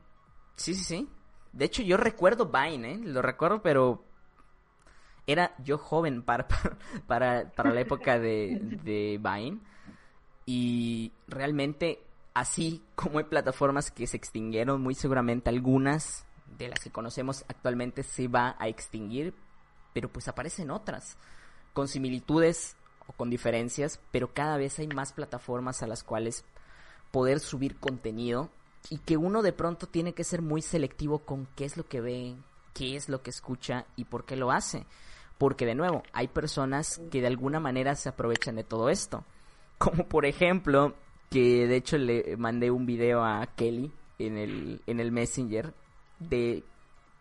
Sí, 0.56 0.74
sí, 0.76 0.84
sí. 0.84 1.10
De 1.54 1.66
hecho, 1.66 1.82
yo 1.82 1.98
recuerdo 1.98 2.52
Vine, 2.52 2.94
¿eh? 2.94 3.00
Lo 3.04 3.22
recuerdo, 3.22 3.62
pero 3.62 4.04
era 5.26 5.56
yo 5.64 5.78
joven 5.78 6.22
para, 6.24 6.48
para, 7.08 7.52
para 7.52 7.74
la 7.74 7.82
época 7.82 8.20
de, 8.20 8.60
de 8.84 9.20
Vine. 9.22 9.60
Y 10.46 11.12
realmente, 11.28 12.00
así 12.34 12.84
como 12.96 13.20
hay 13.20 13.26
plataformas 13.26 13.92
que 13.92 14.08
se 14.08 14.18
extinguieron, 14.18 14.82
muy 14.82 14.96
seguramente 14.96 15.50
algunas 15.50 16.26
de 16.58 16.70
las 16.70 16.80
que 16.80 16.92
conocemos 16.92 17.44
actualmente 17.48 18.04
se 18.04 18.28
va 18.28 18.56
a 18.58 18.68
extinguir, 18.68 19.34
pero 19.94 20.10
pues 20.10 20.28
aparecen 20.28 20.72
otras, 20.72 21.18
con 21.74 21.88
similitudes 21.88 22.76
o 23.08 23.14
con 23.14 23.30
diferencias, 23.30 24.00
pero 24.12 24.34
cada 24.34 24.58
vez 24.58 24.80
hay 24.80 24.88
más 24.88 25.14
plataformas 25.14 25.84
a 25.84 25.88
las 25.88 26.04
cuales 26.04 26.46
poder 27.12 27.40
subir 27.40 27.78
contenido 27.78 28.50
y 28.90 29.00
que 29.00 29.18
uno 29.18 29.42
de 29.42 29.54
pronto 29.54 29.88
tiene 29.88 30.14
que 30.14 30.24
ser 30.24 30.42
muy 30.42 30.62
selectivo 30.62 31.20
con 31.20 31.48
qué 31.56 31.66
es 31.66 31.78
lo 31.78 31.86
que 31.86 32.02
ve, 32.02 32.36
qué 32.74 32.96
es 32.96 33.10
lo 33.10 33.22
que 33.22 33.30
escucha 33.30 33.86
y 33.96 34.06
por 34.06 34.26
qué 34.26 34.36
lo 34.36 34.52
hace. 34.52 34.86
Porque 35.38 35.66
de 35.66 35.76
nuevo, 35.76 36.04
hay 36.14 36.28
personas 36.28 37.02
que 37.12 37.22
de 37.22 37.28
alguna 37.28 37.60
manera 37.60 37.96
se 37.96 38.10
aprovechan 38.10 38.56
de 38.56 38.64
todo 38.64 38.90
esto. 38.90 39.24
Como 39.78 40.08
por 40.08 40.26
ejemplo, 40.26 40.96
que 41.30 41.68
de 41.68 41.76
hecho 41.76 41.98
le 41.98 42.36
mandé 42.38 42.72
un 42.72 42.86
video 42.86 43.24
a 43.24 43.46
Kelly 43.56 43.92
en 44.20 44.38
el, 44.38 44.82
en 44.88 45.00
el 45.00 45.12
Messenger 45.12 45.74
de... 46.20 46.64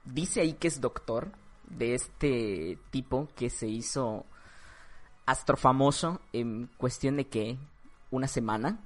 Dice 0.05 0.41
ahí 0.41 0.53
que 0.53 0.69
es 0.69 0.81
doctor 0.81 1.33
de 1.69 1.95
este 1.95 2.79
tipo 2.91 3.29
que 3.35 3.51
se 3.51 3.67
hizo 3.67 4.25
astrofamoso 5.27 6.21
en 6.33 6.71
cuestión 6.79 7.17
de 7.17 7.27
que 7.27 7.59
una 8.13 8.29
semana 8.29 8.79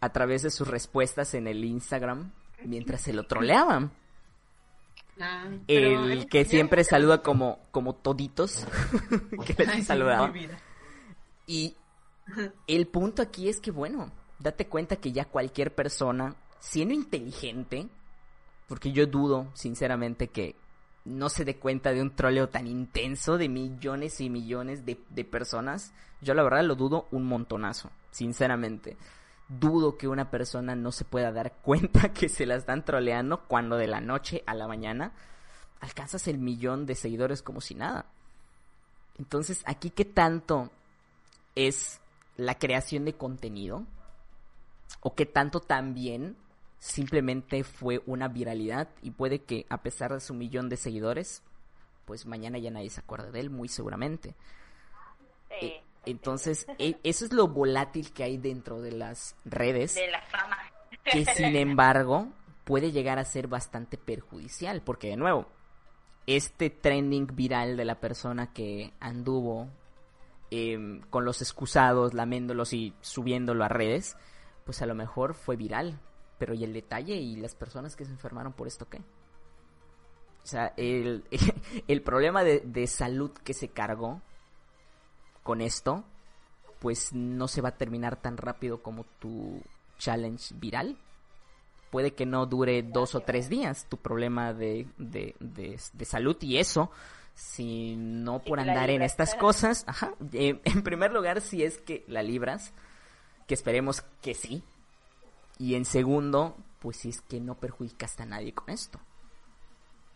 a 0.00 0.10
través 0.10 0.42
de 0.42 0.50
sus 0.50 0.68
respuestas 0.68 1.34
en 1.34 1.46
el 1.46 1.64
Instagram 1.64 2.32
mientras 2.64 3.02
se 3.02 3.12
lo 3.12 3.24
troleaban. 3.24 3.92
Ah, 5.20 5.48
El 5.66 6.28
que 6.28 6.44
siempre 6.44 6.84
saluda 6.84 7.22
como, 7.22 7.58
como 7.70 7.94
toditos 7.94 8.66
que 9.46 9.64
les 9.64 9.86
saludaba. 9.86 10.32
Y 11.46 11.74
el 12.66 12.86
punto 12.86 13.22
aquí 13.22 13.48
es 13.48 13.60
que, 13.60 13.70
bueno, 13.70 14.12
date 14.38 14.68
cuenta 14.68 14.96
que 14.96 15.12
ya 15.12 15.24
cualquier 15.24 15.74
persona, 15.74 16.36
siendo 16.60 16.94
inteligente, 16.94 17.88
porque 18.68 18.92
yo 18.92 19.06
dudo, 19.06 19.50
sinceramente, 19.54 20.28
que 20.28 20.54
no 21.04 21.30
se 21.30 21.44
dé 21.44 21.56
cuenta 21.56 21.92
de 21.92 22.02
un 22.02 22.14
troleo 22.14 22.48
tan 22.48 22.66
intenso 22.66 23.38
de 23.38 23.48
millones 23.48 24.20
y 24.20 24.28
millones 24.28 24.84
de, 24.84 25.00
de 25.08 25.24
personas, 25.24 25.94
yo 26.20 26.34
la 26.34 26.42
verdad 26.42 26.64
lo 26.64 26.76
dudo 26.76 27.08
un 27.10 27.24
montonazo, 27.24 27.90
sinceramente. 28.10 28.96
Dudo 29.48 29.96
que 29.96 30.08
una 30.08 30.30
persona 30.30 30.74
no 30.74 30.92
se 30.92 31.04
pueda 31.04 31.32
dar 31.32 31.52
cuenta 31.62 32.12
que 32.12 32.28
se 32.28 32.46
la 32.46 32.56
están 32.56 32.84
troleando 32.84 33.44
cuando 33.44 33.76
de 33.76 33.86
la 33.86 34.00
noche 34.00 34.42
a 34.46 34.54
la 34.54 34.68
mañana 34.68 35.12
alcanzas 35.80 36.26
el 36.28 36.38
millón 36.38 36.86
de 36.86 36.94
seguidores 36.94 37.42
como 37.42 37.60
si 37.60 37.74
nada. 37.74 38.06
Entonces, 39.18 39.62
aquí 39.66 39.90
qué 39.90 40.04
tanto 40.04 40.70
es 41.54 42.00
la 42.36 42.56
creación 42.56 43.04
de 43.04 43.14
contenido 43.14 43.84
o 45.00 45.14
qué 45.14 45.26
tanto 45.26 45.60
también 45.60 46.36
simplemente 46.78 47.64
fue 47.64 48.02
una 48.06 48.28
viralidad 48.28 48.88
y 49.02 49.10
puede 49.10 49.40
que 49.40 49.66
a 49.68 49.82
pesar 49.82 50.12
de 50.12 50.20
su 50.20 50.34
millón 50.34 50.68
de 50.68 50.76
seguidores, 50.76 51.42
pues 52.04 52.26
mañana 52.26 52.58
ya 52.58 52.70
nadie 52.70 52.90
se 52.90 53.00
acuerde 53.00 53.32
de 53.32 53.40
él, 53.40 53.50
muy 53.50 53.68
seguramente. 53.68 54.34
Eh, 55.50 55.82
entonces, 56.06 56.66
e, 56.78 56.98
eso 57.02 57.24
es 57.24 57.32
lo 57.32 57.48
volátil 57.48 58.12
que 58.12 58.24
hay 58.24 58.38
dentro 58.38 58.80
de 58.80 58.92
las 58.92 59.36
redes. 59.44 59.94
De 59.94 60.10
la 60.10 60.22
fama. 60.22 60.56
Que 61.04 61.24
sin 61.24 61.56
embargo 61.56 62.28
puede 62.64 62.92
llegar 62.92 63.18
a 63.18 63.24
ser 63.24 63.46
bastante 63.48 63.96
perjudicial, 63.96 64.82
porque 64.82 65.08
de 65.08 65.16
nuevo, 65.16 65.46
este 66.26 66.68
trending 66.68 67.26
viral 67.34 67.76
de 67.76 67.84
la 67.86 68.00
persona 68.00 68.52
que 68.52 68.92
anduvo 69.00 69.68
em, 70.50 71.00
con 71.08 71.24
los 71.24 71.40
excusados, 71.40 72.12
laméndolos 72.12 72.72
y 72.74 72.94
subiéndolo 73.00 73.64
a 73.64 73.68
redes, 73.68 74.16
pues 74.64 74.82
a 74.82 74.86
lo 74.86 74.94
mejor 74.94 75.34
fue 75.34 75.56
viral. 75.56 75.98
Pero 76.38 76.54
¿y 76.54 76.62
el 76.64 76.72
detalle 76.72 77.16
y 77.16 77.36
las 77.36 77.54
personas 77.54 77.96
que 77.96 78.04
se 78.04 78.12
enfermaron 78.12 78.52
por 78.52 78.66
esto 78.66 78.88
qué? 78.88 78.98
O 78.98 80.46
sea, 80.46 80.72
el, 80.76 81.24
el 81.88 82.02
problema 82.02 82.44
de, 82.44 82.60
de 82.60 82.86
salud 82.86 83.32
que 83.32 83.54
se 83.54 83.68
cargó 83.68 84.20
con 85.48 85.62
esto, 85.62 86.04
pues 86.78 87.14
no 87.14 87.48
se 87.48 87.62
va 87.62 87.70
a 87.70 87.78
terminar 87.78 88.20
tan 88.20 88.36
rápido 88.36 88.82
como 88.82 89.04
tu 89.18 89.62
challenge 89.96 90.54
viral. 90.56 90.98
Puede 91.90 92.12
que 92.12 92.26
no 92.26 92.44
dure 92.44 92.82
dos 92.82 93.14
o 93.14 93.20
tres 93.20 93.48
días 93.48 93.86
tu 93.88 93.96
problema 93.96 94.52
de, 94.52 94.86
de, 94.98 95.34
de, 95.40 96.04
salud 96.04 96.36
y 96.42 96.58
eso, 96.58 96.90
si 97.34 97.96
no 97.96 98.40
por 98.40 98.60
andar 98.60 98.90
en 98.90 99.00
estas 99.00 99.34
cosas, 99.36 99.84
ajá, 99.86 100.12
eh, 100.34 100.60
en 100.64 100.82
primer 100.82 101.14
lugar 101.14 101.40
si 101.40 101.64
es 101.64 101.78
que 101.78 102.04
la 102.08 102.22
libras, 102.22 102.74
que 103.46 103.54
esperemos 103.54 104.02
que 104.20 104.34
sí, 104.34 104.62
y 105.58 105.76
en 105.76 105.86
segundo, 105.86 106.58
pues 106.80 106.98
si 106.98 107.08
es 107.08 107.22
que 107.22 107.40
no 107.40 107.54
perjudicas 107.54 108.20
a 108.20 108.26
nadie 108.26 108.52
con 108.52 108.68
esto. 108.68 109.00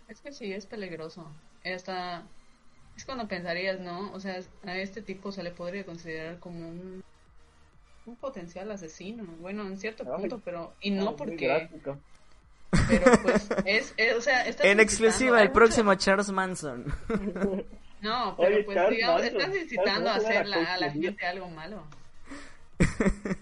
Es 0.08 0.20
que 0.20 0.30
sí, 0.30 0.52
es 0.52 0.66
peligroso. 0.66 1.26
Esta, 1.64 2.22
es 2.96 3.04
cuando 3.04 3.28
pensarías, 3.28 3.80
¿no? 3.80 4.12
O 4.12 4.20
sea, 4.20 4.40
a 4.64 4.76
este 4.76 5.02
tipo 5.02 5.32
se 5.32 5.42
le 5.42 5.50
podría 5.50 5.84
considerar 5.84 6.38
como 6.38 6.68
un, 6.68 7.02
un 8.06 8.16
potencial 8.16 8.70
asesino. 8.70 9.24
Bueno, 9.40 9.66
en 9.66 9.78
cierto 9.78 10.04
punto, 10.04 10.40
pero... 10.44 10.74
Y 10.80 10.90
no 10.90 11.16
porque... 11.16 11.68
Pero 12.88 13.04
pues 13.22 13.48
es, 13.66 13.94
o 14.16 14.20
sea, 14.22 14.46
En 14.46 14.80
exclusiva, 14.80 15.42
el 15.42 15.52
próximo 15.52 15.94
Charles 15.94 16.30
Manson. 16.30 16.86
No, 18.02 18.34
pero 18.36 18.64
pues 18.64 18.90
digamos, 18.90 19.22
estás 19.22 19.54
incitando 19.54 20.10
a 20.10 20.16
hacer 20.16 20.38
a 20.38 20.76
la 20.76 20.90
gente 20.90 21.24
algo 21.24 21.48
malo. 21.48 21.84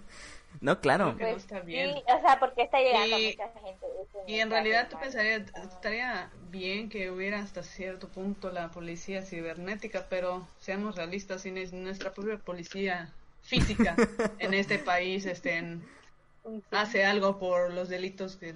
No, 0.61 0.79
claro. 0.79 1.13
no 1.19 1.27
está 1.27 1.59
bien. 1.61 1.89
o 1.89 2.21
sea, 2.21 2.39
porque 2.39 2.61
está 2.61 2.79
llegando 2.79 3.17
y, 3.17 3.29
mucha 3.29 3.49
gente. 3.59 3.85
Y 4.27 4.39
en 4.39 4.51
realidad 4.51 4.87
tú 4.89 4.97
pensarías, 4.99 5.51
estaría 5.55 6.29
bien 6.51 6.89
que 6.89 7.09
hubiera 7.09 7.39
hasta 7.39 7.63
cierto 7.63 8.07
punto 8.07 8.51
la 8.51 8.69
policía 8.69 9.23
cibernética, 9.23 10.05
pero 10.07 10.47
seamos 10.59 10.95
realistas, 10.95 11.41
si 11.41 11.51
nuestra 11.51 12.13
propia 12.13 12.37
policía 12.37 13.11
física 13.41 13.95
en 14.37 14.53
este 14.53 14.77
país 14.79 15.25
estén, 15.25 15.83
hace 16.69 17.05
algo 17.05 17.39
por 17.39 17.73
los 17.73 17.89
delitos 17.89 18.35
que, 18.35 18.53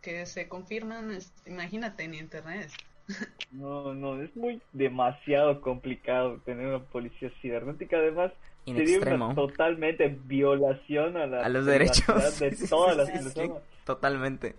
que 0.00 0.24
se 0.24 0.48
confirman, 0.48 1.18
imagínate 1.44 2.04
en 2.04 2.14
Internet. 2.14 2.70
No, 3.50 3.94
no, 3.94 4.22
es 4.22 4.34
muy 4.36 4.60
demasiado 4.72 5.60
complicado 5.60 6.38
tener 6.44 6.66
una 6.66 6.84
policía 6.84 7.30
cibernética. 7.40 7.96
Además, 7.96 8.32
sería 8.74 9.14
una 9.14 9.34
totalmente 9.34 10.08
violación 10.24 11.16
a, 11.16 11.26
la, 11.26 11.48
los 11.48 11.66
derechos 11.66 12.38
de 12.38 12.50
todas 12.68 12.96
las 12.96 13.10
personas. 13.10 13.62
totalmente. 13.84 14.56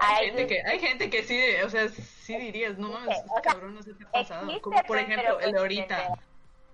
Hay 0.00 0.26
gente 0.26 0.46
que, 0.46 0.62
hay 0.62 0.78
gente 0.80 1.10
que 1.10 1.22
sí, 1.22 1.38
o 1.64 1.70
sea, 1.70 1.88
sí 1.88 2.36
dirías, 2.36 2.76
no 2.76 2.90
mames, 2.90 3.18
cabrón, 3.42 3.74
no 3.74 3.82
sé 3.82 3.92
qué 3.96 4.04
ha 4.04 4.10
pasado. 4.10 4.60
Como 4.60 4.82
por 4.82 4.98
ejemplo, 4.98 5.38
el 5.40 5.52
de 5.52 5.58
ahorita, 5.58 6.18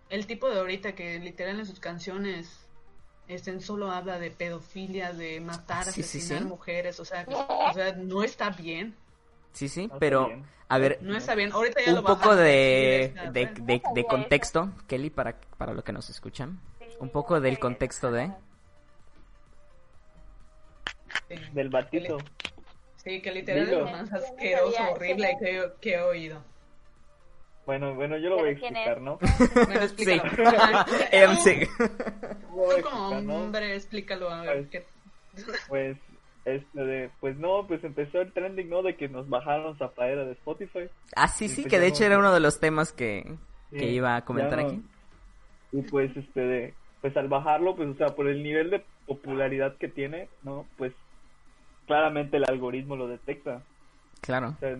el 0.08 0.26
tipo 0.26 0.48
de 0.48 0.60
ahorita 0.60 0.94
que 0.94 1.18
literal 1.18 1.58
en 1.58 1.66
sus 1.66 1.78
canciones 1.78 2.66
este, 3.28 3.60
solo 3.60 3.90
habla 3.90 4.18
de 4.18 4.30
pedofilia, 4.30 5.12
de 5.12 5.40
matar, 5.40 5.84
sí, 5.84 6.00
asesinar 6.00 6.44
mujeres, 6.44 6.98
o 6.98 7.04
sea, 7.04 7.26
o 7.70 7.74
sea, 7.74 7.92
no 7.92 8.22
está 8.22 8.50
bien. 8.50 8.94
Sí, 9.52 9.68
sí, 9.68 9.90
pero 9.98 10.30
a 10.68 10.78
ver, 10.78 10.98
no 11.00 11.16
está 11.16 11.34
bien. 11.34 11.52
Ahorita 11.52 11.80
ya 11.84 11.94
un 11.94 12.04
poco 12.04 12.36
de, 12.36 13.14
de, 13.32 13.80
de, 13.94 14.04
contexto, 14.04 14.70
Kelly, 14.86 15.10
para, 15.10 15.34
para 15.56 15.72
lo 15.72 15.82
que 15.82 15.92
nos 15.92 16.10
escuchan. 16.10 16.60
Un 17.00 17.10
poco 17.10 17.40
del 17.40 17.58
contexto 17.58 18.10
de... 18.10 18.30
Del 21.52 21.68
batito. 21.68 22.18
Sí, 22.96 23.22
que 23.22 23.32
literal 23.32 23.62
es 23.62 23.70
lo 23.70 23.84
más 23.86 24.12
asqueroso, 24.12 24.82
horrible 24.92 25.36
que, 25.40 25.72
que 25.80 25.94
he 25.94 26.00
oído. 26.00 26.42
Bueno, 27.64 27.94
bueno, 27.94 28.16
yo 28.16 28.30
lo 28.30 28.36
voy 28.38 28.48
a 28.48 28.52
explicar, 28.52 29.00
¿no? 29.00 29.18
Bueno, 29.54 29.82
explícalo. 29.82 30.86
sí. 31.36 31.60
Tú 32.78 32.82
como 32.82 33.36
hombre, 33.36 33.74
explícalo 33.74 34.30
a 34.30 34.42
ver 34.42 34.68
pues, 35.32 35.46
Pues 35.68 35.96
este 36.54 36.84
de, 36.84 37.10
pues 37.20 37.36
no, 37.38 37.66
pues 37.66 37.82
empezó 37.84 38.20
el 38.20 38.32
trending, 38.32 38.68
¿no? 38.68 38.82
De 38.82 38.96
que 38.96 39.08
nos 39.08 39.28
bajaron 39.28 39.76
Zafaera 39.78 40.24
de 40.24 40.32
Spotify. 40.32 40.88
Ah, 41.16 41.28
sí, 41.28 41.48
sí, 41.48 41.64
que 41.64 41.78
de 41.78 41.88
hecho 41.88 42.04
era 42.04 42.18
uno 42.18 42.32
de 42.32 42.40
los 42.40 42.60
temas 42.60 42.92
que, 42.92 43.24
que 43.70 43.90
iba 43.90 44.16
a 44.16 44.24
comentar 44.24 44.60
aquí. 44.60 44.82
Y 45.72 45.82
pues, 45.82 46.16
este 46.16 46.40
de, 46.40 46.74
pues 47.00 47.16
al 47.16 47.28
bajarlo, 47.28 47.76
pues, 47.76 47.88
o 47.88 47.94
sea, 47.94 48.08
por 48.08 48.28
el 48.28 48.42
nivel 48.42 48.70
de 48.70 48.82
popularidad 49.06 49.76
que 49.76 49.88
tiene, 49.88 50.28
¿no? 50.42 50.66
Pues 50.76 50.92
claramente 51.86 52.36
el 52.36 52.44
algoritmo 52.48 52.96
lo 52.96 53.08
detecta. 53.08 53.62
Claro. 54.20 54.48
O 54.56 54.60
sea, 54.60 54.76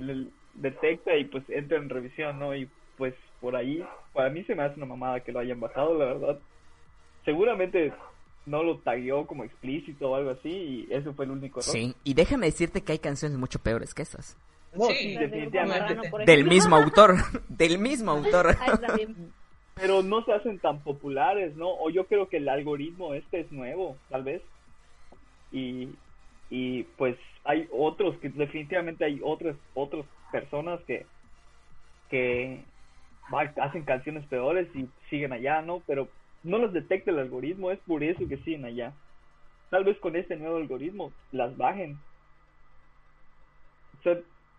detecta 0.54 1.16
y 1.16 1.24
pues 1.24 1.48
entra 1.48 1.78
en 1.78 1.88
revisión, 1.88 2.38
¿no? 2.38 2.54
Y 2.54 2.68
pues 2.96 3.14
por 3.40 3.56
ahí, 3.56 3.84
para 4.12 4.30
mí 4.30 4.44
se 4.44 4.54
me 4.54 4.64
hace 4.64 4.76
una 4.76 4.86
mamada 4.86 5.20
que 5.20 5.32
lo 5.32 5.40
hayan 5.40 5.60
bajado, 5.60 5.96
la 5.96 6.06
verdad. 6.06 6.38
Seguramente 7.24 7.92
no 8.48 8.62
lo 8.62 8.78
tagueó 8.78 9.26
como 9.26 9.44
explícito 9.44 10.10
o 10.10 10.14
algo 10.14 10.30
así 10.30 10.48
y 10.48 10.88
eso 10.90 11.12
fue 11.14 11.26
el 11.26 11.32
único 11.32 11.60
error. 11.60 11.72
Sí, 11.72 11.94
y 12.04 12.14
déjame 12.14 12.46
decirte 12.46 12.82
que 12.82 12.92
hay 12.92 12.98
canciones 12.98 13.38
mucho 13.38 13.58
peores 13.58 13.94
que 13.94 14.02
esas. 14.02 14.36
sí, 14.72 15.16
definitivamente. 15.16 15.96
del 16.26 16.44
mismo 16.44 16.76
autor, 16.76 17.16
del 17.48 17.78
mismo 17.78 18.12
autor. 18.12 18.56
Pero 19.74 20.02
no 20.02 20.24
se 20.24 20.32
hacen 20.32 20.58
tan 20.58 20.80
populares, 20.80 21.54
¿no? 21.56 21.68
O 21.68 21.90
yo 21.90 22.06
creo 22.06 22.28
que 22.28 22.38
el 22.38 22.48
algoritmo 22.48 23.14
este 23.14 23.40
es 23.40 23.52
nuevo, 23.52 23.96
tal 24.08 24.24
vez. 24.24 24.42
Y, 25.52 25.90
y 26.50 26.82
pues 26.96 27.16
hay 27.44 27.68
otros 27.70 28.16
que 28.18 28.28
definitivamente 28.28 29.04
hay 29.04 29.20
otras 29.22 29.56
otras 29.74 30.04
personas 30.32 30.80
que 30.86 31.06
que 32.10 32.62
hacen 33.60 33.82
canciones 33.84 34.24
peores 34.26 34.68
y 34.74 34.88
siguen 35.10 35.32
allá, 35.32 35.62
¿no? 35.62 35.82
Pero 35.86 36.08
no 36.48 36.58
los 36.58 36.72
detecta 36.72 37.10
el 37.10 37.18
algoritmo, 37.18 37.70
es 37.70 37.78
por 37.80 38.02
eso 38.02 38.26
que 38.28 38.38
siguen 38.38 38.64
allá. 38.64 38.92
Tal 39.70 39.84
vez 39.84 39.98
con 39.98 40.16
este 40.16 40.36
nuevo 40.36 40.56
algoritmo 40.56 41.12
las 41.30 41.56
bajen. 41.56 41.98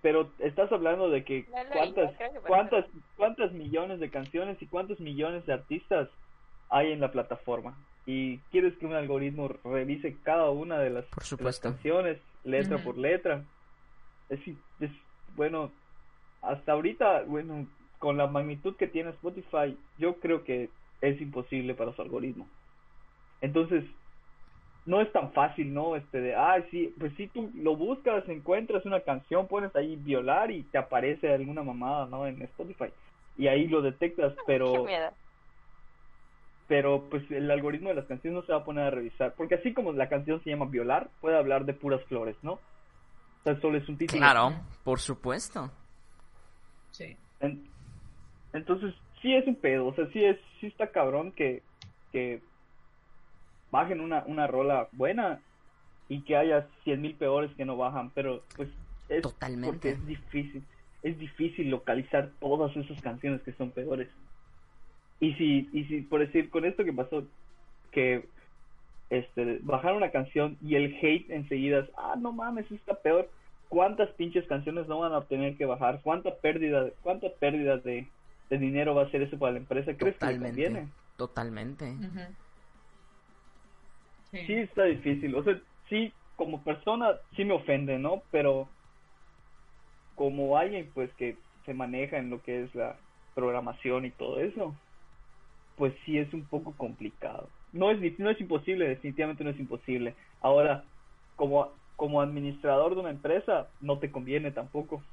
pero 0.01 0.29
estás 0.39 0.71
hablando 0.71 1.09
de 1.09 1.23
que 1.23 1.45
cuántas 1.73 2.13
cuántas 2.47 2.85
cuántas 3.17 3.51
millones 3.51 3.99
de 3.99 4.09
canciones 4.09 4.61
y 4.61 4.67
cuántos 4.67 4.99
millones 4.99 5.45
de 5.45 5.53
artistas 5.53 6.09
hay 6.69 6.91
en 6.91 6.99
la 6.99 7.11
plataforma. 7.11 7.75
Y 8.05 8.37
quieres 8.51 8.75
que 8.77 8.85
un 8.85 8.93
algoritmo 8.93 9.49
revise 9.63 10.15
cada 10.23 10.49
una 10.51 10.79
de 10.79 10.89
las, 10.89 11.05
canciones 11.59 12.17
letra 12.43 12.77
por 12.77 12.97
letra. 12.97 13.43
Es, 14.29 14.39
es 14.79 14.91
bueno 15.35 15.71
hasta 16.41 16.71
ahorita 16.73 17.23
bueno 17.23 17.67
con 17.97 18.17
la 18.17 18.27
magnitud 18.27 18.75
que 18.75 18.87
tiene 18.87 19.09
Spotify 19.09 19.77
yo 19.97 20.15
creo 20.15 20.43
que 20.43 20.69
es 21.01 21.19
imposible 21.21 21.73
para 21.73 21.93
su 21.93 22.01
algoritmo. 22.01 22.47
Entonces, 23.41 23.85
no 24.85 25.01
es 25.01 25.11
tan 25.11 25.31
fácil, 25.33 25.73
¿no? 25.73 25.95
Este 25.95 26.19
de, 26.19 26.35
ah, 26.35 26.63
sí, 26.71 26.93
pues 26.99 27.13
si 27.15 27.27
tú 27.27 27.51
lo 27.55 27.75
buscas, 27.75 28.27
encuentras 28.27 28.85
una 28.85 29.01
canción, 29.01 29.47
pones 29.47 29.75
ahí 29.75 29.95
violar 29.95 30.51
y 30.51 30.63
te 30.63 30.77
aparece 30.77 31.31
alguna 31.31 31.63
mamada, 31.63 32.07
¿no? 32.07 32.25
En 32.25 32.41
Spotify. 32.41 32.91
Y 33.37 33.47
ahí 33.47 33.67
lo 33.67 33.81
detectas, 33.81 34.33
pero... 34.45 34.85
Pero 36.67 37.09
pues 37.09 37.23
el 37.31 37.49
algoritmo 37.49 37.89
de 37.89 37.95
las 37.95 38.05
canciones 38.05 38.41
no 38.41 38.45
se 38.45 38.51
va 38.51 38.59
a 38.59 38.63
poner 38.63 38.83
a 38.83 38.89
revisar. 38.91 39.33
Porque 39.35 39.55
así 39.55 39.73
como 39.73 39.91
la 39.91 40.07
canción 40.07 40.39
se 40.43 40.51
llama 40.51 40.65
violar, 40.65 41.09
puede 41.19 41.35
hablar 41.35 41.65
de 41.65 41.73
puras 41.73 42.03
flores, 42.03 42.35
¿no? 42.43 42.53
O 42.53 43.43
sea, 43.43 43.59
solo 43.59 43.79
es 43.79 43.89
un 43.89 43.97
título. 43.97 44.19
Claro, 44.19 44.53
por 44.83 44.99
supuesto. 44.99 45.71
Sí. 46.91 47.17
entonces, 48.53 48.93
sí 49.21 49.33
es 49.35 49.45
un 49.47 49.55
pedo, 49.55 49.87
o 49.87 49.93
sea, 49.93 50.07
sí 50.11 50.23
es, 50.23 50.37
sí 50.59 50.67
está 50.67 50.87
cabrón 50.87 51.31
que, 51.31 51.61
que 52.11 52.41
bajen 53.71 54.01
una, 54.01 54.23
una 54.25 54.47
rola 54.47 54.87
buena 54.91 55.39
y 56.07 56.21
que 56.21 56.35
haya 56.35 56.67
cien 56.83 57.01
mil 57.01 57.15
peores 57.15 57.51
que 57.55 57.65
no 57.65 57.77
bajan, 57.77 58.09
pero 58.11 58.43
pues 58.55 58.69
es 59.09 59.21
Totalmente. 59.21 59.67
porque 59.67 59.89
es 59.91 60.05
difícil, 60.05 60.63
es 61.03 61.17
difícil 61.17 61.69
localizar 61.69 62.31
todas 62.39 62.75
esas 62.75 63.01
canciones 63.01 63.41
que 63.41 63.53
son 63.53 63.71
peores. 63.71 64.09
Y 65.19 65.33
si, 65.33 65.69
y 65.73 65.83
si 65.85 66.01
por 66.01 66.21
decir, 66.21 66.49
con 66.49 66.65
esto 66.65 66.83
que 66.83 66.93
pasó, 66.93 67.23
que 67.91 68.25
este, 69.09 69.59
bajar 69.61 69.95
una 69.95 70.11
canción 70.11 70.57
y 70.61 70.75
el 70.75 70.95
hate 71.01 71.29
enseguida 71.29 71.79
es, 71.79 71.89
ah, 71.97 72.15
no 72.17 72.31
mames, 72.31 72.71
está 72.71 72.95
peor. 72.95 73.29
¿Cuántas 73.67 74.09
pinches 74.11 74.47
canciones 74.47 74.87
no 74.87 74.99
van 74.99 75.13
a 75.13 75.25
tener 75.25 75.55
que 75.57 75.65
bajar? 75.65 75.99
¿Cuánta 76.01 76.35
pérdida, 76.35 76.89
cuánta 77.03 77.27
pérdida 77.39 77.77
de, 77.77 78.07
de 78.49 78.57
dinero 78.57 78.95
va 78.95 79.03
a 79.03 79.11
ser 79.11 79.21
eso 79.23 79.37
para 79.39 79.53
la 79.53 79.59
empresa? 79.59 79.95
¿Crees 79.97 80.17
que 80.19 80.27
le 80.27 80.33
Totalmente. 80.33 80.65
conviene? 80.65 80.93
Totalmente. 81.17 81.85
Ujú. 81.99 82.35
Sí. 84.31 84.39
Sí, 84.47 84.53
está 84.53 84.83
difícil. 84.85 85.35
O 85.35 85.43
sea, 85.43 85.59
sí, 85.89 86.13
como 86.35 86.63
persona, 86.63 87.19
sí 87.35 87.45
me 87.45 87.53
ofende, 87.53 87.97
¿no? 87.99 88.23
Pero 88.31 88.75
como 90.15 90.57
alguien, 90.57 90.91
pues, 90.93 91.13
que 91.15 91.43
se 91.65 91.73
maneja 91.73 92.17
en 92.17 92.29
lo 92.29 92.41
que 92.41 92.63
es 92.63 92.75
la 92.75 92.99
programación 93.33 94.05
y 94.05 94.11
todo 94.11 94.39
eso, 94.39 94.79
pues 95.75 95.93
sí 96.05 96.17
es 96.17 96.33
un 96.33 96.47
poco 96.47 96.75
complicado. 96.77 97.53
No 97.71 97.91
es, 97.91 98.19
no 98.19 98.29
es 98.29 98.39
imposible, 98.41 98.87
definitivamente 98.89 99.43
no 99.43 99.51
es 99.51 99.59
imposible. 99.59 100.17
Ahora, 100.41 100.85
como, 101.35 101.79
como 101.95 102.21
administrador 102.21 102.95
de 102.95 103.01
una 103.01 103.11
empresa, 103.11 103.71
no 103.79 103.99
te 103.99 104.11
conviene 104.11 104.51
tampoco. 104.51 105.05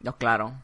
No, 0.00 0.16
claro. 0.18 0.62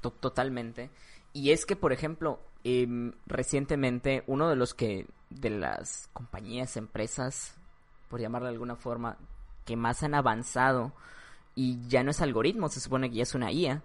To- 0.00 0.10
totalmente. 0.12 0.90
Y 1.32 1.50
es 1.50 1.66
que, 1.66 1.76
por 1.76 1.92
ejemplo, 1.92 2.40
em, 2.64 3.12
recientemente 3.26 4.24
uno 4.26 4.48
de 4.48 4.56
los 4.56 4.74
que, 4.74 5.06
de 5.30 5.50
las 5.50 6.08
compañías, 6.12 6.76
empresas, 6.76 7.56
por 8.08 8.20
llamarle 8.20 8.48
de 8.48 8.54
alguna 8.54 8.76
forma, 8.76 9.18
que 9.64 9.76
más 9.76 10.02
han 10.02 10.14
avanzado 10.14 10.92
y 11.54 11.86
ya 11.88 12.02
no 12.02 12.10
es 12.10 12.20
algoritmo, 12.20 12.68
se 12.68 12.80
supone 12.80 13.10
que 13.10 13.16
ya 13.16 13.22
es 13.24 13.34
una 13.34 13.52
IA, 13.52 13.82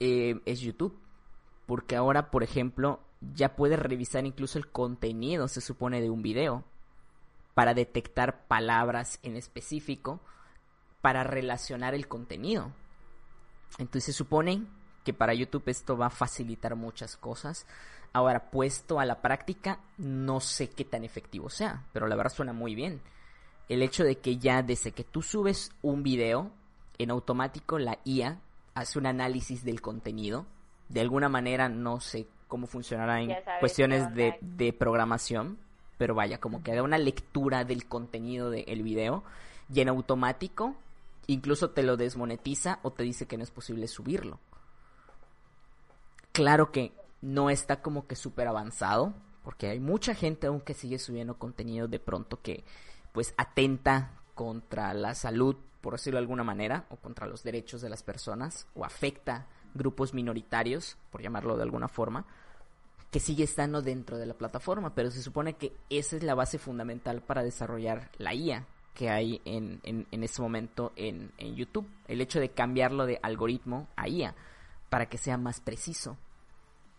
eh, 0.00 0.40
es 0.44 0.60
YouTube. 0.60 0.98
Porque 1.66 1.96
ahora, 1.96 2.30
por 2.30 2.42
ejemplo, 2.42 3.00
ya 3.34 3.54
puedes 3.56 3.78
revisar 3.78 4.26
incluso 4.26 4.58
el 4.58 4.68
contenido, 4.68 5.48
se 5.48 5.60
supone, 5.60 6.00
de 6.00 6.10
un 6.10 6.22
video 6.22 6.64
para 7.54 7.72
detectar 7.74 8.46
palabras 8.46 9.18
en 9.22 9.36
específico 9.36 10.20
para 11.00 11.22
relacionar 11.24 11.94
el 11.94 12.08
contenido. 12.08 12.72
Entonces 13.78 14.04
se 14.04 14.12
supone 14.12 14.64
que 15.04 15.12
para 15.12 15.34
YouTube 15.34 15.64
esto 15.66 15.96
va 15.96 16.06
a 16.06 16.10
facilitar 16.10 16.76
muchas 16.76 17.16
cosas. 17.16 17.66
Ahora, 18.12 18.50
puesto 18.50 19.00
a 19.00 19.06
la 19.06 19.22
práctica, 19.22 19.80
no 19.98 20.40
sé 20.40 20.70
qué 20.70 20.84
tan 20.84 21.04
efectivo 21.04 21.48
sea, 21.48 21.84
pero 21.92 22.06
la 22.06 22.16
verdad 22.16 22.32
suena 22.32 22.52
muy 22.52 22.74
bien. 22.74 23.00
El 23.68 23.82
hecho 23.82 24.04
de 24.04 24.18
que 24.18 24.36
ya 24.36 24.62
desde 24.62 24.92
que 24.92 25.04
tú 25.04 25.22
subes 25.22 25.70
un 25.82 26.02
video, 26.02 26.50
en 26.98 27.10
automático 27.10 27.78
la 27.78 27.98
IA 28.04 28.38
hace 28.74 28.98
un 28.98 29.06
análisis 29.06 29.64
del 29.64 29.80
contenido. 29.80 30.46
De 30.88 31.00
alguna 31.00 31.28
manera, 31.28 31.68
no 31.68 32.00
sé 32.00 32.26
cómo 32.48 32.66
funcionará 32.66 33.20
en 33.20 33.34
cuestiones 33.60 34.14
de, 34.14 34.76
programación, 34.78 35.58
pero 35.96 36.14
vaya, 36.14 36.38
como 36.38 36.62
que 36.62 36.74
da 36.74 36.82
una 36.82 36.98
lectura 36.98 37.64
del 37.64 37.86
contenido 37.86 38.50
del 38.50 38.82
video 38.82 39.24
y 39.72 39.80
en 39.80 39.88
automático 39.88 40.76
incluso 41.28 41.70
te 41.70 41.82
lo 41.82 41.96
desmonetiza 41.96 42.80
o 42.82 42.90
te 42.90 43.04
dice 43.04 43.26
que 43.26 43.36
no 43.36 43.44
es 43.44 43.50
posible 43.50 43.88
subirlo. 43.88 44.38
Claro 46.32 46.72
que 46.72 46.92
no 47.20 47.50
está 47.50 47.82
como 47.82 48.06
que 48.06 48.16
súper 48.16 48.48
avanzado, 48.48 49.14
porque 49.44 49.68
hay 49.68 49.80
mucha 49.80 50.14
gente 50.14 50.46
aún 50.46 50.60
que 50.60 50.74
sigue 50.74 50.98
subiendo 50.98 51.38
contenido 51.38 51.88
de 51.88 51.98
pronto 51.98 52.40
que 52.40 52.64
pues 53.12 53.34
atenta 53.36 54.12
contra 54.34 54.94
la 54.94 55.14
salud, 55.14 55.56
por 55.82 55.92
decirlo 55.94 56.16
de 56.16 56.22
alguna 56.22 56.42
manera, 56.42 56.86
o 56.88 56.96
contra 56.96 57.26
los 57.26 57.42
derechos 57.42 57.82
de 57.82 57.90
las 57.90 58.02
personas, 58.02 58.66
o 58.74 58.84
afecta 58.84 59.46
grupos 59.74 60.14
minoritarios, 60.14 60.96
por 61.10 61.22
llamarlo 61.22 61.56
de 61.56 61.64
alguna 61.64 61.88
forma, 61.88 62.24
que 63.10 63.20
sigue 63.20 63.44
estando 63.44 63.82
dentro 63.82 64.16
de 64.16 64.24
la 64.24 64.34
plataforma, 64.34 64.94
pero 64.94 65.10
se 65.10 65.22
supone 65.22 65.54
que 65.54 65.72
esa 65.90 66.16
es 66.16 66.22
la 66.22 66.34
base 66.34 66.58
fundamental 66.58 67.20
para 67.20 67.42
desarrollar 67.42 68.10
la 68.16 68.34
IA 68.34 68.66
que 68.94 69.10
hay 69.10 69.42
en, 69.44 69.80
en, 69.82 70.06
en 70.10 70.26
momento 70.38 70.92
en, 70.96 71.30
en 71.36 71.54
YouTube. 71.54 71.86
El 72.08 72.22
hecho 72.22 72.40
de 72.40 72.50
cambiarlo 72.50 73.04
de 73.04 73.18
algoritmo 73.22 73.86
a 73.96 74.08
IA 74.08 74.34
para 74.92 75.06
que 75.06 75.16
sea 75.16 75.38
más 75.38 75.58
preciso. 75.60 76.18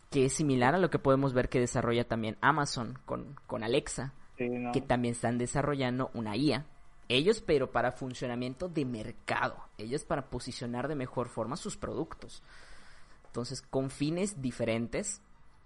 Que 0.10 0.26
es 0.26 0.34
similar 0.34 0.74
a 0.74 0.80
lo 0.80 0.90
que 0.90 0.98
podemos 0.98 1.34
ver 1.34 1.48
que 1.48 1.60
desarrolla 1.60 2.08
también 2.08 2.38
Amazon 2.42 2.98
con, 3.06 3.36
con 3.46 3.64
Alexa, 3.64 4.14
Sí, 4.36 4.50
¿no? 4.50 4.72
que 4.72 4.82
también 4.82 5.12
están 5.14 5.38
desarrollando 5.38 6.10
una 6.16 6.36
IA. 6.36 6.66
Ellos, 7.08 7.42
pero 7.46 7.72
para 7.72 7.92
funcionamiento 7.92 8.68
de 8.68 8.84
mercado. 8.86 9.58
Ellos 9.78 10.06
para 10.06 10.24
posicionar 10.32 10.88
de 10.88 10.96
mejor 10.96 11.30
forma 11.30 11.56
sus 11.56 11.78
productos. 11.78 12.42
Entonces, 13.28 13.62
con 13.62 13.92
fines 13.92 14.42
diferentes, 14.42 15.22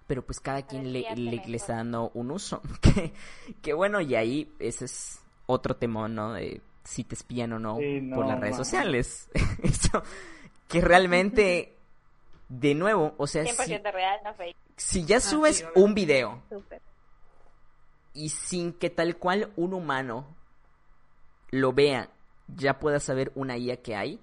pero 0.05 0.25
pues 0.25 0.41
cada 0.41 0.63
quien 0.63 0.91
le, 0.91 1.05
le- 1.15 1.41
le 1.45 1.55
está 1.57 1.75
dando 1.77 2.11
un 2.13 2.31
uso. 2.31 2.61
que, 2.81 3.13
que 3.61 3.73
bueno, 3.73 4.01
y 4.01 4.15
ahí 4.15 4.51
ese 4.59 4.83
es 4.85 5.19
otro 5.45 5.77
tema, 5.77 6.09
¿no? 6.09 6.33
De 6.33 6.61
si 6.83 7.05
te 7.05 7.15
espían 7.15 7.53
o 7.53 7.59
no, 7.59 7.77
Sí, 7.77 8.09
por 8.13 8.25
las 8.27 8.37
redes 8.39 8.55
man. 8.57 8.65
sociales. 8.65 9.29
Eso, 9.63 10.03
que 10.67 10.81
realmente, 10.81 11.76
de 12.49 12.75
nuevo, 12.75 13.13
o 13.17 13.27
sea, 13.27 13.45
si, 13.45 13.51
100% 13.51 13.91
real, 13.91 14.19
no 14.23 14.33
fake. 14.33 14.55
si 14.77 15.05
ya 15.05 15.19
sí, 15.19 15.31
subes 15.31 15.65
un 15.75 15.93
video 15.93 16.41
y 18.13 18.29
sin 18.29 18.73
que 18.73 18.89
tal 18.89 19.17
cual 19.17 19.51
un 19.55 19.73
humano 19.73 20.25
lo 21.51 21.73
vea, 21.73 22.09
ya 22.47 22.79
pueda 22.79 22.99
saber 22.99 23.31
una 23.35 23.57
IA 23.57 23.81
que 23.81 23.95
hay, 23.95 24.19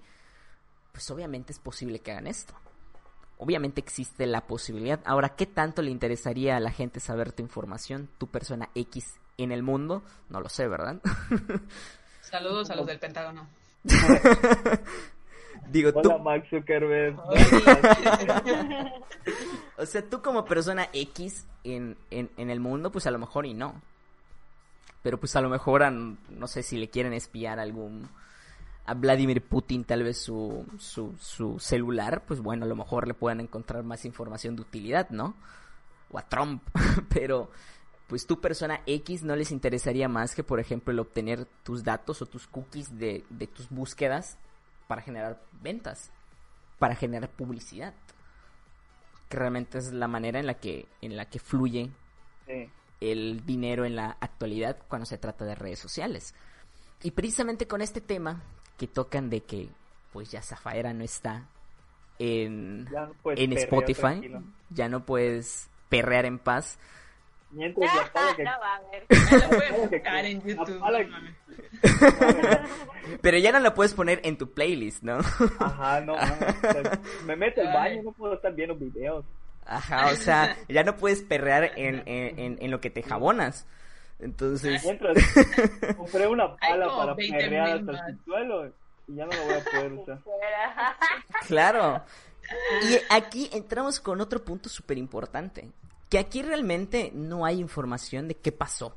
pues 0.91 1.09
obviamente 1.11 1.53
es 1.53 1.59
posible 1.59 1.99
que 1.99 2.11
hagan 2.11 2.27
esto. 2.27 2.53
Obviamente 3.37 3.81
existe 3.81 4.25
la 4.25 4.47
posibilidad. 4.47 5.01
Ahora, 5.05 5.35
¿qué 5.35 5.45
tanto 5.45 5.81
le 5.81 5.91
interesaría 5.91 6.55
a 6.55 6.59
la 6.59 6.71
gente 6.71 6.99
saber 6.99 7.33
tu 7.33 7.43
información, 7.43 8.09
tu 8.17 8.27
persona 8.27 8.69
X 8.75 9.15
en 9.37 9.51
el 9.51 9.61
mundo? 9.61 10.03
No 10.29 10.39
lo 10.39 10.49
sé, 10.49 10.67
¿verdad? 10.67 11.01
Saludos 12.21 12.69
a 12.69 12.75
los 12.75 12.85
del 12.87 12.99
Pentágono. 12.99 13.47
Digo, 15.69 15.91
tú, 15.93 16.09
Hola, 16.09 16.17
Max 16.19 16.47
Zuckerberg. 16.49 17.17
o 19.77 19.85
sea, 19.85 20.01
tú 20.09 20.21
como 20.21 20.45
persona 20.45 20.87
X 20.93 21.45
en, 21.63 21.97
en, 22.11 22.29
en 22.37 22.49
el 22.49 22.59
mundo, 22.59 22.91
pues 22.91 23.07
a 23.07 23.11
lo 23.11 23.19
mejor 23.19 23.45
y 23.45 23.53
no. 23.53 23.81
Pero 25.03 25.19
pues 25.19 25.35
a 25.35 25.41
lo 25.41 25.49
mejor, 25.49 25.83
a- 25.83 25.91
no 25.91 26.47
sé 26.47 26.63
si 26.63 26.77
le 26.77 26.89
quieren 26.89 27.13
espiar 27.13 27.59
a 27.59 27.63
algún... 27.63 28.07
A 28.87 28.93
Vladimir 28.93 29.41
Putin 29.41 29.83
tal 29.83 30.03
vez 30.03 30.21
su, 30.21 30.63
su, 30.77 31.15
su 31.19 31.57
celular, 31.59 32.21
pues 32.27 32.39
bueno, 32.39 32.65
a 32.65 32.67
lo 32.67 32.75
mejor 32.75 33.07
le 33.07 33.15
puedan 33.15 33.39
encontrar 33.39 33.83
más 33.83 34.05
información 34.05 34.55
de 34.55 34.61
utilidad, 34.61 35.09
¿no? 35.09 35.33
O 36.11 36.19
a 36.19 36.21
Trump, 36.21 36.61
pero 37.09 37.49
pues 38.07 38.27
tu 38.27 38.39
persona 38.39 38.81
X 38.85 39.23
no 39.23 39.35
les 39.35 39.51
interesaría 39.51 40.07
más 40.07 40.35
que, 40.35 40.43
por 40.43 40.59
ejemplo, 40.59 40.91
el 40.93 40.99
obtener 40.99 41.45
tus 41.63 41.83
datos 41.83 42.21
o 42.21 42.27
tus 42.27 42.45
cookies 42.45 42.95
de, 42.99 43.23
de 43.31 43.47
tus 43.47 43.69
búsquedas 43.71 44.37
para 44.87 45.01
generar 45.01 45.41
ventas, 45.61 46.11
para 46.79 46.95
generar 46.95 47.29
publicidad 47.29 47.93
que 49.29 49.37
realmente 49.37 49.77
es 49.79 49.91
la 49.91 50.07
manera 50.07 50.39
en 50.39 50.45
la 50.45 50.53
que 50.55 50.87
en 51.01 51.15
la 51.17 51.25
que 51.29 51.39
fluye 51.39 51.89
Sí. 52.45 52.69
el 53.01 53.43
dinero 53.45 53.85
en 53.85 53.95
la 53.95 54.17
actualidad 54.19 54.77
cuando 54.87 55.05
se 55.07 55.17
trata 55.17 55.45
de 55.45 55.55
redes 55.55 55.79
sociales. 55.79 56.35
Y 57.01 57.11
precisamente 57.11 57.67
con 57.67 57.81
este 57.81 58.01
tema 58.01 58.43
que 58.77 58.87
tocan 58.87 59.29
de 59.31 59.41
que 59.41 59.69
pues 60.13 60.29
ya 60.31 60.41
Zafaera 60.43 60.93
no 60.93 61.03
está 61.03 61.47
en, 62.19 62.87
Ya 62.91 63.05
no 63.07 63.13
puedes 63.15 63.39
en 63.41 63.53
Spotify, 63.53 64.01
tranquilo. 64.01 64.43
ya 64.69 64.87
no 64.89 65.05
puedes 65.05 65.69
perrear 65.89 66.25
en 66.25 66.37
paz. 66.39 66.77
Mientras 67.51 67.93
la 67.95 68.11
pala 68.13 68.35
que... 68.35 68.43
no 68.43 68.51
va 68.59 68.75
a 68.75 68.81
ver. 68.91 69.05
Ya 69.09 69.37
lo 69.47 69.49
pueden 69.49 69.89
buscar 69.89 70.25
en 70.25 70.41
YouTube. 70.41 70.75
la 70.75 70.79
pala. 70.79 70.99
Pero 73.21 73.37
ya 73.37 73.51
no 73.51 73.59
la 73.59 73.73
puedes 73.73 73.93
poner 73.93 74.19
en 74.23 74.37
tu 74.37 74.53
playlist, 74.53 75.03
¿no? 75.03 75.19
Ajá, 75.59 76.01
no, 76.01 76.15
sea, 76.61 76.99
me 77.25 77.35
meto 77.35 77.61
al 77.61 77.73
baño, 77.73 78.03
no 78.03 78.11
puedo 78.11 78.33
estar 78.35 78.53
viendo 78.53 78.75
videos. 78.75 79.25
Ajá, 79.65 80.11
o 80.11 80.15
sea, 80.15 80.55
ya 80.69 80.83
no 80.83 80.95
puedes 80.95 81.21
perrear 81.23 81.71
en, 81.75 82.03
en, 82.07 82.39
en- 82.39 82.57
en 82.61 82.71
lo 82.71 82.79
que 82.81 82.89
te 82.91 83.01
jabonas. 83.03 83.65
Entonces, 84.19 84.83
Mientras 84.83 85.17
compré 85.97 86.27
una 86.27 86.55
pala 86.55 86.87
para 86.87 87.13
20 87.15 87.37
perrear 87.37 87.67
hasta 87.79 87.91
más. 87.91 88.09
el 88.09 88.19
suelo 88.23 88.67
y 89.07 89.15
ya 89.15 89.25
no 89.25 89.31
lo 89.31 89.43
voy 89.45 89.53
a 89.55 89.63
poder 89.63 89.93
usar. 89.93 90.19
Claro. 91.47 92.03
Y 92.89 92.97
aquí 93.09 93.49
entramos 93.53 93.99
con 93.99 94.21
otro 94.21 94.43
punto 94.43 94.69
súper 94.69 94.97
importante. 94.97 95.67
Que 96.09 96.19
aquí 96.19 96.43
realmente 96.43 97.11
no 97.13 97.45
hay 97.45 97.59
información 97.59 98.27
de 98.27 98.35
qué 98.35 98.51
pasó. 98.51 98.95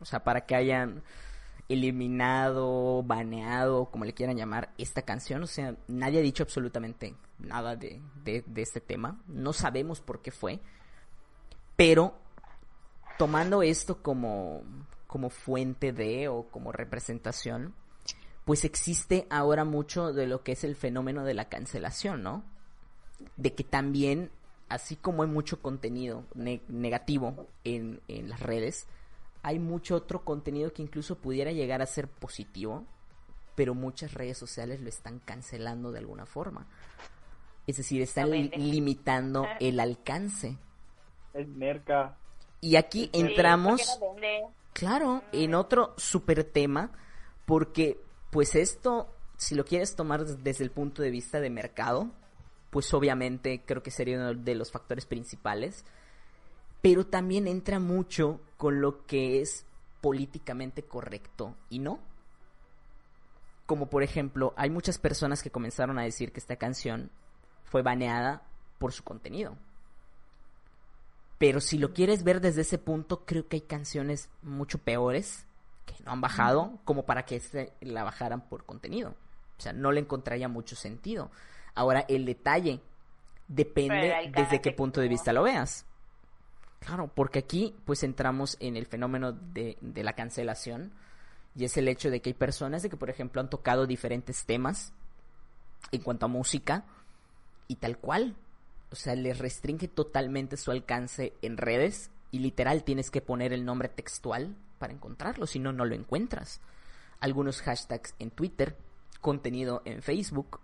O 0.00 0.04
sea, 0.04 0.22
para 0.22 0.42
que 0.42 0.54
hayan 0.54 1.02
eliminado, 1.68 3.02
baneado, 3.02 3.86
como 3.86 4.04
le 4.04 4.14
quieran 4.14 4.36
llamar, 4.36 4.72
esta 4.78 5.02
canción. 5.02 5.42
O 5.42 5.46
sea, 5.46 5.76
nadie 5.88 6.18
ha 6.18 6.22
dicho 6.22 6.42
absolutamente 6.42 7.14
nada 7.38 7.76
de, 7.76 8.00
de, 8.24 8.44
este 8.56 8.80
tema. 8.80 9.20
No 9.26 9.52
sabemos 9.52 10.00
por 10.00 10.22
qué 10.22 10.30
fue. 10.30 10.60
Pero 11.76 12.14
tomando 13.18 13.62
esto 13.62 14.02
como, 14.02 14.62
como 15.06 15.30
fuente 15.30 15.92
de 15.92 16.28
o 16.28 16.44
como 16.50 16.72
representación, 16.72 17.74
pues 18.44 18.64
existe 18.64 19.26
ahora 19.30 19.64
mucho 19.64 20.12
de 20.12 20.26
lo 20.26 20.42
que 20.42 20.52
es 20.52 20.64
el 20.64 20.76
fenómeno 20.76 21.24
de 21.24 21.34
la 21.34 21.48
cancelación, 21.48 22.22
¿no? 22.22 22.44
De 23.36 23.54
que 23.54 23.64
también 23.64 24.30
así 24.68 24.96
como 24.96 25.22
hay 25.22 25.28
mucho 25.28 25.60
contenido 25.60 26.24
negativo 26.34 27.46
en, 27.62 28.00
en 28.08 28.28
las 28.28 28.40
redes, 28.40 28.86
hay 29.42 29.58
mucho 29.58 29.96
otro 29.96 30.24
contenido 30.24 30.72
que 30.72 30.82
incluso 30.82 31.16
pudiera 31.18 31.52
llegar 31.52 31.82
a 31.82 31.86
ser 31.86 32.08
positivo, 32.08 32.84
pero 33.54 33.74
muchas 33.74 34.14
redes 34.14 34.38
sociales 34.38 34.80
lo 34.80 34.88
están 34.88 35.18
cancelando 35.18 35.92
de 35.92 35.98
alguna 35.98 36.26
forma. 36.26 36.66
Es 37.66 37.76
decir, 37.76 38.02
están 38.02 38.30
limitando 38.30 39.46
el 39.60 39.78
alcance. 39.80 40.56
Es 41.34 41.48
merca. 41.48 42.16
Y 42.60 42.76
aquí 42.76 43.10
entramos, 43.12 43.98
claro, 44.72 45.22
en 45.32 45.54
otro 45.54 45.94
super 45.96 46.44
tema, 46.44 46.92
porque 47.44 48.00
pues 48.30 48.54
esto, 48.54 49.08
si 49.36 49.54
lo 49.54 49.64
quieres 49.64 49.96
tomar 49.96 50.24
desde 50.24 50.64
el 50.64 50.70
punto 50.70 51.02
de 51.02 51.10
vista 51.10 51.40
de 51.40 51.50
mercado, 51.50 52.10
pues 52.70 52.94
obviamente 52.94 53.62
creo 53.66 53.82
que 53.82 53.90
sería 53.90 54.16
uno 54.16 54.34
de 54.34 54.54
los 54.54 54.70
factores 54.70 55.06
principales, 55.06 55.84
pero 56.82 57.06
también 57.06 57.46
entra 57.46 57.78
mucho 57.78 58.40
con 58.56 58.80
lo 58.80 59.06
que 59.06 59.40
es 59.40 59.64
políticamente 60.00 60.82
correcto 60.82 61.54
y 61.70 61.78
no. 61.78 62.00
Como 63.66 63.86
por 63.86 64.02
ejemplo, 64.02 64.52
hay 64.56 64.68
muchas 64.68 64.98
personas 64.98 65.42
que 65.42 65.50
comenzaron 65.50 65.98
a 65.98 66.02
decir 66.02 66.32
que 66.32 66.40
esta 66.40 66.56
canción 66.56 67.10
fue 67.64 67.82
baneada 67.82 68.42
por 68.78 68.92
su 68.92 69.04
contenido. 69.04 69.56
Pero 71.38 71.60
si 71.60 71.78
lo 71.78 71.92
quieres 71.92 72.24
ver 72.24 72.40
desde 72.40 72.62
ese 72.62 72.78
punto, 72.78 73.24
creo 73.24 73.48
que 73.48 73.56
hay 73.56 73.62
canciones 73.62 74.28
mucho 74.42 74.78
peores 74.78 75.46
que 75.86 75.94
no 76.04 76.12
han 76.12 76.20
bajado 76.20 76.78
como 76.84 77.04
para 77.04 77.24
que 77.24 77.40
se 77.40 77.72
la 77.80 78.04
bajaran 78.04 78.48
por 78.48 78.64
contenido. 78.64 79.14
O 79.58 79.62
sea, 79.62 79.72
no 79.72 79.92
le 79.92 80.00
encontraría 80.00 80.48
mucho 80.48 80.76
sentido. 80.76 81.30
Ahora, 81.74 82.04
el 82.08 82.26
detalle 82.26 82.80
depende 83.48 84.32
desde 84.34 84.60
qué 84.60 84.72
punto 84.72 85.00
de 85.00 85.08
vista 85.08 85.32
lo 85.32 85.44
veas. 85.44 85.86
Claro, 86.84 87.10
porque 87.14 87.40
aquí 87.40 87.76
pues 87.84 88.02
entramos 88.02 88.56
en 88.60 88.76
el 88.76 88.86
fenómeno 88.86 89.32
de, 89.32 89.78
de 89.80 90.02
la 90.02 90.14
cancelación 90.14 90.92
y 91.54 91.64
es 91.64 91.76
el 91.76 91.88
hecho 91.88 92.10
de 92.10 92.20
que 92.20 92.30
hay 92.30 92.34
personas 92.34 92.82
de 92.82 92.90
que 92.90 92.96
por 92.96 93.10
ejemplo 93.10 93.40
han 93.40 93.50
tocado 93.50 93.86
diferentes 93.86 94.44
temas 94.44 94.92
en 95.92 96.02
cuanto 96.02 96.26
a 96.26 96.28
música 96.28 96.84
y 97.68 97.76
tal 97.76 97.98
cual. 97.98 98.36
O 98.90 98.96
sea, 98.96 99.14
les 99.14 99.38
restringe 99.38 99.88
totalmente 99.88 100.56
su 100.56 100.70
alcance 100.70 101.32
en 101.40 101.56
redes 101.56 102.10
y 102.30 102.40
literal 102.40 102.84
tienes 102.84 103.10
que 103.10 103.20
poner 103.20 103.52
el 103.52 103.64
nombre 103.64 103.88
textual 103.88 104.56
para 104.78 104.92
encontrarlo, 104.92 105.46
si 105.46 105.58
no, 105.58 105.72
no 105.72 105.84
lo 105.84 105.94
encuentras. 105.94 106.60
Algunos 107.20 107.62
hashtags 107.62 108.14
en 108.18 108.30
Twitter, 108.30 108.76
contenido 109.20 109.82
en 109.84 110.02
Facebook, 110.02 110.60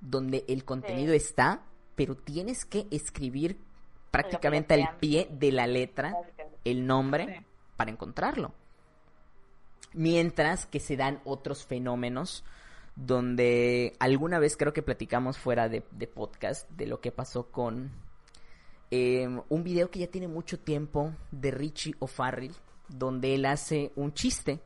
donde 0.00 0.44
el 0.48 0.64
contenido 0.64 1.14
está, 1.14 1.62
pero 1.94 2.16
tienes 2.16 2.64
que 2.64 2.86
escribir 2.90 3.58
prácticamente 4.10 4.74
al 4.74 4.96
pie 4.98 5.28
de 5.30 5.52
la 5.52 5.66
letra 5.66 6.14
el 6.64 6.86
nombre 6.86 7.44
para 7.76 7.90
encontrarlo. 7.90 8.52
Mientras 9.92 10.66
que 10.66 10.80
se 10.80 10.96
dan 10.96 11.20
otros 11.24 11.64
fenómenos 11.64 12.44
donde 12.98 13.94
alguna 14.00 14.38
vez 14.40 14.56
creo 14.56 14.72
que 14.72 14.82
platicamos 14.82 15.38
fuera 15.38 15.68
de, 15.68 15.80
podcast 15.82 16.68
de 16.70 16.86
lo 16.86 17.00
que 17.00 17.12
pasó 17.12 17.46
con 17.46 17.92
em, 18.90 19.40
un 19.48 19.62
video 19.62 19.90
que 19.90 20.00
ya 20.00 20.08
tiene 20.08 20.26
mucho 20.26 20.58
tiempo 20.58 21.14
de 21.30 21.52
Richie 21.52 21.94
O'Farrell, 22.00 22.54
donde 22.88 23.34
él 23.34 23.46
hace 23.46 23.92
un 23.94 24.12
chiste. 24.12 24.60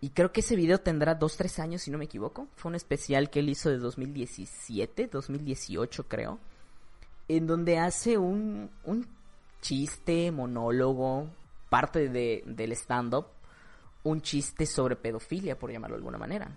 Y 0.00 0.10
creo 0.10 0.30
que 0.30 0.40
ese 0.40 0.56
video 0.56 0.78
tendrá 0.78 1.14
dos, 1.14 1.36
tres 1.36 1.58
años, 1.58 1.82
si 1.82 1.90
no 1.90 1.98
me 1.98 2.04
equivoco. 2.04 2.46
Fue 2.54 2.68
un 2.68 2.76
especial 2.76 3.30
que 3.30 3.40
él 3.40 3.48
hizo 3.48 3.70
de 3.70 3.78
2017, 3.78 5.08
2018 5.08 6.06
creo. 6.06 6.38
En 7.28 7.46
donde 7.46 7.78
hace 7.78 8.18
un, 8.18 8.70
un 8.84 9.06
chiste, 9.60 10.32
monólogo, 10.32 11.28
parte 11.68 12.08
de, 12.08 12.42
del 12.46 12.72
stand-up 12.72 13.26
un 14.04 14.22
chiste 14.22 14.66
sobre 14.66 14.96
pedofilia, 14.96 15.58
por 15.58 15.70
llamarlo 15.70 15.96
de 15.96 16.00
alguna 16.00 16.18
manera. 16.18 16.50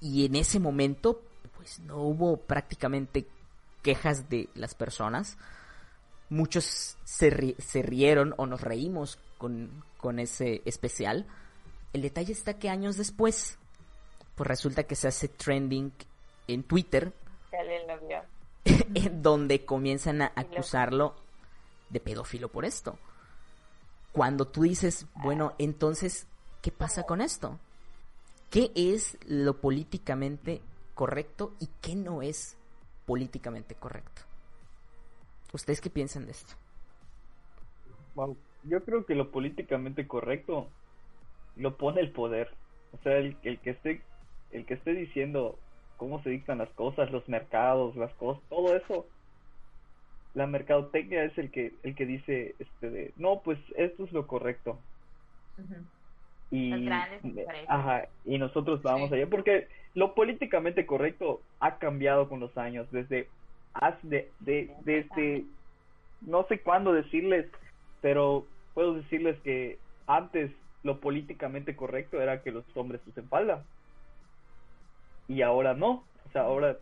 Y 0.00 0.26
en 0.26 0.36
ese 0.36 0.58
momento, 0.58 1.22
pues 1.56 1.80
no 1.80 1.98
hubo 1.98 2.36
prácticamente 2.38 3.26
quejas 3.82 4.28
de 4.28 4.48
las 4.54 4.74
personas. 4.74 5.38
Muchos 6.28 6.96
se, 7.04 7.30
rieron 7.30 8.34
o 8.36 8.46
nos 8.46 8.60
reímos 8.60 9.18
con, 9.38 9.84
con 9.98 10.18
ese 10.18 10.62
especial. 10.64 11.26
El 11.92 12.02
detalle 12.02 12.32
está 12.32 12.58
que 12.58 12.68
años 12.68 12.96
después, 12.96 13.58
pues 14.34 14.48
resulta 14.48 14.84
que 14.84 14.96
se 14.96 15.08
hace 15.08 15.28
trending 15.28 15.92
en 16.48 16.62
Twitter. 16.64 17.12
donde 19.12 19.64
comienzan 19.64 20.22
a 20.22 20.32
acusarlo 20.34 21.14
de 21.90 22.00
pedófilo 22.00 22.48
por 22.48 22.64
esto 22.64 22.98
cuando 24.16 24.46
tú 24.46 24.62
dices, 24.62 25.06
bueno, 25.16 25.52
entonces, 25.58 26.26
¿qué 26.62 26.72
pasa 26.72 27.02
con 27.02 27.20
esto? 27.20 27.58
¿Qué 28.50 28.72
es 28.74 29.18
lo 29.28 29.60
políticamente 29.60 30.62
correcto 30.94 31.52
y 31.60 31.68
qué 31.82 31.94
no 31.96 32.22
es 32.22 32.56
políticamente 33.04 33.74
correcto? 33.74 34.22
¿Ustedes 35.52 35.82
qué 35.82 35.90
piensan 35.90 36.24
de 36.24 36.30
esto? 36.30 36.54
Bueno, 38.14 38.38
yo 38.64 38.82
creo 38.86 39.04
que 39.04 39.14
lo 39.14 39.30
políticamente 39.30 40.08
correcto 40.08 40.70
lo 41.56 41.76
pone 41.76 42.00
el 42.00 42.10
poder. 42.10 42.54
O 42.92 43.02
sea, 43.02 43.18
el, 43.18 43.36
el 43.42 43.58
que 43.60 43.70
esté 43.70 44.00
el 44.50 44.64
que 44.64 44.74
esté 44.74 44.94
diciendo 44.94 45.58
cómo 45.96 46.22
se 46.22 46.30
dictan 46.30 46.58
las 46.58 46.70
cosas, 46.70 47.10
los 47.10 47.28
mercados, 47.28 47.96
las 47.96 48.12
cosas, 48.14 48.42
todo 48.48 48.76
eso. 48.76 49.06
La 50.34 50.46
mercadotecnia 50.46 51.24
es 51.24 51.36
el 51.38 51.50
que 51.50 51.72
el 51.82 51.94
que 51.94 52.04
dice 52.04 52.54
este 52.58 52.90
de 52.90 53.12
no 53.16 53.40
pues 53.42 53.58
esto 53.76 54.04
es 54.04 54.12
lo 54.12 54.26
correcto 54.26 54.78
y 56.50 56.88
ajá, 57.68 58.08
y 58.24 58.38
nosotros 58.38 58.82
vamos 58.82 59.10
allá 59.10 59.26
porque 59.28 59.66
lo 59.94 60.14
políticamente 60.14 60.84
correcto 60.84 61.40
ha 61.58 61.78
cambiado 61.78 62.28
con 62.28 62.40
los 62.40 62.56
años 62.58 62.86
desde 62.92 63.28
de, 64.02 64.30
de, 64.40 64.70
desde 64.84 65.44
no 66.20 66.46
sé 66.48 66.60
cuándo 66.60 66.92
decirles 66.92 67.46
pero 68.02 68.44
puedo 68.74 68.92
decirles 68.92 69.38
que 69.42 69.78
antes 70.06 70.50
lo 70.82 71.00
políticamente 71.00 71.74
correcto 71.74 72.20
era 72.20 72.42
que 72.42 72.52
los 72.52 72.64
hombres 72.76 73.00
usen 73.06 73.26
falda 73.28 73.64
y 75.28 75.42
ahora 75.42 75.74
no 75.74 76.04
o 76.28 76.32
sea 76.32 76.42
ahora 76.42 76.76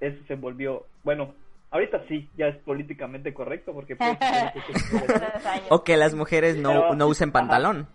eso 0.00 0.18
se 0.26 0.34
volvió 0.34 0.86
bueno 1.02 1.34
Ahorita 1.72 2.02
sí, 2.08 2.28
ya 2.36 2.48
es 2.48 2.56
políticamente 2.58 3.32
correcto 3.32 3.72
porque... 3.72 3.94
Pues, 3.94 4.18
o 5.70 5.84
que 5.84 5.96
las 5.96 6.14
mujeres 6.14 6.56
no, 6.56 6.94
no 6.94 7.06
usen 7.06 7.30
pantalón. 7.30 7.86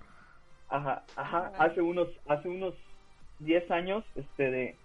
Ajá, 0.70 1.04
ajá, 1.16 1.52
hace 1.60 1.82
unos, 1.82 2.08
hace 2.28 2.48
unos 2.48 2.74
10 3.40 3.70
años, 3.72 4.06
este, 4.16 4.50
de, 4.50 4.76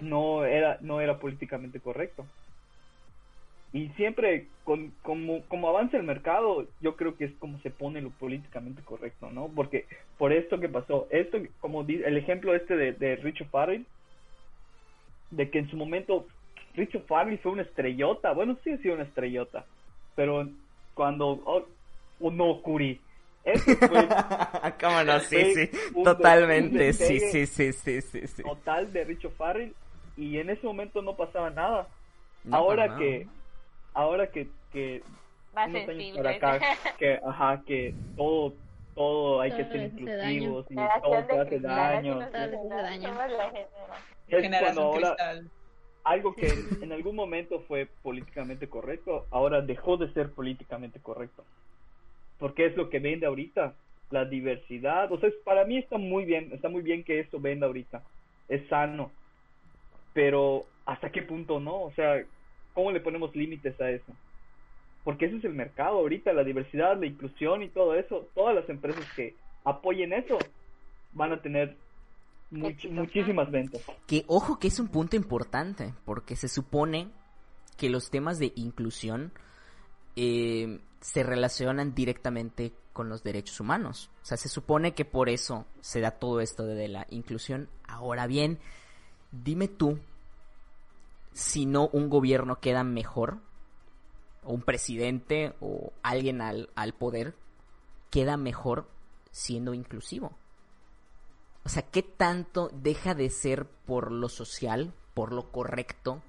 no 0.00 0.44
era, 0.44 0.78
no 0.80 1.00
era 1.00 1.18
políticamente 1.18 1.80
correcto. 1.80 2.24
Y 3.72 3.88
siempre, 3.90 4.46
con, 4.62 4.92
como, 5.02 5.42
como 5.48 5.68
avanza 5.68 5.96
el 5.96 6.04
mercado, 6.04 6.66
yo 6.80 6.96
creo 6.96 7.16
que 7.16 7.24
es 7.24 7.32
como 7.40 7.58
se 7.60 7.70
pone 7.70 8.00
lo 8.02 8.10
políticamente 8.10 8.82
correcto, 8.82 9.30
¿no? 9.32 9.48
Porque 9.48 9.86
por 10.16 10.32
esto 10.32 10.60
que 10.60 10.68
pasó, 10.68 11.08
esto, 11.10 11.38
como 11.60 11.82
el 11.82 12.16
ejemplo 12.16 12.54
este 12.54 12.76
de, 12.76 12.92
de 12.92 13.16
Richard 13.16 13.48
Farrell, 13.48 13.86
de 15.32 15.50
que 15.50 15.58
en 15.58 15.70
su 15.70 15.76
momento 15.76 16.26
Richard 16.74 17.02
Farley 17.06 17.38
fue 17.38 17.52
una 17.52 17.62
estrellota. 17.62 18.32
Bueno, 18.32 18.56
sí 18.62 18.70
ha 18.70 18.78
sido 18.78 18.94
una 18.94 19.04
estrellota. 19.04 19.64
Pero 20.14 20.48
cuando. 20.94 21.40
Oh, 21.44 21.66
oh 22.20 22.30
no, 22.30 22.62
Curi. 22.62 23.00
Eso 23.44 23.76
fue. 23.76 24.08
¿Cómo 24.80 25.02
no? 25.04 25.20
Sí, 25.20 25.54
sí. 25.54 25.70
Totalmente. 26.04 26.92
Sí, 26.92 27.18
sí, 27.18 27.46
sí, 27.46 27.72
sí, 27.72 28.00
sí, 28.00 28.42
Total 28.42 28.92
de 28.92 29.04
Richard 29.04 29.32
Farrell. 29.32 29.74
Y 30.16 30.38
en 30.38 30.50
ese 30.50 30.66
momento 30.66 31.02
no 31.02 31.16
pasaba 31.16 31.50
nada. 31.50 31.88
ahora 32.50 32.96
que. 32.96 33.26
Ahora 33.94 34.30
que. 34.30 34.48
que 34.72 35.02
Más 35.54 35.72
sensible. 35.72 36.28
Acá, 36.28 36.60
que, 36.98 37.18
ajá, 37.24 37.62
que 37.66 37.94
todo 38.16 38.54
todo 38.94 39.40
hay 39.40 39.52
que 39.52 39.64
ser 39.64 39.82
inclusivos 39.84 40.66
y 40.70 40.74
todo 40.74 41.24
te 41.24 41.38
hace 41.38 41.60
daño. 41.60 42.20
Es 44.28 44.60
cuando 44.60 44.82
ahora, 44.82 45.16
algo 46.04 46.34
que 46.34 46.46
en 46.82 46.92
algún 46.92 47.16
momento 47.16 47.60
fue 47.68 47.88
políticamente 48.02 48.68
correcto, 48.68 49.26
ahora 49.30 49.60
dejó 49.60 49.96
de 49.96 50.12
ser 50.12 50.30
políticamente 50.30 51.00
correcto. 51.00 51.44
Porque 52.38 52.66
es 52.66 52.76
lo 52.76 52.90
que 52.90 52.98
vende 52.98 53.26
ahorita, 53.26 53.74
la 54.10 54.24
diversidad. 54.24 55.10
O 55.12 55.18
sea, 55.18 55.30
para 55.44 55.64
mí 55.64 55.78
está 55.78 55.96
muy 55.98 56.24
bien, 56.24 56.50
está 56.52 56.68
muy 56.68 56.82
bien 56.82 57.04
que 57.04 57.20
esto 57.20 57.38
venda 57.40 57.66
ahorita. 57.66 58.02
Es 58.48 58.66
sano. 58.68 59.10
Pero, 60.12 60.64
¿hasta 60.84 61.10
qué 61.10 61.22
punto 61.22 61.60
no? 61.60 61.82
O 61.82 61.92
sea, 61.92 62.22
¿cómo 62.74 62.90
le 62.90 63.00
ponemos 63.00 63.34
límites 63.36 63.80
a 63.80 63.90
eso? 63.90 64.12
Porque 65.04 65.26
ese 65.26 65.36
es 65.36 65.44
el 65.44 65.54
mercado 65.54 65.98
ahorita, 65.98 66.32
la 66.32 66.44
diversidad, 66.44 66.98
la 66.98 67.06
inclusión 67.06 67.62
y 67.62 67.68
todo 67.68 67.94
eso. 67.94 68.28
Todas 68.34 68.54
las 68.54 68.68
empresas 68.68 69.04
que 69.16 69.34
apoyen 69.64 70.12
eso 70.12 70.38
van 71.12 71.32
a 71.32 71.42
tener 71.42 71.76
muchísimas 72.50 73.50
ventas. 73.50 73.82
Que 74.06 74.24
ojo 74.26 74.58
que 74.58 74.68
es 74.68 74.78
un 74.78 74.88
punto 74.88 75.16
importante, 75.16 75.94
porque 76.04 76.36
se 76.36 76.48
supone 76.48 77.08
que 77.76 77.88
los 77.88 78.10
temas 78.10 78.38
de 78.38 78.52
inclusión 78.54 79.32
eh, 80.16 80.80
se 81.00 81.22
relacionan 81.22 81.94
directamente 81.94 82.72
con 82.92 83.08
los 83.08 83.22
derechos 83.22 83.58
humanos. 83.60 84.10
O 84.22 84.26
sea, 84.26 84.36
se 84.36 84.48
supone 84.48 84.92
que 84.92 85.04
por 85.04 85.28
eso 85.28 85.66
se 85.80 86.00
da 86.00 86.12
todo 86.12 86.40
esto 86.40 86.64
de 86.64 86.88
la 86.88 87.06
inclusión. 87.10 87.68
Ahora 87.88 88.26
bien, 88.26 88.58
dime 89.32 89.68
tú 89.68 89.98
si 91.32 91.64
no 91.64 91.88
un 91.88 92.10
gobierno 92.10 92.60
queda 92.60 92.84
mejor, 92.84 93.38
o 94.44 94.52
un 94.52 94.62
presidente 94.62 95.54
o 95.60 95.92
alguien 96.02 96.40
al, 96.40 96.70
al 96.74 96.92
poder 96.94 97.34
queda 98.10 98.36
mejor 98.36 98.88
siendo 99.30 99.74
inclusivo. 99.74 100.32
O 101.64 101.68
sea, 101.68 101.82
¿qué 101.82 102.02
tanto 102.02 102.70
deja 102.72 103.14
de 103.14 103.30
ser 103.30 103.66
por 103.66 104.10
lo 104.10 104.28
social, 104.28 104.92
por 105.14 105.32
lo 105.32 105.50
correcto, 105.50 106.22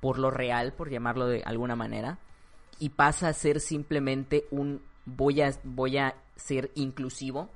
por 0.00 0.18
lo 0.18 0.30
real, 0.30 0.72
por 0.72 0.90
llamarlo 0.90 1.26
de 1.26 1.42
alguna 1.44 1.76
manera, 1.76 2.18
y 2.78 2.90
pasa 2.90 3.28
a 3.28 3.32
ser 3.32 3.60
simplemente 3.60 4.46
un 4.50 4.82
voy 5.04 5.40
a, 5.42 5.52
voy 5.64 5.98
a 5.98 6.14
ser 6.36 6.70
inclusivo 6.74 7.50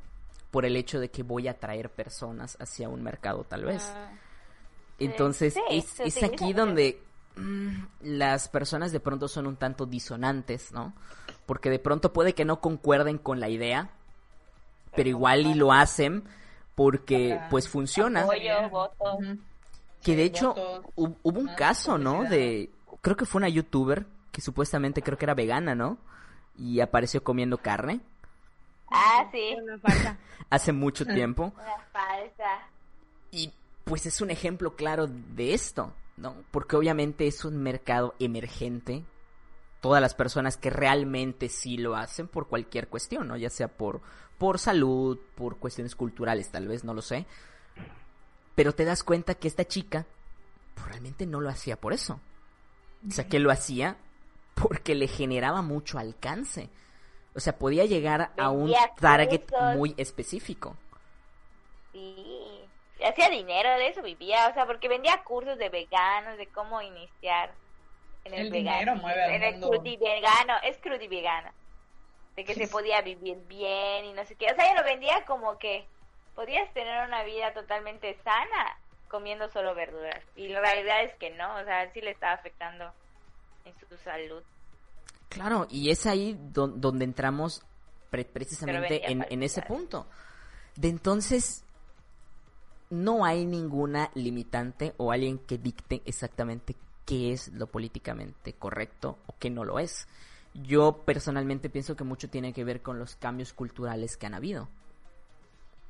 por 0.50 0.64
el 0.64 0.76
hecho 0.76 1.00
de 1.00 1.10
que 1.10 1.22
voy 1.22 1.48
a 1.48 1.52
atraer 1.52 1.90
personas 1.90 2.56
hacia 2.60 2.88
un 2.88 3.02
mercado 3.02 3.44
tal 3.44 3.64
vez? 3.64 3.82
Ah, 3.94 4.10
Entonces 4.98 5.54
sí, 5.54 5.60
es, 5.70 6.00
es 6.00 6.22
aquí 6.22 6.52
donde 6.52 7.02
las 8.00 8.48
personas 8.48 8.92
de 8.92 9.00
pronto 9.00 9.28
son 9.28 9.46
un 9.46 9.56
tanto 9.56 9.86
disonantes, 9.86 10.72
¿no? 10.72 10.92
Porque 11.46 11.70
de 11.70 11.78
pronto 11.78 12.12
puede 12.12 12.34
que 12.34 12.44
no 12.44 12.60
concuerden 12.60 13.18
con 13.18 13.40
la 13.40 13.48
idea, 13.48 13.90
pero 14.94 15.08
igual 15.08 15.46
y 15.46 15.54
lo 15.54 15.72
hacen 15.72 16.24
porque 16.74 17.40
pues 17.50 17.68
funciona. 17.68 18.22
Apoyo, 18.22 18.68
voto. 18.70 19.18
Que 20.02 20.16
de 20.16 20.22
Sí, 20.22 20.28
hecho 20.28 20.54
hubo 20.94 21.16
un 21.40 21.44
más 21.46 21.56
caso, 21.56 21.98
¿no? 21.98 22.24
De 22.24 22.70
creo 23.02 23.16
que 23.16 23.26
fue 23.26 23.38
una 23.40 23.48
youtuber 23.48 24.06
que 24.32 24.40
supuestamente 24.40 25.02
creo 25.02 25.18
que 25.18 25.24
era 25.24 25.34
vegana, 25.34 25.74
¿no? 25.74 25.98
Y 26.58 26.80
apareció 26.80 27.22
comiendo 27.22 27.58
carne 27.58 28.00
Ah, 28.90 29.26
sí, 29.32 29.56
hace 30.50 30.72
mucho 30.72 31.04
tiempo. 31.14 31.52
una 31.54 31.78
falsa. 31.92 32.60
Y 33.30 33.52
pues 33.84 34.06
es 34.06 34.20
un 34.20 34.30
ejemplo 34.30 34.74
claro 34.76 35.06
de 35.06 35.54
esto, 35.54 35.92
¿no? 36.16 36.34
Porque 36.50 36.76
obviamente 36.76 37.26
es 37.26 37.44
un 37.44 37.62
mercado 37.62 38.14
emergente. 38.18 39.04
Todas 39.80 40.00
las 40.00 40.14
personas 40.14 40.56
que 40.56 40.70
realmente 40.70 41.48
sí 41.48 41.76
lo 41.76 41.96
hacen 41.96 42.28
por 42.28 42.48
cualquier 42.48 42.88
cuestión, 42.88 43.28
¿no? 43.28 43.36
Ya 43.36 43.50
sea 43.50 43.68
por, 43.68 44.00
por 44.38 44.58
salud, 44.58 45.18
por 45.34 45.58
cuestiones 45.58 45.94
culturales, 45.94 46.50
tal 46.50 46.66
vez, 46.66 46.84
no 46.84 46.94
lo 46.94 47.02
sé. 47.02 47.26
Pero 48.54 48.74
te 48.74 48.84
das 48.84 49.04
cuenta 49.04 49.34
que 49.34 49.48
esta 49.48 49.66
chica 49.66 50.06
pues, 50.74 50.88
realmente 50.88 51.26
no 51.26 51.40
lo 51.40 51.50
hacía 51.50 51.80
por 51.80 51.92
eso. 51.92 52.20
O 53.06 53.10
sea, 53.10 53.28
que 53.28 53.38
lo 53.38 53.50
hacía 53.50 53.98
porque 54.54 54.94
le 54.94 55.06
generaba 55.06 55.62
mucho 55.62 55.98
alcance. 55.98 56.70
O 57.34 57.40
sea, 57.40 57.58
podía 57.58 57.84
llegar 57.84 58.32
a 58.38 58.48
un 58.48 58.72
target 58.98 59.44
muy 59.76 59.94
específico. 59.98 60.76
Sí, 61.92 62.45
hacía 63.04 63.28
dinero 63.28 63.70
de 63.78 63.88
eso, 63.88 64.02
vivía, 64.02 64.48
o 64.48 64.54
sea, 64.54 64.66
porque 64.66 64.88
vendía 64.88 65.22
cursos 65.24 65.58
de 65.58 65.68
veganos, 65.68 66.38
de 66.38 66.46
cómo 66.48 66.80
iniciar 66.82 67.52
en 68.24 68.34
el, 68.34 68.46
El 68.46 68.52
dinero 68.52 68.76
veganismo, 68.76 69.02
mueve 69.02 69.22
al 69.24 69.30
en 69.32 69.42
el 69.42 69.52
mundo. 69.52 69.70
crudivegano, 69.70 70.54
es 70.62 70.78
crudivegano, 70.78 71.50
de 72.36 72.44
que 72.44 72.54
se 72.54 72.68
podía 72.68 73.00
vivir 73.02 73.36
bien 73.48 74.04
y 74.06 74.12
no 74.12 74.24
sé 74.24 74.34
qué, 74.36 74.46
o 74.50 74.54
sea, 74.54 74.64
ella 74.70 74.80
lo 74.80 74.86
vendía 74.86 75.24
como 75.26 75.58
que 75.58 75.86
podías 76.34 76.72
tener 76.74 77.06
una 77.06 77.22
vida 77.24 77.52
totalmente 77.54 78.14
sana 78.24 78.78
comiendo 79.08 79.48
solo 79.50 79.74
verduras, 79.74 80.22
y 80.34 80.48
la 80.48 80.60
realidad 80.60 81.02
es 81.04 81.14
que 81.16 81.30
no, 81.30 81.54
o 81.56 81.64
sea, 81.64 81.90
sí 81.92 82.00
le 82.00 82.10
estaba 82.10 82.32
afectando 82.32 82.92
en 83.64 83.74
su 83.74 83.96
salud. 83.98 84.42
Claro, 85.28 85.66
y 85.70 85.90
es 85.90 86.06
ahí 86.06 86.36
don- 86.38 86.80
donde 86.80 87.04
entramos 87.04 87.62
pre- 88.10 88.24
precisamente 88.24 89.10
en, 89.10 89.26
en 89.28 89.42
ese 89.42 89.60
punto. 89.62 90.06
De 90.76 90.88
entonces, 90.88 91.64
no 92.90 93.24
hay 93.24 93.44
ninguna 93.46 94.10
limitante 94.14 94.94
o 94.96 95.12
alguien 95.12 95.38
que 95.38 95.58
dicte 95.58 96.02
exactamente 96.04 96.76
qué 97.04 97.32
es 97.32 97.48
lo 97.52 97.66
políticamente 97.66 98.52
correcto 98.54 99.18
o 99.26 99.34
qué 99.38 99.50
no 99.50 99.64
lo 99.64 99.78
es. 99.78 100.06
Yo 100.54 101.02
personalmente 101.04 101.68
pienso 101.68 101.96
que 101.96 102.04
mucho 102.04 102.28
tiene 102.30 102.52
que 102.52 102.64
ver 102.64 102.82
con 102.82 102.98
los 102.98 103.16
cambios 103.16 103.52
culturales 103.52 104.16
que 104.16 104.26
han 104.26 104.34
habido. 104.34 104.68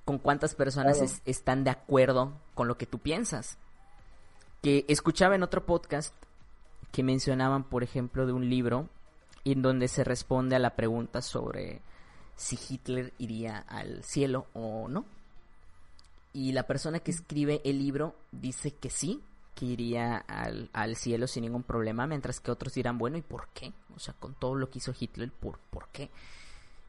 Con 0.04 0.18
cuántas 0.18 0.54
personas 0.54 1.00
es- 1.04 1.22
están 1.24 1.64
de 1.64 1.70
acuerdo 1.70 2.32
con 2.54 2.68
lo 2.68 2.76
que 2.76 2.86
tú 2.86 2.98
piensas. 2.98 3.58
Que 4.62 4.84
escuchaba 4.88 5.34
en 5.34 5.42
otro 5.42 5.64
podcast 5.66 6.14
que 6.92 7.02
mencionaban, 7.02 7.64
por 7.64 7.82
ejemplo, 7.82 8.26
de 8.26 8.32
un 8.32 8.48
libro 8.48 8.88
en 9.44 9.62
donde 9.62 9.88
se 9.88 10.02
responde 10.04 10.56
a 10.56 10.60
la 10.60 10.74
pregunta 10.76 11.22
sobre 11.22 11.80
si 12.36 12.58
Hitler 12.68 13.12
iría 13.18 13.58
al 13.58 14.02
cielo 14.04 14.46
o 14.52 14.88
no. 14.88 15.04
Y 16.36 16.52
la 16.52 16.64
persona 16.64 17.00
que 17.00 17.12
escribe 17.12 17.62
el 17.64 17.78
libro 17.78 18.14
dice 18.30 18.70
que 18.70 18.90
sí, 18.90 19.22
que 19.54 19.64
iría 19.64 20.18
al, 20.18 20.68
al 20.74 20.94
cielo 20.94 21.26
sin 21.26 21.44
ningún 21.44 21.62
problema, 21.62 22.06
mientras 22.06 22.40
que 22.40 22.50
otros 22.50 22.74
dirán, 22.74 22.98
bueno, 22.98 23.16
¿y 23.16 23.22
por 23.22 23.48
qué? 23.54 23.72
O 23.94 23.98
sea, 23.98 24.12
con 24.12 24.34
todo 24.34 24.54
lo 24.54 24.68
que 24.68 24.76
hizo 24.76 24.92
Hitler, 25.00 25.32
¿por, 25.32 25.58
por 25.70 25.88
qué? 25.88 26.10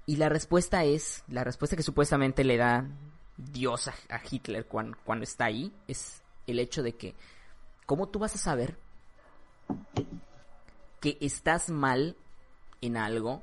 Y 0.05 0.17
la 0.17 0.27
respuesta 0.27 0.83
es, 0.83 1.23
la 1.29 1.45
respuesta 1.45 1.77
que 1.77 1.83
supuestamente 1.83 2.43
le 2.43 2.57
da 2.57 2.89
Dios 3.37 3.87
a, 3.87 3.93
a 4.09 4.19
Hitler 4.29 4.65
cuando, 4.65 4.97
cuando 5.05 5.23
está 5.23 5.45
ahí, 5.45 5.71
es 5.87 6.21
el 6.45 6.59
hecho 6.59 6.83
de 6.83 6.97
que, 6.97 7.15
¿cómo 7.85 8.09
tú 8.09 8.19
vas 8.19 8.35
a 8.35 8.39
saber 8.39 8.77
que 10.99 11.17
estás 11.21 11.69
mal 11.69 12.17
en 12.81 12.97
algo 12.97 13.41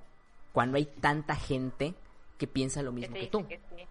cuando 0.53 0.77
hay 0.77 0.85
tanta 0.85 1.35
gente 1.35 1.95
que 2.37 2.47
piensa 2.47 2.83
lo 2.83 2.93
mismo 2.93 3.15
que 3.15 3.27
tú? 3.29 3.49
que 3.49 3.57
sí. 3.57 3.87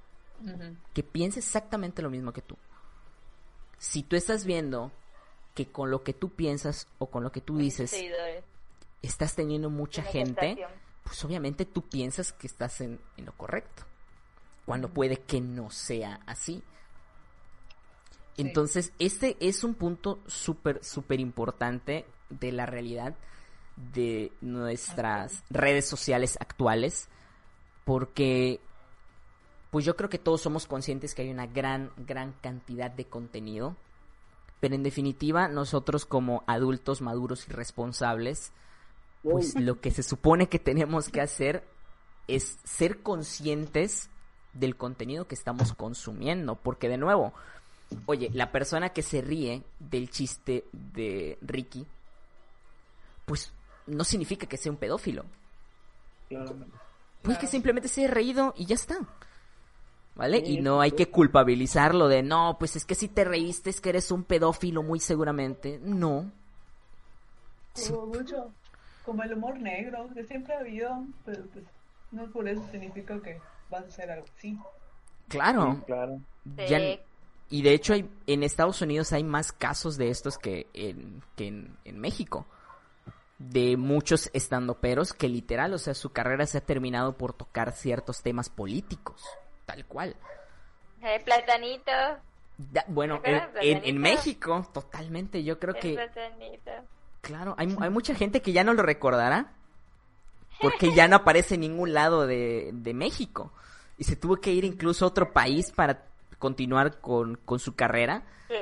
Que 0.94 1.04
piense 1.04 1.40
exactamente 1.40 2.02
lo 2.02 2.10
mismo 2.10 2.34
que 2.34 2.42
tú. 2.42 2.58
Si 3.78 4.04
tú 4.04 4.16
estás 4.16 4.46
viendo 4.46 4.92
que 5.54 5.68
con 5.68 5.92
lo 5.92 6.04
que 6.04 6.14
tú 6.14 6.30
piensas 6.30 6.88
o 6.98 7.08
con 7.08 7.24
lo 7.24 7.32
que 7.32 7.42
tú 7.42 7.58
dices 7.58 7.96
estás 9.02 9.36
teniendo 9.36 9.70
mucha 9.70 10.02
gente, 10.02 10.58
pues 11.04 11.24
obviamente 11.26 11.66
tú 11.66 11.82
piensas 11.82 12.32
que 12.32 12.48
estás 12.48 12.82
en, 12.82 13.00
en 13.18 13.26
lo 13.26 13.34
correcto. 13.34 13.84
Cuando 14.66 14.90
puede 14.90 15.18
que 15.18 15.42
no 15.42 15.70
sea 15.70 16.22
así. 16.26 16.64
Entonces, 18.38 18.94
este 18.98 19.38
es 19.40 19.64
un 19.64 19.76
punto 19.76 20.20
súper, 20.26 20.84
súper 20.84 21.20
importante 21.20 22.06
de 22.30 22.52
la 22.52 22.66
realidad 22.66 23.16
de 23.94 24.32
nuestras 24.42 25.44
redes 25.50 25.88
sociales 25.88 26.38
actuales. 26.40 27.10
Porque, 27.84 28.62
pues 29.74 29.86
yo 29.86 29.96
creo 29.96 30.08
que 30.08 30.20
todos 30.20 30.40
somos 30.40 30.68
conscientes 30.68 31.16
que 31.16 31.24
hay 31.24 31.32
una 31.32 31.48
gran, 31.48 31.90
gran 31.98 32.34
cantidad 32.42 32.92
de 32.92 33.06
contenido. 33.06 33.76
Pero 34.60 34.76
en 34.76 34.84
definitiva, 34.84 35.48
nosotros 35.48 36.06
como 36.06 36.44
adultos 36.46 37.02
maduros 37.02 37.48
y 37.48 37.52
responsables, 37.54 38.52
pues 39.24 39.56
lo 39.60 39.82
que 39.82 39.90
se 39.90 40.04
supone 40.04 40.48
que 40.48 40.60
tenemos 40.60 41.10
que 41.10 41.22
hacer 41.22 41.64
es 42.28 42.60
ser 42.64 43.02
conscientes 43.02 44.12
del 44.54 44.76
contenido 44.76 45.28
que 45.28 45.34
estamos 45.34 45.74
consumiendo. 45.74 46.54
Porque 46.56 46.88
de 46.88 46.98
nuevo, 47.00 47.34
oye, 48.06 48.30
la 48.32 48.52
persona 48.52 48.90
que 48.90 49.02
se 49.02 49.22
ríe 49.24 49.64
del 49.80 50.12
chiste 50.12 50.66
de 50.72 51.40
Ricky, 51.42 51.88
pues 53.26 53.52
no 53.88 54.04
significa 54.04 54.46
que 54.46 54.58
sea 54.58 54.72
un 54.72 54.78
pedófilo. 54.78 55.26
Claramente. 56.30 56.78
Pues 57.24 57.38
que 57.38 57.42
Claro. 57.42 57.52
simplemente 57.52 57.88
se 57.88 58.02
haya 58.02 58.14
reído 58.14 58.54
y 58.56 58.68
ya 58.68 58.76
está. 58.76 59.00
¿Vale? 60.16 60.46
Sí, 60.46 60.58
y 60.58 60.62
no 60.62 60.80
hay 60.80 60.92
que 60.92 61.10
culpabilizarlo 61.10 62.08
de, 62.08 62.22
no, 62.22 62.58
pues 62.60 62.76
es 62.76 62.86
que 62.86 62.94
si 62.94 63.08
te 63.08 63.24
reíste 63.24 63.72
es 63.72 63.82
que 63.82 63.90
eres 63.90 64.12
un 64.12 64.24
pedófilo 64.24 64.84
muy 64.84 65.00
seguramente. 65.00 65.80
No. 65.82 66.32
Sí. 67.74 67.92
Como 67.92 68.06
mucho, 68.08 68.52
como 69.04 69.24
el 69.24 69.34
humor 69.34 69.60
negro, 69.60 70.08
que 70.14 70.24
siempre 70.24 70.54
ha 70.54 70.60
habido, 70.60 71.04
pero 71.26 71.44
pues 71.52 71.66
no 72.12 72.28
por 72.32 72.48
eso 72.48 72.62
significa 72.72 73.20
que 73.22 73.40
vas 73.72 73.84
a 73.84 73.88
hacer 73.88 74.12
algo 74.12 74.28
así. 74.38 74.56
Claro. 75.30 75.78
Sí, 75.80 75.82
claro. 75.88 76.20
Ya- 76.70 77.00
y 77.50 77.62
de 77.62 77.74
hecho 77.74 77.94
hay, 77.94 78.10
en 78.28 78.44
Estados 78.44 78.82
Unidos 78.82 79.14
hay 79.14 79.24
más 79.24 79.52
casos 79.52 79.98
de 79.98 80.10
estos 80.10 80.38
que 80.38 80.68
en, 80.74 81.22
que 81.36 81.48
en, 81.48 81.76
en 81.86 82.00
México. 82.00 82.46
De 83.40 83.78
muchos 83.78 84.30
estandoperos 84.34 85.14
que 85.14 85.28
literal, 85.28 85.74
o 85.74 85.78
sea, 85.78 85.94
su 85.96 86.12
carrera 86.12 86.46
se 86.46 86.60
ha 86.60 86.62
terminado 86.62 87.18
por 87.18 87.34
tocar 87.34 87.72
ciertos 87.74 88.22
temas 88.22 88.50
políticos. 88.50 89.24
Tal 89.66 89.86
cual. 89.86 90.16
El 91.02 91.22
platanito. 91.24 91.92
Da- 92.58 92.86
bueno, 92.88 93.20
¿Te 93.22 93.32
en, 93.32 93.40
Platanito? 93.52 94.00
México, 94.00 94.70
totalmente. 94.74 95.44
Yo 95.44 95.60
creo 95.60 95.74
El 95.76 95.82
que, 95.82 95.94
platanito. 95.96 96.72
claro, 97.22 97.56
hay, 97.58 97.76
hay 97.80 97.90
mucha 97.90 98.14
gente 98.16 98.42
que 98.42 98.52
ya 98.54 98.64
no 98.64 98.74
lo 98.74 98.84
recordará. 98.84 99.52
Porque 100.62 100.94
ya 100.94 101.08
no 101.08 101.18
aparece 101.18 101.56
en 101.56 101.62
ningún 101.62 101.94
lado 101.94 102.26
de, 102.28 102.70
de 102.74 102.94
México. 102.94 103.52
Y 103.98 104.06
se 104.06 104.16
tuvo 104.16 104.38
que 104.38 104.52
ir 104.54 104.64
incluso 104.64 105.04
a 105.04 105.08
otro 105.10 105.34
país 105.34 105.72
para 105.72 106.06
continuar 106.40 107.00
con, 107.02 107.36
con 107.38 107.60
su 107.60 107.76
carrera. 107.76 108.24
Sí. 108.48 108.56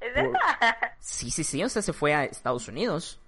¿Es 0.00 0.12
Por- 0.14 0.24
eso? 0.24 0.32
Sí, 0.98 1.30
sí, 1.30 1.44
sí, 1.44 1.62
o 1.62 1.68
sea, 1.68 1.82
se 1.82 1.92
fue 1.92 2.14
a 2.14 2.24
Estados 2.24 2.66
Unidos. 2.66 3.20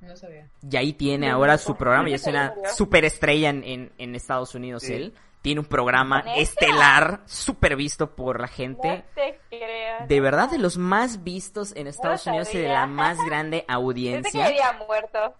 No 0.00 0.14
sabía. 0.16 0.46
Y 0.70 0.76
ahí 0.76 0.92
tiene 0.92 1.30
ahora 1.30 1.56
su 1.56 1.74
programa 1.74 2.10
y 2.10 2.14
es 2.14 2.26
una 2.26 2.54
superestrella 2.74 3.48
en, 3.48 3.64
en, 3.64 3.92
en 3.96 4.14
Estados 4.14 4.54
Unidos 4.54 4.82
Sí. 4.82 4.92
él. 4.92 5.14
Tiene 5.48 5.60
un 5.62 5.66
programa 5.66 6.20
estelar, 6.36 7.22
super 7.24 7.74
visto 7.74 8.14
por 8.14 8.38
la 8.38 8.48
No 8.48 8.52
gente. 8.52 9.02
te 9.14 9.40
creo. 9.48 10.06
De 10.06 10.20
verdad, 10.20 10.50
de 10.50 10.58
los 10.58 10.76
más 10.76 11.24
vistos 11.24 11.72
en 11.74 11.86
Estados 11.86 12.26
Unidos 12.26 12.52
y 12.54 12.58
de 12.58 12.68
la 12.68 12.86
más 12.86 13.16
grande 13.24 13.60
Pensé 13.60 13.66
que 13.66 13.72
audiencia. 13.72 14.44
había 14.44 14.72
muerto. 14.74 15.34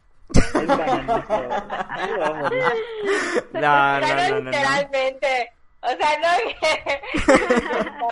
No, 3.52 3.60
no, 4.00 4.00
no, 4.00 4.28
no, 4.30 4.40
no. 4.40 4.50
literalmente. 4.50 5.52
O 5.82 5.88
sea, 5.88 6.18
no 6.22 6.28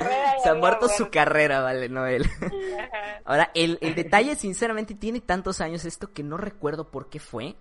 Se 0.42 0.48
ha 0.50 0.54
muerto 0.54 0.88
su 0.90 1.08
carrera, 1.08 1.62
vale, 1.62 1.88
no. 1.88 2.02
Ajá. 2.04 3.20
Ahora, 3.24 3.50
el, 3.54 3.78
el 3.80 3.94
detalle, 3.94 4.36
sinceramente, 4.36 4.94
tiene 4.94 5.22
tantos 5.22 5.62
años 5.62 5.86
esto 5.86 6.12
que 6.12 6.22
no 6.22 6.36
recuerdo 6.36 6.90
por 6.90 7.08
qué 7.08 7.20
fue, 7.20 7.56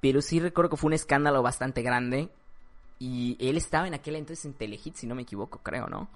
pero 0.00 0.22
sí 0.22 0.38
recuerdo 0.38 0.70
que 0.70 0.76
fue 0.76 0.86
un 0.86 0.94
escándalo 0.94 1.42
bastante 1.42 1.82
grande. 1.82 2.30
Y 3.04 3.36
él 3.40 3.56
estaba 3.56 3.88
en 3.88 3.94
aquel 3.94 4.14
entonces 4.14 4.44
en 4.44 4.54
Telehit, 4.54 4.94
si 4.94 5.08
no 5.08 5.16
me 5.16 5.22
equivoco, 5.22 5.58
creo, 5.58 5.88
¿no? 5.88 6.08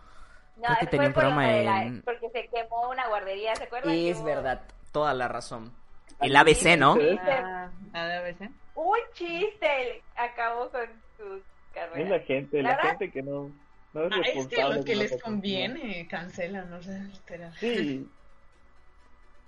No, 0.56 0.62
Creo 0.66 0.76
que 0.78 0.86
tenía 0.86 1.08
un 1.08 1.14
programa 1.14 1.48
de 1.48 1.64
la- 1.64 1.82
en- 1.82 2.02
Porque 2.02 2.30
se 2.30 2.46
quemó 2.48 2.88
una 2.90 3.08
guardería, 3.08 3.56
¿se 3.56 3.64
acuerdan? 3.64 3.92
Es 3.92 4.22
verdad, 4.22 4.62
toda 4.92 5.12
la 5.12 5.26
razón. 5.26 5.72
El 6.20 6.36
ABC, 6.36 6.76
¿no? 6.78 6.94
Sí. 6.94 7.18
Ah, 7.20 7.70
a 7.92 8.04
ver, 8.06 8.36
¿sí? 8.38 8.48
Un 8.76 8.98
chiste 9.14 10.02
acabó 10.14 10.70
con 10.70 10.86
su 11.16 11.42
carrera. 11.74 12.02
Es 12.02 12.08
la 12.08 12.20
gente, 12.20 12.62
La 12.62 12.70
la 12.76 12.82
gente 12.82 13.10
que 13.10 13.22
no, 13.22 13.50
no 13.92 14.04
es 14.06 14.12
Ah, 14.12 14.20
es 14.32 14.46
que 14.46 14.62
lo 14.62 14.84
que 14.84 14.94
les 14.94 15.20
conviene 15.22 16.06
cancelan, 16.08 16.70
no 16.70 16.80
sé, 16.84 16.96
espera. 17.12 17.50
Sí, 17.58 18.08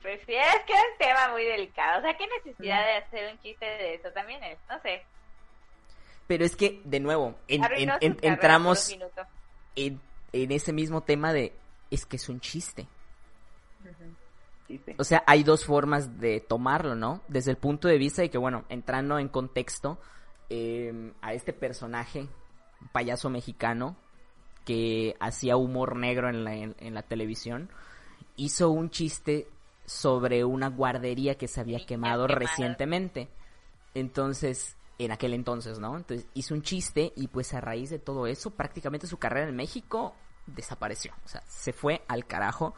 Pues 0.03 0.21
sí, 0.27 0.35
es 0.35 0.63
que 0.67 0.73
es 0.73 0.81
un 0.93 0.99
tema 0.99 1.29
muy 1.31 1.45
delicado. 1.45 2.01
O 2.01 2.03
sea, 2.03 2.17
¿qué 2.17 2.27
necesidad 2.27 2.85
de 2.85 2.93
hacer 2.97 3.33
un 3.33 3.39
chiste 3.41 3.65
de 3.65 3.95
eso? 3.95 4.11
También 4.13 4.43
es, 4.43 4.59
no 4.69 4.81
sé. 4.81 5.03
Pero 6.29 6.45
es 6.45 6.55
que, 6.55 6.81
de 6.85 7.01
nuevo, 7.01 7.35
en- 7.49 7.63
en- 7.65 7.89
en- 8.01 8.13
entramos 8.23 8.89
en, 9.75 10.01
ese 10.33 10.73
mismo 10.73 11.01
tema 11.03 11.33
de, 11.33 11.53
es 11.91 12.07
que 12.07 12.17
es 12.17 12.29
un 12.29 12.39
chiste. 12.41 12.87
O 14.99 15.05
sea, 15.05 15.25
hay 15.27 15.43
dos 15.45 15.65
formas 15.65 16.21
de 16.21 16.41
tomarlo, 16.41 16.95
¿no? 16.95 17.23
Desde 17.29 17.51
el 17.51 17.57
punto 17.57 17.89
de 17.89 17.97
vista 17.97 18.21
de 18.23 18.29
que, 18.31 18.37
bueno, 18.39 18.65
entrando 18.69 19.19
en 19.19 19.29
contexto, 19.29 19.99
eh, 20.51 21.13
a 21.23 21.33
este 21.33 21.53
personaje, 21.55 22.21
un 22.81 22.89
payaso 22.93 23.31
mexicano, 23.31 23.97
que 24.67 25.17
hacía 25.21 25.57
humor 25.57 25.97
negro 25.97 26.29
en 26.29 26.45
la, 26.45 26.55
en, 26.55 26.93
la 26.95 27.03
televisión, 27.03 27.71
hizo 28.37 28.69
un 28.69 28.91
chiste 28.91 29.49
sobre 29.87 30.45
una 30.45 30.69
guardería 30.69 31.37
que 31.37 31.49
se 31.49 31.61
había 31.63 31.85
quemado 31.87 32.27
recientemente. 32.27 33.29
Entonces, 33.95 34.77
en 34.99 35.13
aquel 35.13 35.33
entonces, 35.33 35.79
¿no? 35.79 35.97
Entonces 35.97 36.27
hizo 36.35 36.55
un 36.55 36.63
chiste 36.63 37.13
y 37.17 37.29
pues 37.29 37.55
a 37.55 37.61
raíz 37.61 37.91
de 37.91 37.99
todo 37.99 38.27
eso, 38.27 38.51
prácticamente 38.51 39.07
su 39.07 39.19
carrera 39.19 39.49
en 39.49 39.57
México 39.57 40.15
desapareció. 40.47 41.13
O 41.25 41.29
sea, 41.29 41.43
se 41.47 41.73
fue 41.73 42.03
al 42.09 42.27
carajo. 42.27 42.75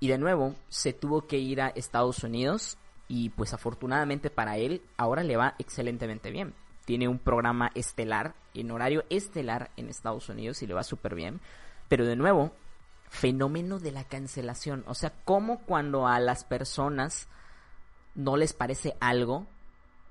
Y 0.00 0.08
de 0.08 0.18
nuevo, 0.18 0.54
se 0.68 0.92
tuvo 0.92 1.26
que 1.26 1.38
ir 1.38 1.60
a 1.60 1.68
Estados 1.68 2.24
Unidos 2.24 2.76
y 3.08 3.30
pues 3.30 3.54
afortunadamente 3.54 4.30
para 4.30 4.56
él 4.56 4.82
ahora 4.96 5.22
le 5.22 5.36
va 5.36 5.54
excelentemente 5.58 6.30
bien. 6.30 6.54
Tiene 6.84 7.08
un 7.08 7.18
programa 7.18 7.70
estelar, 7.74 8.34
en 8.52 8.70
horario 8.70 9.04
estelar 9.08 9.70
en 9.76 9.88
Estados 9.88 10.28
Unidos 10.28 10.62
y 10.62 10.66
le 10.66 10.74
va 10.74 10.82
súper 10.82 11.14
bien. 11.14 11.40
Pero 11.88 12.04
de 12.04 12.16
nuevo, 12.16 12.52
fenómeno 13.08 13.78
de 13.78 13.92
la 13.92 14.04
cancelación. 14.04 14.84
O 14.86 14.94
sea, 14.94 15.12
como 15.24 15.60
cuando 15.60 16.06
a 16.06 16.18
las 16.18 16.44
personas 16.44 17.28
no 18.14 18.36
les 18.36 18.52
parece 18.52 18.96
algo, 19.00 19.46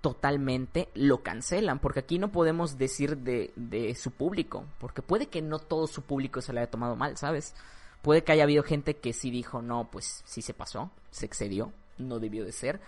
totalmente 0.03 0.89
lo 0.95 1.23
cancelan. 1.23 1.79
Porque 1.79 2.01
aquí 2.01 2.19
no 2.19 2.29
podemos 2.33 2.77
decir 2.77 3.17
de, 3.19 3.95
su 3.97 4.11
público. 4.11 4.65
Porque 4.77 5.01
puede 5.01 5.27
que 5.27 5.41
no 5.41 5.59
todo 5.59 5.87
su 5.87 6.01
público 6.01 6.41
se 6.41 6.51
le 6.51 6.59
haya 6.59 6.69
tomado 6.69 6.97
mal, 6.97 7.15
¿sabes? 7.15 7.55
Puede 8.01 8.21
que 8.25 8.33
haya 8.33 8.43
habido 8.43 8.63
gente 8.63 8.97
que 8.97 9.13
sí 9.13 9.31
dijo, 9.31 9.61
no, 9.61 9.89
pues 9.89 10.21
sí 10.25 10.41
se 10.41 10.53
pasó, 10.53 10.91
se 11.09 11.25
excedió, 11.25 11.71
no 11.97 12.19
debió 12.19 12.43
de 12.43 12.51
ser. 12.51 12.81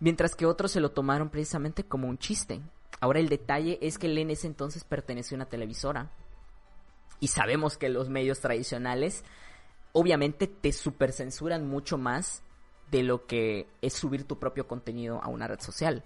Mientras 0.00 0.34
que 0.34 0.46
otros 0.46 0.72
se 0.72 0.80
lo 0.80 0.90
tomaron 0.90 1.30
precisamente 1.30 1.84
como 1.84 2.08
un 2.08 2.18
chiste. 2.18 2.60
Ahora 2.98 3.20
el 3.20 3.28
detalle 3.28 3.78
es 3.80 3.96
que 3.96 4.08
él 4.08 4.18
en 4.18 4.30
ese 4.30 4.48
entonces 4.48 4.82
perteneció 4.82 5.36
a 5.36 5.38
una 5.38 5.48
televisora. 5.48 6.10
Y 7.20 7.28
sabemos 7.28 7.78
que 7.78 7.88
los 7.88 8.08
medios 8.08 8.40
tradicionales 8.40 9.24
obviamente 9.92 10.48
te 10.48 10.72
supercensuran 10.72 11.68
mucho 11.68 11.98
más 11.98 12.42
de 12.90 13.04
lo 13.04 13.26
que 13.26 13.68
es 13.80 13.92
subir 13.92 14.24
tu 14.24 14.40
propio 14.40 14.66
contenido 14.66 15.22
a 15.22 15.28
una 15.28 15.46
red 15.46 15.60
social. 15.60 16.02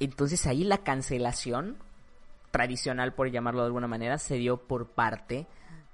Entonces 0.00 0.46
ahí 0.46 0.64
la 0.64 0.78
cancelación 0.78 1.76
tradicional, 2.50 3.12
por 3.12 3.30
llamarlo 3.30 3.60
de 3.60 3.66
alguna 3.66 3.86
manera, 3.86 4.18
se 4.18 4.36
dio 4.36 4.56
por 4.56 4.88
parte 4.88 5.46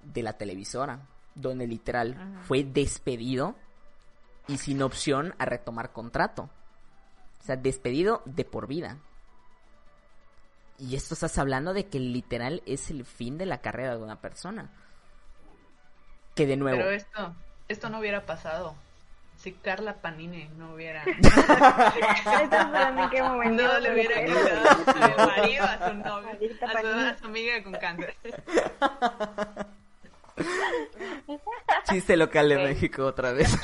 de 0.03 0.23
la 0.23 0.35
televisora, 0.35 1.01
donde 1.35 1.67
literal 1.67 2.39
fue 2.43 2.65
despedido 2.65 3.57
y 4.47 4.59
sin 4.59 4.81
opción 4.83 5.35
a 5.39 5.45
retomar 5.45 5.93
contrato. 5.93 6.49
O 7.41 7.45
sea, 7.45 7.57
despedido 7.57 8.23
de 8.25 8.45
por 8.45 8.69
vida. 8.69 8.99
Y 10.79 10.95
esto 10.95 11.15
estás 11.15 11.37
hablando 11.39 11.75
de 11.75 11.87
que 11.87 11.99
literal 11.99 12.63
es 12.67 12.91
el 12.91 13.05
fin 13.05 13.39
de 13.39 13.47
la 13.47 13.59
carrera 13.59 13.97
de 13.97 14.03
una 14.03 14.21
persona. 14.21 14.71
Que 16.35 16.47
de 16.47 16.57
nuevo... 16.57 16.79
Pero 16.79 16.91
esto, 16.91 17.35
esto 17.69 17.89
no 17.89 17.99
hubiera 17.99 18.25
pasado 18.25 18.77
si 19.47 19.53
Carla 19.53 19.95
Panini 19.95 20.49
no 20.59 20.75
hubiera... 20.75 21.05
Estoy 21.07 21.23
esperando 22.43 23.03
en 23.05 23.11
qué 23.11 23.23
momento. 23.23 23.63
No 23.63 23.79
le 23.79 23.93
hubiera 23.93 24.25
quitado 24.25 25.07
el 25.07 25.17
marido 25.17 25.63
a 25.63 25.89
su 25.89 25.95
novio, 25.95 26.27
Maldita 26.27 26.67
a 26.67 26.81
su, 26.81 26.87
a 26.89 27.17
su 27.19 27.27
amiga 27.27 27.63
con 27.63 27.75
cáncer. 27.75 28.17
Chiste 31.85 32.17
local 32.17 32.49
de. 32.49 32.57
México 32.57 33.07
otra 33.07 33.33
vez. 33.33 33.57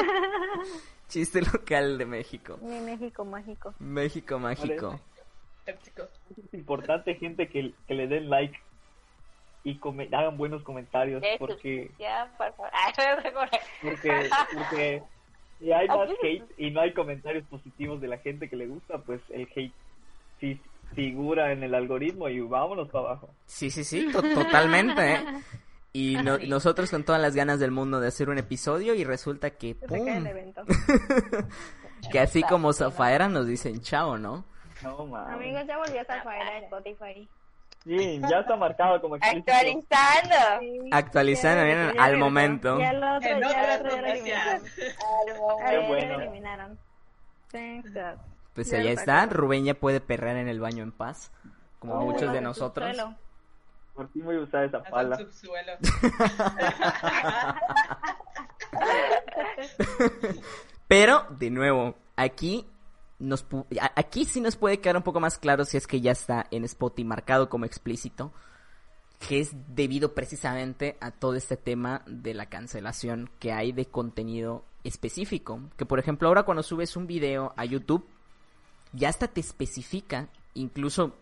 Chiste 1.08 1.42
local 1.42 1.98
de 1.98 2.06
México. 2.06 2.58
Mi 2.62 2.80
México 2.80 3.26
mágico. 3.26 3.74
México 3.80 4.38
mágico. 4.38 4.98
Es 5.66 6.54
importante, 6.54 7.16
gente, 7.16 7.48
que, 7.48 7.74
que 7.86 7.94
le 7.94 8.06
den 8.06 8.30
like 8.30 8.58
y 9.64 9.78
hagan 10.12 10.36
buenos 10.36 10.62
comentarios 10.62 11.22
porque 11.38 11.90
Ya, 11.98 12.30
por 12.38 12.52
favor. 12.56 12.70
Porque 13.82 14.30
porque 14.54 15.02
si 15.58 15.72
hay 15.72 15.86
más 15.88 16.08
hate 16.22 16.44
y 16.56 16.70
no 16.70 16.80
hay 16.80 16.92
comentarios 16.94 17.44
positivos 17.48 18.00
de 18.00 18.08
la 18.08 18.18
gente 18.18 18.48
que 18.48 18.56
le 18.56 18.66
gusta, 18.66 18.98
pues 18.98 19.20
el 19.30 19.48
hate 19.54 19.72
sí 20.40 20.60
figura 20.94 21.52
en 21.52 21.62
el 21.62 21.74
algoritmo 21.74 22.28
y 22.28 22.40
vámonos 22.40 22.88
para 22.88 23.06
abajo. 23.10 23.28
Sí, 23.46 23.70
sí, 23.70 23.84
sí, 23.84 24.10
to- 24.10 24.22
totalmente. 24.22 25.12
¿eh? 25.14 25.24
Y 25.92 26.16
no- 26.24 26.38
nosotros 26.38 26.90
con 26.90 27.04
todas 27.04 27.20
las 27.20 27.34
ganas 27.36 27.60
del 27.60 27.70
mundo 27.70 28.00
de 28.00 28.08
hacer 28.08 28.28
un 28.30 28.38
episodio 28.38 28.94
y 28.94 29.04
resulta 29.04 29.50
que, 29.50 29.74
Se 29.74 29.86
cae 29.86 29.98
el 29.98 30.04
¡pum! 30.22 30.26
evento. 30.26 30.62
que 32.10 32.18
así 32.18 32.42
como 32.42 32.72
Zafaera 32.72 33.28
nos 33.28 33.46
dicen 33.46 33.80
chao, 33.82 34.16
¿no? 34.18 34.44
No, 34.82 35.04
mames. 35.06 35.34
Amigos, 35.34 35.62
ya 35.66 35.76
volvió 35.76 36.00
a 36.00 36.04
Zafaera 36.04 36.56
en 36.58 36.64
Spotify. 36.64 37.28
Sí, 37.84 38.20
ya 38.28 38.40
está 38.40 38.56
marcado 38.56 39.00
como 39.00 39.16
explícito. 39.16 39.50
Actualizando. 39.52 40.36
Sí, 40.60 40.80
Actualizando 40.92 41.64
bien 41.64 41.78
ya 41.78 41.88
al 41.88 41.94
regresó. 41.96 42.18
momento. 42.18 42.78
Ya 42.78 42.90
el 42.90 43.02
otro, 43.04 43.40
ya 43.40 43.76
otro 43.80 43.96
lo. 43.96 44.60
Al 45.02 45.38
momento. 45.40 45.64
Ayer 45.66 45.88
bueno. 45.88 46.16
lo 46.18 46.20
eliminaron. 46.22 46.78
Thanks 47.50 47.92
God. 47.94 48.18
Pues 48.54 48.72
lo 48.72 48.88
está. 48.90 49.26
Rubén 49.26 49.64
ya 49.64 49.74
puede 49.74 50.00
perrear 50.00 50.36
en 50.36 50.48
el 50.48 50.60
baño 50.60 50.82
en 50.82 50.92
paz, 50.92 51.32
como 51.78 51.94
Oh, 51.94 52.00
muchos 52.04 52.32
de 52.32 52.40
nosotros. 52.42 52.86
subsuelo. 52.88 53.16
Por 53.94 54.08
fin 54.12 54.24
voy 54.24 54.36
a 54.36 54.40
usar 54.40 54.64
esa 54.64 54.82
pala. 54.82 55.16
subsuelo. 55.16 55.72
Pero, 60.88 61.26
de 61.30 61.50
nuevo, 61.50 61.94
aquí 62.16 62.66
nos 63.20 63.46
aquí 63.94 64.24
sí 64.24 64.40
nos 64.40 64.56
puede 64.56 64.80
quedar 64.80 64.96
un 64.96 65.02
poco 65.02 65.20
más 65.20 65.38
claro 65.38 65.64
si 65.64 65.76
es 65.76 65.86
que 65.86 66.00
ya 66.00 66.10
está 66.10 66.46
en 66.50 66.64
Spotify 66.64 67.04
marcado 67.04 67.48
como 67.48 67.66
explícito, 67.66 68.32
que 69.20 69.40
es 69.40 69.50
debido 69.68 70.14
precisamente 70.14 70.96
a 71.00 71.10
todo 71.10 71.34
este 71.34 71.56
tema 71.56 72.02
de 72.06 72.34
la 72.34 72.46
cancelación 72.46 73.30
que 73.38 73.52
hay 73.52 73.72
de 73.72 73.86
contenido 73.86 74.64
específico. 74.82 75.60
Que 75.76 75.86
por 75.86 75.98
ejemplo 75.98 76.28
ahora 76.28 76.42
cuando 76.42 76.62
subes 76.62 76.96
un 76.96 77.06
video 77.06 77.52
a 77.56 77.64
YouTube, 77.66 78.06
ya 78.92 79.10
hasta 79.10 79.28
te 79.28 79.40
especifica, 79.40 80.28
incluso 80.54 81.14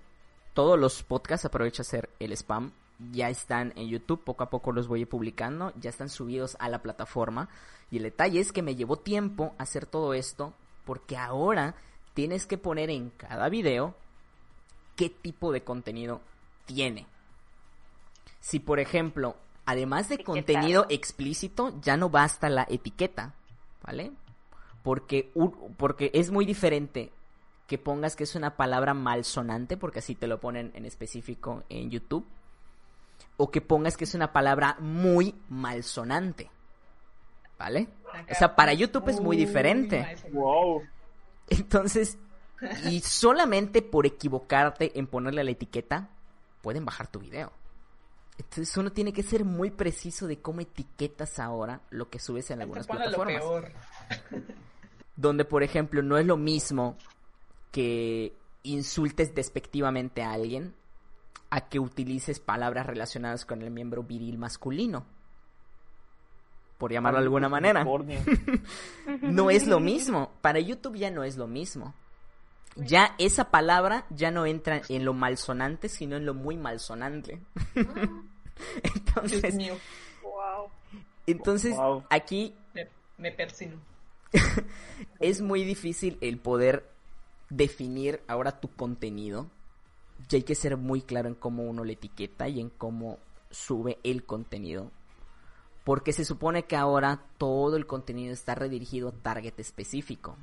todos 0.54 0.78
los 0.78 1.02
podcasts, 1.02 1.44
aprovecho 1.44 1.82
a 1.82 1.84
hacer 1.84 2.08
el 2.20 2.32
spam, 2.32 2.72
ya 3.12 3.28
están 3.28 3.72
en 3.76 3.88
YouTube, 3.88 4.24
poco 4.24 4.44
a 4.44 4.50
poco 4.50 4.72
los 4.72 4.88
voy 4.88 5.00
a 5.00 5.02
ir 5.02 5.08
publicando, 5.08 5.72
ya 5.76 5.90
están 5.90 6.08
subidos 6.08 6.56
a 6.60 6.68
la 6.68 6.82
plataforma. 6.82 7.48
Y 7.90 7.98
el 7.98 8.04
detalle 8.04 8.40
es 8.40 8.52
que 8.52 8.62
me 8.62 8.74
llevó 8.74 8.96
tiempo 8.96 9.54
hacer 9.58 9.86
todo 9.86 10.14
esto, 10.14 10.54
porque 10.84 11.16
ahora 11.16 11.74
tienes 12.18 12.46
que 12.46 12.58
poner 12.58 12.90
en 12.90 13.10
cada 13.10 13.48
video 13.48 13.94
qué 14.96 15.08
tipo 15.08 15.52
de 15.52 15.62
contenido 15.62 16.20
tiene. 16.66 17.06
Si 18.40 18.58
por 18.58 18.80
ejemplo, 18.80 19.36
además 19.66 20.08
de 20.08 20.16
Etiquetado. 20.16 20.34
contenido 20.34 20.86
explícito, 20.88 21.80
ya 21.80 21.96
no 21.96 22.10
basta 22.10 22.48
la 22.48 22.66
etiqueta, 22.68 23.34
¿vale? 23.84 24.10
Porque, 24.82 25.30
porque 25.76 26.10
es 26.12 26.32
muy 26.32 26.44
diferente 26.44 27.12
que 27.68 27.78
pongas 27.78 28.16
que 28.16 28.24
es 28.24 28.34
una 28.34 28.56
palabra 28.56 28.94
malsonante, 28.94 29.76
porque 29.76 30.00
así 30.00 30.16
te 30.16 30.26
lo 30.26 30.40
ponen 30.40 30.72
en 30.74 30.86
específico 30.86 31.62
en 31.68 31.88
YouTube, 31.88 32.26
o 33.36 33.52
que 33.52 33.60
pongas 33.60 33.96
que 33.96 34.02
es 34.02 34.14
una 34.16 34.32
palabra 34.32 34.76
muy 34.80 35.36
malsonante. 35.48 36.50
¿Vale? 37.60 37.86
O 38.28 38.34
sea, 38.34 38.56
para 38.56 38.72
YouTube 38.72 39.08
es 39.08 39.20
muy 39.20 39.36
diferente. 39.36 40.16
Wow. 40.32 40.82
Entonces, 41.50 42.18
y 42.84 43.00
solamente 43.00 43.82
por 43.82 44.06
equivocarte 44.06 44.98
en 44.98 45.06
ponerle 45.06 45.44
la 45.44 45.50
etiqueta, 45.50 46.10
pueden 46.62 46.84
bajar 46.84 47.06
tu 47.10 47.20
video. 47.20 47.52
Entonces 48.38 48.76
uno 48.76 48.92
tiene 48.92 49.12
que 49.12 49.22
ser 49.22 49.44
muy 49.44 49.70
preciso 49.70 50.26
de 50.26 50.40
cómo 50.40 50.60
etiquetas 50.60 51.38
ahora 51.38 51.80
lo 51.90 52.08
que 52.08 52.20
subes 52.20 52.50
en 52.50 52.60
algunas 52.60 52.86
pone 52.86 53.10
lo 53.10 53.16
plataformas. 53.16 53.42
peor. 53.42 53.72
Donde, 55.16 55.44
por 55.44 55.64
ejemplo, 55.64 56.02
no 56.02 56.16
es 56.16 56.26
lo 56.26 56.36
mismo 56.36 56.96
que 57.72 58.32
insultes 58.62 59.34
despectivamente 59.34 60.22
a 60.22 60.32
alguien 60.32 60.74
a 61.50 61.68
que 61.68 61.80
utilices 61.80 62.40
palabras 62.40 62.86
relacionadas 62.86 63.44
con 63.44 63.62
el 63.62 63.70
miembro 63.70 64.02
viril 64.02 64.38
masculino. 64.38 65.06
Por 66.78 66.92
llamarlo 66.92 67.18
de 67.18 67.24
alguna 67.24 67.48
manera. 67.48 67.84
No 69.22 69.50
es 69.50 69.66
lo 69.66 69.80
mismo. 69.80 70.30
Para 70.40 70.60
YouTube 70.60 70.96
ya 70.96 71.10
no 71.10 71.24
es 71.24 71.36
lo 71.36 71.46
mismo. 71.46 71.94
Ya 72.76 73.14
esa 73.18 73.50
palabra 73.50 74.06
ya 74.10 74.30
no 74.30 74.46
entra 74.46 74.82
en 74.88 75.04
lo 75.04 75.12
malsonante, 75.12 75.88
sino 75.88 76.16
en 76.16 76.24
lo 76.26 76.34
muy 76.34 76.56
malsonante. 76.56 77.40
Dios 77.74 77.88
entonces, 78.82 79.54
mío, 79.54 79.74
Wow. 80.22 80.68
entonces 81.26 81.76
Wow. 81.76 82.04
aquí 82.10 82.54
me, 82.74 82.88
me 83.16 83.32
persino. 83.32 83.76
es 85.20 85.40
muy 85.40 85.64
difícil 85.64 86.18
el 86.20 86.38
poder 86.38 86.88
definir 87.50 88.20
ahora 88.28 88.60
tu 88.60 88.68
contenido. 88.70 89.48
Y 90.30 90.36
hay 90.36 90.42
que 90.42 90.54
ser 90.54 90.76
muy 90.76 91.00
claro 91.02 91.28
en 91.28 91.34
cómo 91.34 91.62
uno 91.64 91.82
le 91.84 91.94
etiqueta 91.94 92.48
y 92.48 92.60
en 92.60 92.70
cómo 92.70 93.18
sube 93.50 93.98
el 94.04 94.24
contenido. 94.24 94.90
Porque 95.88 96.12
se 96.12 96.26
supone 96.26 96.64
que 96.64 96.76
ahora 96.76 97.18
todo 97.38 97.78
el 97.78 97.86
contenido 97.86 98.34
está 98.34 98.54
redirigido 98.54 99.08
a 99.08 99.12
target 99.12 99.54
específico. 99.56 100.36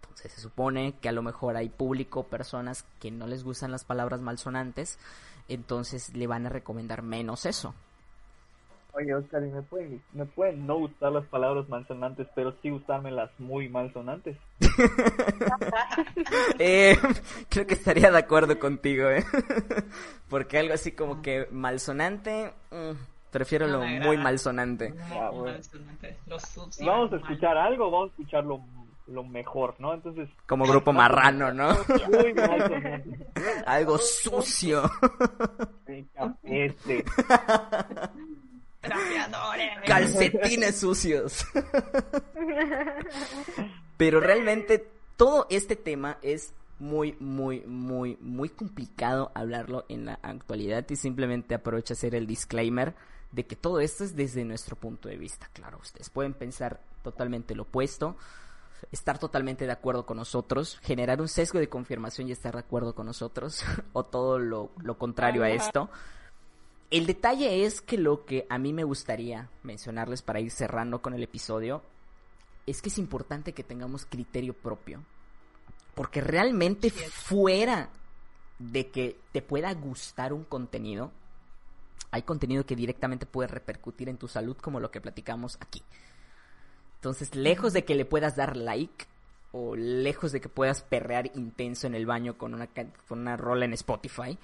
Entonces 0.00 0.32
se 0.32 0.40
supone 0.40 0.94
que 1.02 1.10
a 1.10 1.12
lo 1.12 1.20
mejor 1.22 1.58
hay 1.58 1.68
público, 1.68 2.22
personas 2.22 2.86
que 2.98 3.10
no 3.10 3.26
les 3.26 3.44
gustan 3.44 3.72
las 3.72 3.84
palabras 3.84 4.22
malsonantes, 4.22 4.98
entonces 5.50 6.16
le 6.16 6.26
van 6.26 6.46
a 6.46 6.48
recomendar 6.48 7.02
menos 7.02 7.44
eso. 7.44 7.74
Oye, 8.92 9.14
Oscar, 9.14 9.44
¿y 9.44 9.50
me 9.50 9.60
pueden, 9.60 10.02
me 10.14 10.24
pueden 10.24 10.66
no 10.66 10.78
gustar 10.78 11.12
las 11.12 11.26
palabras 11.26 11.68
malsonantes, 11.68 12.26
pero 12.34 12.54
sí 12.62 12.70
gustarme 12.70 13.10
las 13.10 13.28
muy 13.38 13.68
malsonantes? 13.68 14.38
Eh, 16.58 16.96
creo 17.50 17.66
que 17.66 17.74
estaría 17.74 18.10
de 18.10 18.18
acuerdo 18.18 18.58
contigo, 18.58 19.10
¿eh? 19.10 19.24
Porque 20.30 20.58
algo 20.58 20.72
así 20.72 20.92
como 20.92 21.20
que 21.22 21.46
malsonante, 21.50 22.52
mm, 22.70 23.17
prefiero 23.30 23.66
No 23.66 23.78
lo 23.78 23.84
muy 23.86 24.16
malsonante. 24.16 24.94
Ah, 25.10 25.28
Muy 25.32 25.38
bueno. 25.40 25.54
malsonante. 25.56 26.16
Lo 26.26 26.38
sucio, 26.40 26.86
Vamos 26.86 27.12
a 27.12 27.16
mal. 27.16 27.20
escuchar 27.20 27.56
algo, 27.56 27.90
vamos 27.90 28.08
a 28.08 28.10
escuchar 28.12 28.44
lo, 28.44 28.60
lo 29.06 29.24
mejor, 29.24 29.74
¿no? 29.78 29.94
Entonces, 29.94 30.28
Como 30.46 30.64
grupo 30.66 30.92
marrano, 30.92 31.52
¿no? 31.52 31.70
muy 32.10 32.32
malsonante. 32.34 33.26
Algo 33.66 33.98
sucio. 33.98 34.82
Este. 36.42 37.04
Trapeadores. 38.80 39.70
Calcetines 39.86 40.78
sucios. 40.80 41.44
Pero 43.96 44.20
realmente 44.20 44.86
todo 45.16 45.46
este 45.50 45.74
tema 45.76 46.18
es 46.22 46.52
muy, 46.78 47.16
muy, 47.18 47.60
muy, 47.66 48.16
muy 48.20 48.48
complicado 48.50 49.32
hablarlo 49.34 49.84
en 49.88 50.04
la 50.06 50.14
actualidad 50.22 50.86
y 50.88 50.94
simplemente 50.96 51.54
aprovecho 51.56 51.92
a 51.92 51.96
hacer 51.96 52.14
el 52.14 52.26
disclaimer 52.28 52.94
de 53.32 53.46
que 53.46 53.56
todo 53.56 53.80
esto 53.80 54.04
es 54.04 54.16
desde 54.16 54.44
nuestro 54.44 54.76
punto 54.76 55.08
de 55.08 55.16
vista. 55.16 55.48
Claro, 55.52 55.78
ustedes 55.78 56.10
pueden 56.10 56.34
pensar 56.34 56.80
totalmente 57.02 57.54
lo 57.54 57.64
opuesto, 57.64 58.16
estar 58.92 59.18
totalmente 59.18 59.66
de 59.66 59.72
acuerdo 59.72 60.06
con 60.06 60.16
nosotros, 60.16 60.78
generar 60.82 61.20
un 61.20 61.28
sesgo 61.28 61.58
de 61.58 61.68
confirmación 61.68 62.28
y 62.28 62.32
estar 62.32 62.54
de 62.54 62.60
acuerdo 62.60 62.94
con 62.94 63.06
nosotros, 63.06 63.64
o 63.92 64.04
todo 64.04 64.38
lo, 64.38 64.70
lo 64.80 64.98
contrario 64.98 65.42
a 65.42 65.50
esto. 65.50 65.90
El 66.90 67.06
detalle 67.06 67.66
es 67.66 67.82
que 67.82 67.98
lo 67.98 68.24
que 68.24 68.46
a 68.48 68.58
mí 68.58 68.72
me 68.72 68.84
gustaría 68.84 69.50
mencionarles 69.62 70.22
para 70.22 70.40
ir 70.40 70.50
cerrando 70.50 71.02
con 71.02 71.12
el 71.12 71.22
episodio 71.22 71.82
es 72.66 72.80
que 72.80 72.88
es 72.88 72.98
importante 72.98 73.52
que 73.52 73.62
tengamos 73.62 74.06
criterio 74.06 74.54
propio. 74.54 75.02
Porque 75.94 76.20
realmente 76.20 76.90
fuera 76.90 77.90
de 78.58 78.88
que 78.88 79.18
te 79.32 79.42
pueda 79.42 79.72
gustar 79.74 80.32
un 80.32 80.44
contenido, 80.44 81.12
hay 82.10 82.22
contenido 82.22 82.64
que 82.64 82.76
directamente 82.76 83.26
puede 83.26 83.48
repercutir 83.48 84.08
en 84.08 84.18
tu 84.18 84.28
salud 84.28 84.56
como 84.56 84.80
lo 84.80 84.90
que 84.90 85.00
platicamos 85.00 85.56
aquí. 85.60 85.82
Entonces, 86.96 87.34
lejos 87.34 87.72
de 87.72 87.84
que 87.84 87.94
le 87.94 88.04
puedas 88.04 88.36
dar 88.36 88.56
like 88.56 89.06
o 89.52 89.76
lejos 89.76 90.32
de 90.32 90.40
que 90.40 90.48
puedas 90.48 90.82
perrear 90.82 91.30
intenso 91.34 91.86
en 91.86 91.94
el 91.94 92.06
baño 92.06 92.36
con 92.36 92.54
una, 92.54 92.68
con 93.08 93.20
una 93.20 93.36
rola 93.36 93.64
en 93.64 93.72
Spotify, 93.72 94.38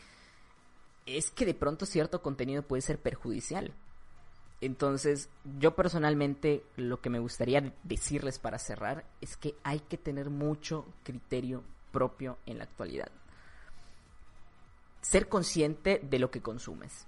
es 1.06 1.30
que 1.30 1.46
de 1.46 1.54
pronto 1.54 1.84
cierto 1.86 2.22
contenido 2.22 2.62
puede 2.62 2.82
ser 2.82 2.98
perjudicial. 2.98 3.74
Entonces, 4.60 5.28
yo 5.58 5.74
personalmente 5.74 6.64
lo 6.76 7.00
que 7.00 7.10
me 7.10 7.18
gustaría 7.18 7.74
decirles 7.82 8.38
para 8.38 8.58
cerrar 8.58 9.04
es 9.20 9.36
que 9.36 9.54
hay 9.62 9.80
que 9.80 9.98
tener 9.98 10.30
mucho 10.30 10.86
criterio 11.02 11.62
propio 11.92 12.38
en 12.46 12.58
la 12.58 12.64
actualidad. 12.64 13.10
Ser 15.02 15.28
consciente 15.28 16.00
de 16.02 16.18
lo 16.18 16.30
que 16.30 16.40
consumes. 16.40 17.06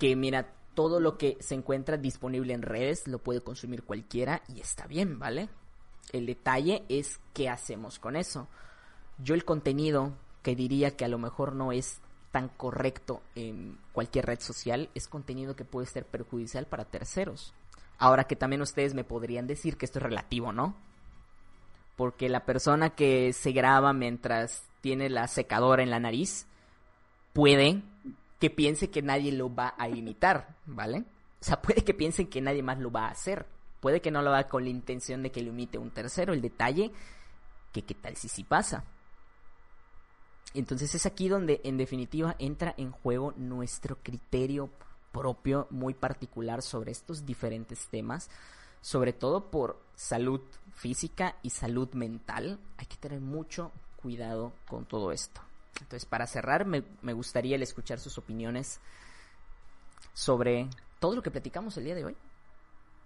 Que 0.00 0.16
mira, 0.16 0.52
todo 0.74 0.98
lo 0.98 1.16
que 1.18 1.36
se 1.40 1.54
encuentra 1.54 1.96
disponible 1.96 2.54
en 2.54 2.62
redes 2.62 3.06
lo 3.06 3.18
puede 3.18 3.42
consumir 3.42 3.84
cualquiera 3.84 4.42
y 4.48 4.60
está 4.60 4.88
bien, 4.88 5.18
¿vale? 5.20 5.48
El 6.12 6.26
detalle 6.26 6.84
es 6.88 7.20
qué 7.34 7.48
hacemos 7.48 8.00
con 8.00 8.16
eso. 8.16 8.48
Yo 9.18 9.34
el 9.34 9.44
contenido 9.44 10.14
que 10.42 10.56
diría 10.56 10.96
que 10.96 11.04
a 11.04 11.08
lo 11.08 11.18
mejor 11.18 11.54
no 11.54 11.70
es 11.70 12.00
tan 12.32 12.48
correcto 12.48 13.22
en 13.34 13.78
cualquier 13.92 14.26
red 14.26 14.40
social 14.40 14.88
es 14.94 15.08
contenido 15.08 15.56
que 15.56 15.64
puede 15.64 15.86
ser 15.86 16.06
perjudicial 16.06 16.66
para 16.66 16.84
terceros. 16.84 17.52
Ahora 17.98 18.24
que 18.24 18.36
también 18.36 18.62
ustedes 18.62 18.94
me 18.94 19.04
podrían 19.04 19.46
decir 19.46 19.76
que 19.76 19.84
esto 19.84 19.98
es 19.98 20.04
relativo, 20.04 20.52
¿no? 20.52 20.74
Porque 21.96 22.28
la 22.28 22.46
persona 22.46 22.90
que 22.90 23.32
se 23.34 23.52
graba 23.52 23.92
mientras 23.92 24.64
tiene 24.80 25.10
la 25.10 25.28
secadora 25.28 25.82
en 25.82 25.90
la 25.90 26.00
nariz 26.00 26.46
puede 27.34 27.82
que 28.40 28.50
piense 28.50 28.90
que 28.90 29.02
nadie 29.02 29.30
lo 29.32 29.54
va 29.54 29.74
a 29.78 29.88
imitar, 29.88 30.56
¿vale? 30.66 31.04
O 31.40 31.44
sea, 31.44 31.60
puede 31.62 31.84
que 31.84 31.94
piensen 31.94 32.26
que 32.26 32.40
nadie 32.40 32.62
más 32.62 32.78
lo 32.78 32.90
va 32.90 33.06
a 33.06 33.10
hacer. 33.10 33.46
Puede 33.80 34.00
que 34.00 34.10
no 34.10 34.22
lo 34.22 34.30
haga 34.30 34.48
con 34.48 34.64
la 34.64 34.70
intención 34.70 35.22
de 35.22 35.30
que 35.30 35.42
lo 35.42 35.50
imite 35.50 35.78
un 35.78 35.90
tercero. 35.90 36.32
El 36.32 36.40
detalle, 36.40 36.90
que 37.72 37.82
qué 37.82 37.94
tal 37.94 38.16
si 38.16 38.28
sí 38.28 38.42
pasa. 38.42 38.84
Entonces 40.54 40.94
es 40.94 41.06
aquí 41.06 41.28
donde 41.28 41.60
en 41.64 41.76
definitiva 41.76 42.34
entra 42.38 42.74
en 42.76 42.90
juego 42.90 43.34
nuestro 43.36 43.98
criterio 44.02 44.70
propio 45.12 45.66
muy 45.70 45.94
particular 45.94 46.62
sobre 46.62 46.92
estos 46.92 47.24
diferentes 47.24 47.88
temas, 47.88 48.30
sobre 48.80 49.12
todo 49.12 49.50
por 49.50 49.80
salud 49.94 50.40
física 50.74 51.36
y 51.42 51.50
salud 51.50 51.92
mental. 51.92 52.58
Hay 52.78 52.86
que 52.86 52.96
tener 52.96 53.20
mucho 53.20 53.70
cuidado 53.96 54.52
con 54.66 54.86
todo 54.86 55.12
esto. 55.12 55.40
Entonces 55.80 56.06
para 56.06 56.26
cerrar 56.26 56.64
me, 56.64 56.82
me 57.02 57.12
gustaría 57.12 57.56
el 57.56 57.62
escuchar 57.62 57.98
sus 57.98 58.18
opiniones 58.18 58.80
sobre 60.12 60.68
todo 60.98 61.16
lo 61.16 61.22
que 61.22 61.30
platicamos 61.30 61.76
el 61.76 61.84
día 61.84 61.94
de 61.94 62.04
hoy. 62.04 62.16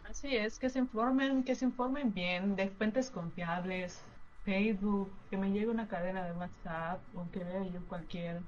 Así 0.08 0.36
es, 0.36 0.58
que 0.58 0.68
se 0.68 0.78
informen, 0.78 1.44
que 1.44 1.54
se 1.54 1.64
informen 1.64 2.12
bien 2.12 2.56
de 2.56 2.68
fuentes 2.68 3.10
confiables, 3.10 4.00
Facebook, 4.44 5.10
que 5.30 5.36
me 5.36 5.50
llegue 5.50 5.68
una 5.68 5.88
cadena 5.88 6.24
de 6.24 6.32
WhatsApp 6.32 7.00
o 7.14 7.30
que 7.30 7.42
vea 7.42 7.64
yo 7.64 7.80
cualquier 7.88 8.40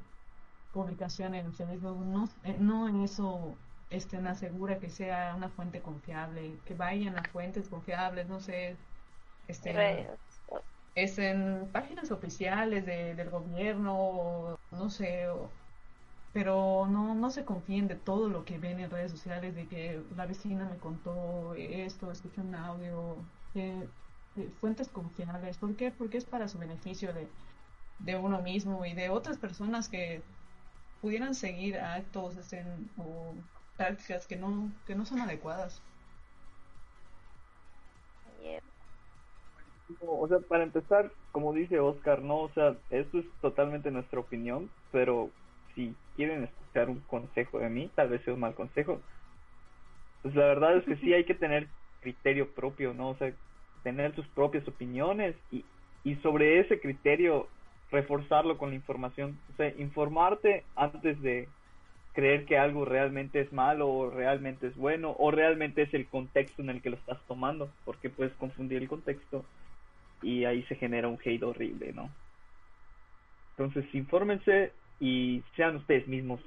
publicación 0.72 1.34
en 1.34 1.54
Facebook, 1.54 2.04
no, 2.04 2.28
eh, 2.44 2.56
no 2.58 2.88
en 2.88 3.02
eso 3.02 3.56
estén 3.88 4.26
asegura 4.26 4.78
que 4.78 4.90
sea 4.90 5.34
una 5.34 5.48
fuente 5.48 5.80
confiable, 5.80 6.58
que 6.66 6.74
vayan 6.74 7.18
a 7.18 7.24
fuentes 7.24 7.68
confiables, 7.68 8.28
no 8.28 8.40
sé, 8.40 8.76
este, 9.48 9.72
Redes. 9.72 10.18
Es 10.96 11.18
en 11.20 11.70
páginas 11.72 12.10
oficiales 12.12 12.86
de- 12.86 13.14
del 13.16 13.30
gobierno, 13.30 14.56
no 14.72 14.90
sé, 14.90 15.28
pero 16.32 16.86
no, 16.88 17.14
no 17.14 17.30
se 17.30 17.44
confíen 17.44 17.88
de 17.88 17.96
todo 17.96 18.28
lo 18.28 18.44
que 18.44 18.58
ven 18.58 18.78
en 18.80 18.90
redes 18.90 19.10
sociales, 19.10 19.54
de 19.54 19.68
que 19.68 20.04
la 20.14 20.26
vecina 20.26 20.68
me 20.68 20.78
contó 20.78 21.54
esto, 21.54 22.10
escuché 22.10 22.40
un 22.42 22.54
audio, 22.54 23.30
de, 23.54 23.90
fuentes 24.60 24.88
confiables. 24.90 25.58
¿Por 25.58 25.76
qué? 25.76 25.90
Porque 25.92 26.18
es 26.18 26.26
para 26.26 26.48
su 26.48 26.58
beneficio 26.58 27.12
de, 27.14 27.32
de 27.98 28.16
uno 28.16 28.42
mismo 28.42 28.84
y 28.86 28.94
de 28.94 29.10
otras 29.10 29.38
personas 29.38 29.88
que 29.88 30.24
pudieran 31.00 31.34
seguir 31.34 31.78
actos 31.78 32.38
o 32.96 33.36
prácticas 33.76 34.26
que 34.28 34.36
no, 34.36 34.74
que 34.86 34.94
no 34.96 35.06
son 35.06 35.20
adecuadas. 35.20 35.84
O 40.00 40.26
sea, 40.28 40.40
para 40.40 40.64
empezar, 40.64 41.12
como 41.30 41.52
dice 41.52 41.78
Oscar, 41.80 42.22
no, 42.22 42.40
o 42.42 42.52
sea, 42.52 42.76
esto 42.90 43.18
es 43.20 43.26
totalmente 43.40 43.90
nuestra 43.90 44.18
opinión, 44.20 44.72
pero 44.90 45.36
si 45.74 46.00
quieren 46.16 46.44
escuchar 46.44 46.90
un 46.90 47.02
consejo 47.06 47.60
de 47.60 47.70
mí, 47.70 47.92
tal 47.94 48.08
vez 48.10 48.24
sea 48.24 48.34
un 48.34 48.40
mal 48.40 48.54
consejo. 48.54 49.06
Pues 50.22 50.34
la 50.34 50.46
verdad 50.46 50.76
es 50.78 50.84
que 50.86 50.96
sí 50.98 51.12
hay 51.14 51.24
que 51.24 51.34
tener 51.34 51.72
criterio 52.00 52.54
propio, 52.54 52.94
¿no? 52.94 53.10
O 53.10 53.16
sea, 53.18 53.32
tener 53.82 54.14
sus 54.16 54.28
propias 54.30 54.66
opiniones 54.68 55.36
y, 55.50 55.70
y 56.02 56.16
sobre 56.16 56.60
ese 56.60 56.80
criterio 56.80 57.52
reforzarlo 57.90 58.58
con 58.58 58.70
la 58.70 58.76
información. 58.76 59.42
O 59.52 59.54
sea, 59.54 59.68
informarte 59.76 60.68
antes 60.74 61.20
de 61.22 61.54
creer 62.12 62.46
que 62.46 62.58
algo 62.58 62.84
realmente 62.84 63.40
es 63.42 63.52
malo 63.52 63.88
o 63.90 64.10
realmente 64.10 64.68
es 64.68 64.76
bueno 64.76 65.14
o 65.18 65.30
realmente 65.30 65.82
es 65.82 65.94
el 65.94 66.08
contexto 66.08 66.62
en 66.62 66.70
el 66.70 66.82
que 66.82 66.90
lo 66.90 66.96
estás 66.96 67.24
tomando, 67.26 67.76
porque 67.84 68.10
puedes 68.10 68.36
confundir 68.36 68.82
el 68.82 68.88
contexto 68.88 69.50
y 70.22 70.44
ahí 70.44 70.62
se 70.64 70.76
genera 70.76 71.08
un 71.08 71.18
hate 71.24 71.42
horrible, 71.42 71.92
¿no? 71.92 72.10
Entonces, 73.56 73.92
infórmense 73.94 74.72
y 75.00 75.42
sean 75.56 75.76
ustedes 75.76 76.06
mismos. 76.08 76.40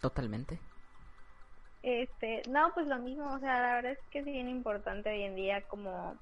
Totalmente. 0.00 0.58
Este, 1.82 2.42
no, 2.50 2.72
pues 2.74 2.86
lo 2.86 2.98
mismo, 2.98 3.32
o 3.32 3.38
sea, 3.38 3.60
la 3.62 3.74
verdad 3.76 3.92
es 3.92 3.98
que 4.10 4.18
es 4.20 4.24
bien 4.24 4.48
importante 4.48 5.10
hoy 5.10 5.22
en 5.22 5.36
día 5.36 5.62
como 5.68 6.16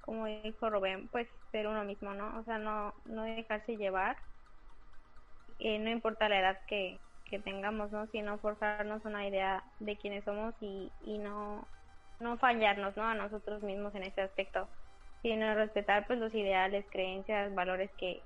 como 0.00 0.26
dijo 0.26 0.70
Rubén, 0.70 1.08
pues 1.08 1.28
ser 1.50 1.66
uno 1.66 1.82
mismo, 1.84 2.14
¿no? 2.14 2.38
O 2.38 2.44
sea, 2.44 2.58
no 2.58 2.94
no 3.06 3.24
dejarse 3.24 3.76
llevar. 3.76 4.16
Eh, 5.58 5.78
no 5.78 5.90
importa 5.90 6.28
la 6.28 6.40
edad 6.40 6.58
que, 6.68 7.00
que 7.24 7.38
tengamos, 7.40 7.90
¿no? 7.90 8.06
Sino 8.08 8.38
forjarnos 8.38 9.04
una 9.04 9.26
idea 9.26 9.64
de 9.80 9.96
quiénes 9.98 10.24
somos 10.24 10.54
y, 10.60 10.92
y 11.00 11.18
no 11.18 11.66
no 12.20 12.38
fallarnos, 12.38 12.96
¿no? 12.96 13.04
A 13.04 13.14
nosotros 13.14 13.62
mismos 13.62 13.94
en 13.94 14.04
ese 14.04 14.22
aspecto, 14.22 14.68
sino 15.22 15.54
respetar 15.54 16.06
pues 16.06 16.18
los 16.18 16.34
ideales, 16.34 16.84
creencias, 16.90 17.54
valores 17.54 17.90
que 17.98 18.22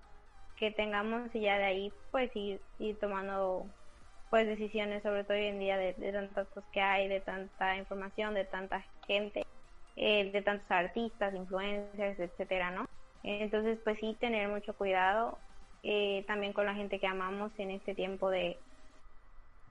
que 0.60 0.70
tengamos 0.70 1.34
y 1.34 1.40
ya 1.40 1.56
de 1.56 1.64
ahí 1.64 1.92
pues 2.12 2.30
ir, 2.36 2.60
ir 2.78 2.98
tomando 3.00 3.66
pues 4.28 4.46
decisiones, 4.46 5.02
sobre 5.02 5.24
todo 5.24 5.36
hoy 5.36 5.46
en 5.46 5.58
día 5.58 5.76
de, 5.78 5.94
de 5.94 6.12
tantas 6.12 6.46
cosas 6.48 6.70
que 6.70 6.82
hay, 6.82 7.08
de 7.08 7.20
tanta 7.20 7.76
información, 7.76 8.34
de 8.34 8.44
tanta 8.44 8.84
gente, 9.06 9.44
eh, 9.96 10.30
de 10.30 10.42
tantos 10.42 10.70
artistas, 10.70 11.34
influencers, 11.34 12.20
etcétera, 12.20 12.70
¿no? 12.70 12.86
Entonces, 13.24 13.78
pues 13.82 13.98
sí, 13.98 14.16
tener 14.20 14.48
mucho 14.48 14.74
cuidado 14.74 15.38
eh, 15.82 16.24
también 16.28 16.52
con 16.52 16.66
la 16.66 16.74
gente 16.74 17.00
que 17.00 17.06
amamos 17.06 17.50
en 17.58 17.70
este 17.70 17.94
tiempo 17.94 18.30
de, 18.30 18.58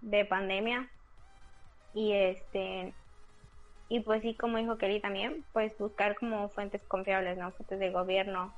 de 0.02 0.26
pandemia. 0.26 0.90
Y 1.94 2.14
este, 2.14 2.94
y 3.90 4.02
pues 4.02 4.22
sí, 4.22 4.36
como 4.38 4.58
dijo 4.58 4.78
Kelly 4.78 5.02
también, 5.02 5.46
pues 5.52 5.78
buscar 5.80 6.16
como 6.16 6.50
fuentes 6.50 6.86
confiables, 6.88 7.38
¿no? 7.38 7.52
Fuentes 7.54 7.80
de 7.80 7.92
gobierno 7.92 8.54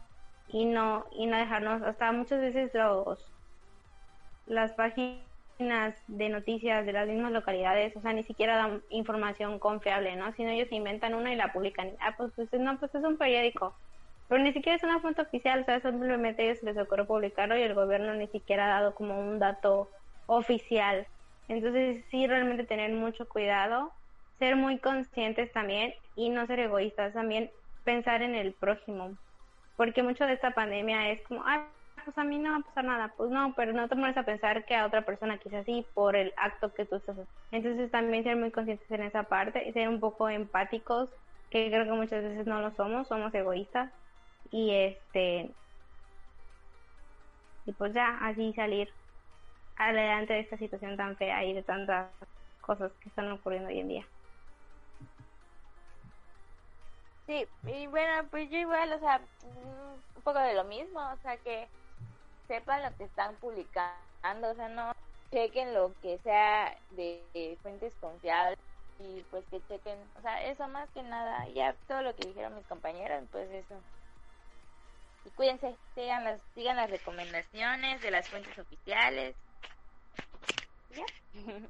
y 0.47 0.65
no, 0.65 1.05
y 1.13 1.25
no 1.25 1.37
dejarnos, 1.37 1.81
hasta 1.83 2.11
muchas 2.11 2.41
veces 2.41 2.71
los, 2.73 3.33
las 4.45 4.73
páginas 4.73 5.23
de 6.07 6.29
noticias 6.29 6.85
de 6.85 6.93
las 6.93 7.07
mismas 7.07 7.31
localidades, 7.31 7.95
o 7.95 8.01
sea, 8.01 8.13
ni 8.13 8.23
siquiera 8.23 8.57
dan 8.57 8.83
información 8.89 9.59
confiable, 9.59 10.15
¿no? 10.17 10.33
Sino 10.33 10.49
ellos 10.49 10.71
inventan 10.71 11.13
una 11.13 11.31
y 11.33 11.37
la 11.37 11.53
publican. 11.53 11.95
Ah, 12.01 12.15
pues, 12.17 12.33
pues 12.35 12.49
no, 12.53 12.77
pues 12.79 12.93
es 12.93 13.03
un 13.03 13.17
periódico. 13.17 13.75
Pero 14.27 14.43
ni 14.43 14.53
siquiera 14.53 14.75
es 14.77 14.83
una 14.83 14.99
fuente 14.99 15.21
oficial, 15.21 15.61
o 15.61 15.65
sea, 15.65 15.81
simplemente 15.81 16.43
ellos 16.43 16.61
les 16.63 16.77
ocurrió 16.77 17.07
publicarlo 17.07 17.57
y 17.57 17.61
el 17.61 17.73
gobierno 17.75 18.13
ni 18.15 18.27
siquiera 18.27 18.65
ha 18.65 18.79
dado 18.81 18.95
como 18.95 19.19
un 19.19 19.39
dato 19.39 19.91
oficial. 20.25 21.07
Entonces, 21.47 22.05
sí, 22.09 22.27
realmente 22.27 22.65
tener 22.65 22.91
mucho 22.93 23.27
cuidado, 23.27 23.93
ser 24.41 24.55
muy 24.55 24.79
conscientes 24.79 25.51
también 25.53 25.93
y 26.15 26.29
no 26.29 26.47
ser 26.47 26.59
egoístas, 26.59 27.13
también 27.13 27.51
pensar 27.83 28.23
en 28.23 28.33
el 28.33 28.53
prójimo. 28.55 29.15
Porque 29.77 30.01
mucho 30.01 30.25
de 30.25 30.33
esta 30.33 30.49
pandemia 30.55 31.11
es 31.11 31.21
como, 31.27 31.43
ay, 31.45 31.61
pues 32.03 32.17
a 32.17 32.23
mí 32.23 32.39
no 32.39 32.49
va 32.49 32.57
a 32.57 32.61
pasar 32.61 32.85
nada. 32.85 33.13
Pues 33.15 33.29
no, 33.29 33.53
pero 33.55 33.71
no 33.71 33.87
te 33.87 33.95
pones 33.95 34.17
a 34.17 34.23
pensar 34.23 34.65
que 34.65 34.75
a 34.75 34.87
otra 34.87 35.03
persona 35.03 35.37
quizás 35.37 35.63
sí 35.65 35.85
por 35.93 36.15
el 36.15 36.33
acto 36.37 36.73
que 36.73 36.85
tú 36.85 36.95
estás 36.95 37.19
haciendo. 37.19 37.31
Entonces 37.51 37.91
también 37.91 38.23
ser 38.23 38.35
muy 38.35 38.49
conscientes 38.49 38.89
en 38.89 39.03
esa 39.03 39.23
parte 39.23 39.63
y 39.67 39.73
ser 39.73 39.87
un 39.87 39.99
poco 39.99 40.27
empáticos, 40.27 41.11
que 41.51 41.69
creo 41.69 41.85
que 41.85 41.91
muchas 41.91 42.23
veces 42.23 42.47
no 42.47 42.61
lo 42.61 42.71
somos, 42.75 43.07
somos 43.07 43.31
egoístas. 43.35 43.93
Y 44.49 44.71
este 44.71 45.53
y 47.67 47.73
pues 47.73 47.93
ya 47.93 48.17
así 48.21 48.53
salir 48.53 48.89
adelante 49.75 50.33
de 50.33 50.39
esta 50.39 50.57
situación 50.57 50.97
tan 50.97 51.15
fea 51.15 51.45
y 51.45 51.53
de 51.53 51.61
tantas 51.61 52.09
cosas 52.59 52.91
que 53.01 53.09
están 53.09 53.31
ocurriendo 53.31 53.69
hoy 53.69 53.79
en 53.79 53.87
día. 53.87 54.07
Sí, 57.31 57.47
y 57.63 57.87
bueno, 57.87 58.27
pues 58.29 58.49
yo 58.49 58.57
igual, 58.57 58.91
o 58.91 58.99
sea, 58.99 59.19
mm, 59.19 60.17
un 60.17 60.21
poco 60.21 60.37
de 60.39 60.53
lo 60.53 60.65
mismo, 60.65 60.99
o 60.99 61.17
sea, 61.21 61.37
que 61.37 61.65
sepan 62.45 62.83
lo 62.83 62.97
que 62.97 63.05
están 63.05 63.35
publicando, 63.35 64.49
o 64.49 64.53
sea, 64.53 64.67
no 64.67 64.91
chequen 65.31 65.73
lo 65.73 65.93
que 66.01 66.17
sea 66.25 66.77
de, 66.89 67.57
fuentes 67.61 67.93
confiables 68.01 68.59
y 68.99 69.23
pues 69.31 69.45
que 69.49 69.61
chequen, 69.69 69.97
o 70.19 70.21
sea, 70.21 70.43
eso 70.43 70.67
más 70.67 70.89
que 70.89 71.03
nada, 71.03 71.47
ya 71.55 71.73
todo 71.87 72.01
lo 72.01 72.13
que 72.17 72.27
dijeron 72.27 72.57
mis 72.57 72.67
compañeros, 72.67 73.23
pues 73.31 73.49
eso. 73.49 73.75
Y 75.23 75.29
cuídense, 75.29 75.73
sigan 75.95 76.25
las, 76.25 76.41
sigan 76.53 76.75
las 76.75 76.89
recomendaciones 76.89 78.01
de 78.01 78.11
las 78.11 78.27
fuentes 78.27 78.59
oficiales. 78.59 79.37
Ya. 80.89 81.05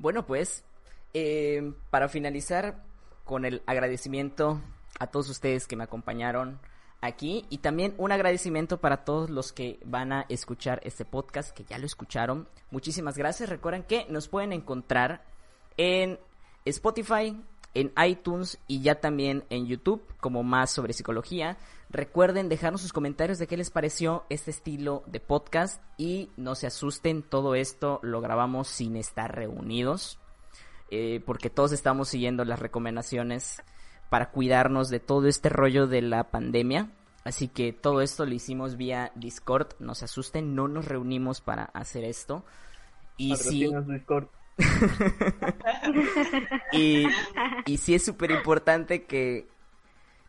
Bueno, 0.00 0.24
pues, 0.24 0.64
eh, 1.12 1.72
para 1.90 2.08
finalizar 2.08 2.84
con 3.28 3.44
el 3.44 3.62
agradecimiento 3.66 4.58
a 4.98 5.08
todos 5.08 5.28
ustedes 5.28 5.66
que 5.66 5.76
me 5.76 5.84
acompañaron 5.84 6.58
aquí 7.02 7.44
y 7.50 7.58
también 7.58 7.94
un 7.98 8.10
agradecimiento 8.10 8.80
para 8.80 9.04
todos 9.04 9.28
los 9.28 9.52
que 9.52 9.78
van 9.84 10.14
a 10.14 10.24
escuchar 10.30 10.80
este 10.82 11.04
podcast, 11.04 11.54
que 11.54 11.64
ya 11.64 11.76
lo 11.76 11.84
escucharon. 11.84 12.48
Muchísimas 12.70 13.18
gracias. 13.18 13.50
Recuerden 13.50 13.82
que 13.82 14.06
nos 14.08 14.28
pueden 14.28 14.54
encontrar 14.54 15.26
en 15.76 16.18
Spotify, 16.64 17.38
en 17.74 17.92
iTunes 18.02 18.58
y 18.66 18.80
ya 18.80 18.98
también 18.98 19.44
en 19.50 19.66
YouTube 19.66 20.02
como 20.20 20.42
más 20.42 20.70
sobre 20.70 20.94
psicología. 20.94 21.58
Recuerden 21.90 22.48
dejarnos 22.48 22.80
sus 22.80 22.94
comentarios 22.94 23.38
de 23.38 23.46
qué 23.46 23.58
les 23.58 23.68
pareció 23.68 24.24
este 24.30 24.52
estilo 24.52 25.02
de 25.06 25.20
podcast 25.20 25.82
y 25.98 26.30
no 26.38 26.54
se 26.54 26.66
asusten, 26.66 27.22
todo 27.22 27.54
esto 27.54 28.00
lo 28.02 28.22
grabamos 28.22 28.68
sin 28.68 28.96
estar 28.96 29.36
reunidos 29.36 30.18
eh, 30.90 31.22
porque 31.24 31.50
todos 31.50 31.72
estamos 31.72 32.08
siguiendo 32.08 32.44
las 32.44 32.58
recomendaciones 32.58 33.62
para 34.10 34.30
cuidarnos 34.30 34.88
de 34.88 35.00
todo 35.00 35.26
este 35.26 35.48
rollo 35.48 35.86
de 35.86 36.02
la 36.02 36.30
pandemia. 36.30 36.90
Así 37.24 37.48
que 37.48 37.72
todo 37.72 38.00
esto 38.00 38.24
lo 38.24 38.34
hicimos 38.34 38.76
vía 38.76 39.12
Discord. 39.14 39.74
No 39.80 39.94
se 39.94 40.06
asusten, 40.06 40.54
no 40.54 40.68
nos 40.68 40.86
reunimos 40.86 41.40
para 41.40 41.64
hacer 41.64 42.04
esto. 42.04 42.44
Y 43.16 43.36
sí, 43.36 43.68
Discord. 43.86 44.28
y, 46.72 47.06
y 47.66 47.76
sí 47.76 47.94
es 47.94 48.04
súper 48.04 48.30
importante 48.30 49.04
que 49.04 49.48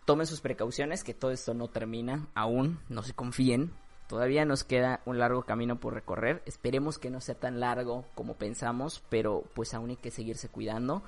tomen 0.06 0.28
sus 0.28 0.42
precauciones, 0.42 1.04
que 1.04 1.14
todo 1.14 1.32
esto 1.32 1.54
no 1.54 1.68
termina 1.68 2.28
aún, 2.34 2.80
no 2.90 3.04
se 3.04 3.14
confíen. 3.14 3.72
Todavía 4.10 4.44
nos 4.44 4.64
queda 4.64 5.02
un 5.06 5.20
largo 5.20 5.44
camino 5.44 5.80
por 5.80 5.94
recorrer. 5.94 6.42
Esperemos 6.48 6.98
que 6.98 7.12
no 7.12 7.22
sea 7.22 7.36
tan 7.36 7.60
largo 7.60 8.06
como 8.16 8.34
pensamos, 8.34 9.04
pero 9.08 9.44
pues 9.54 9.76
aún 9.76 9.92
hay 9.92 9.98
que 9.98 10.10
seguirse 10.10 10.50
cuidando. 10.50 11.04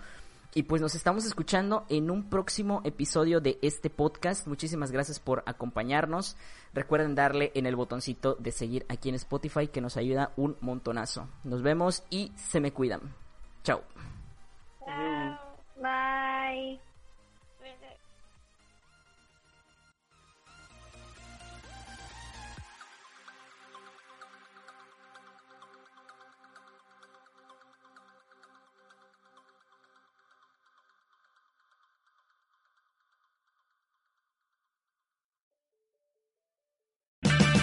Y 0.54 0.64
pues 0.64 0.84
nos 0.84 0.94
estamos 0.94 1.26
escuchando 1.26 1.84
en 1.90 2.12
un 2.12 2.30
próximo 2.30 2.82
episodio 2.84 3.42
de 3.42 3.58
este 3.64 3.90
podcast. 3.90 4.46
Muchísimas 4.48 4.92
gracias 4.92 5.20
por 5.20 5.42
acompañarnos. 5.48 6.38
Recuerden 6.76 7.16
darle 7.16 7.52
en 7.56 7.66
el 7.66 7.76
botoncito 7.76 8.36
de 8.36 8.52
seguir 8.52 8.86
aquí 8.88 9.10
en 9.10 9.16
Spotify 9.16 9.68
que 9.68 9.82
nos 9.82 9.98
ayuda 9.98 10.32
un 10.36 10.56
montonazo. 10.62 11.28
Nos 11.44 11.64
vemos 11.64 12.04
y 12.12 12.32
se 12.36 12.60
me 12.60 12.72
cuidan. 12.72 13.16
Chao. 13.64 13.82
Bye. 15.82 16.91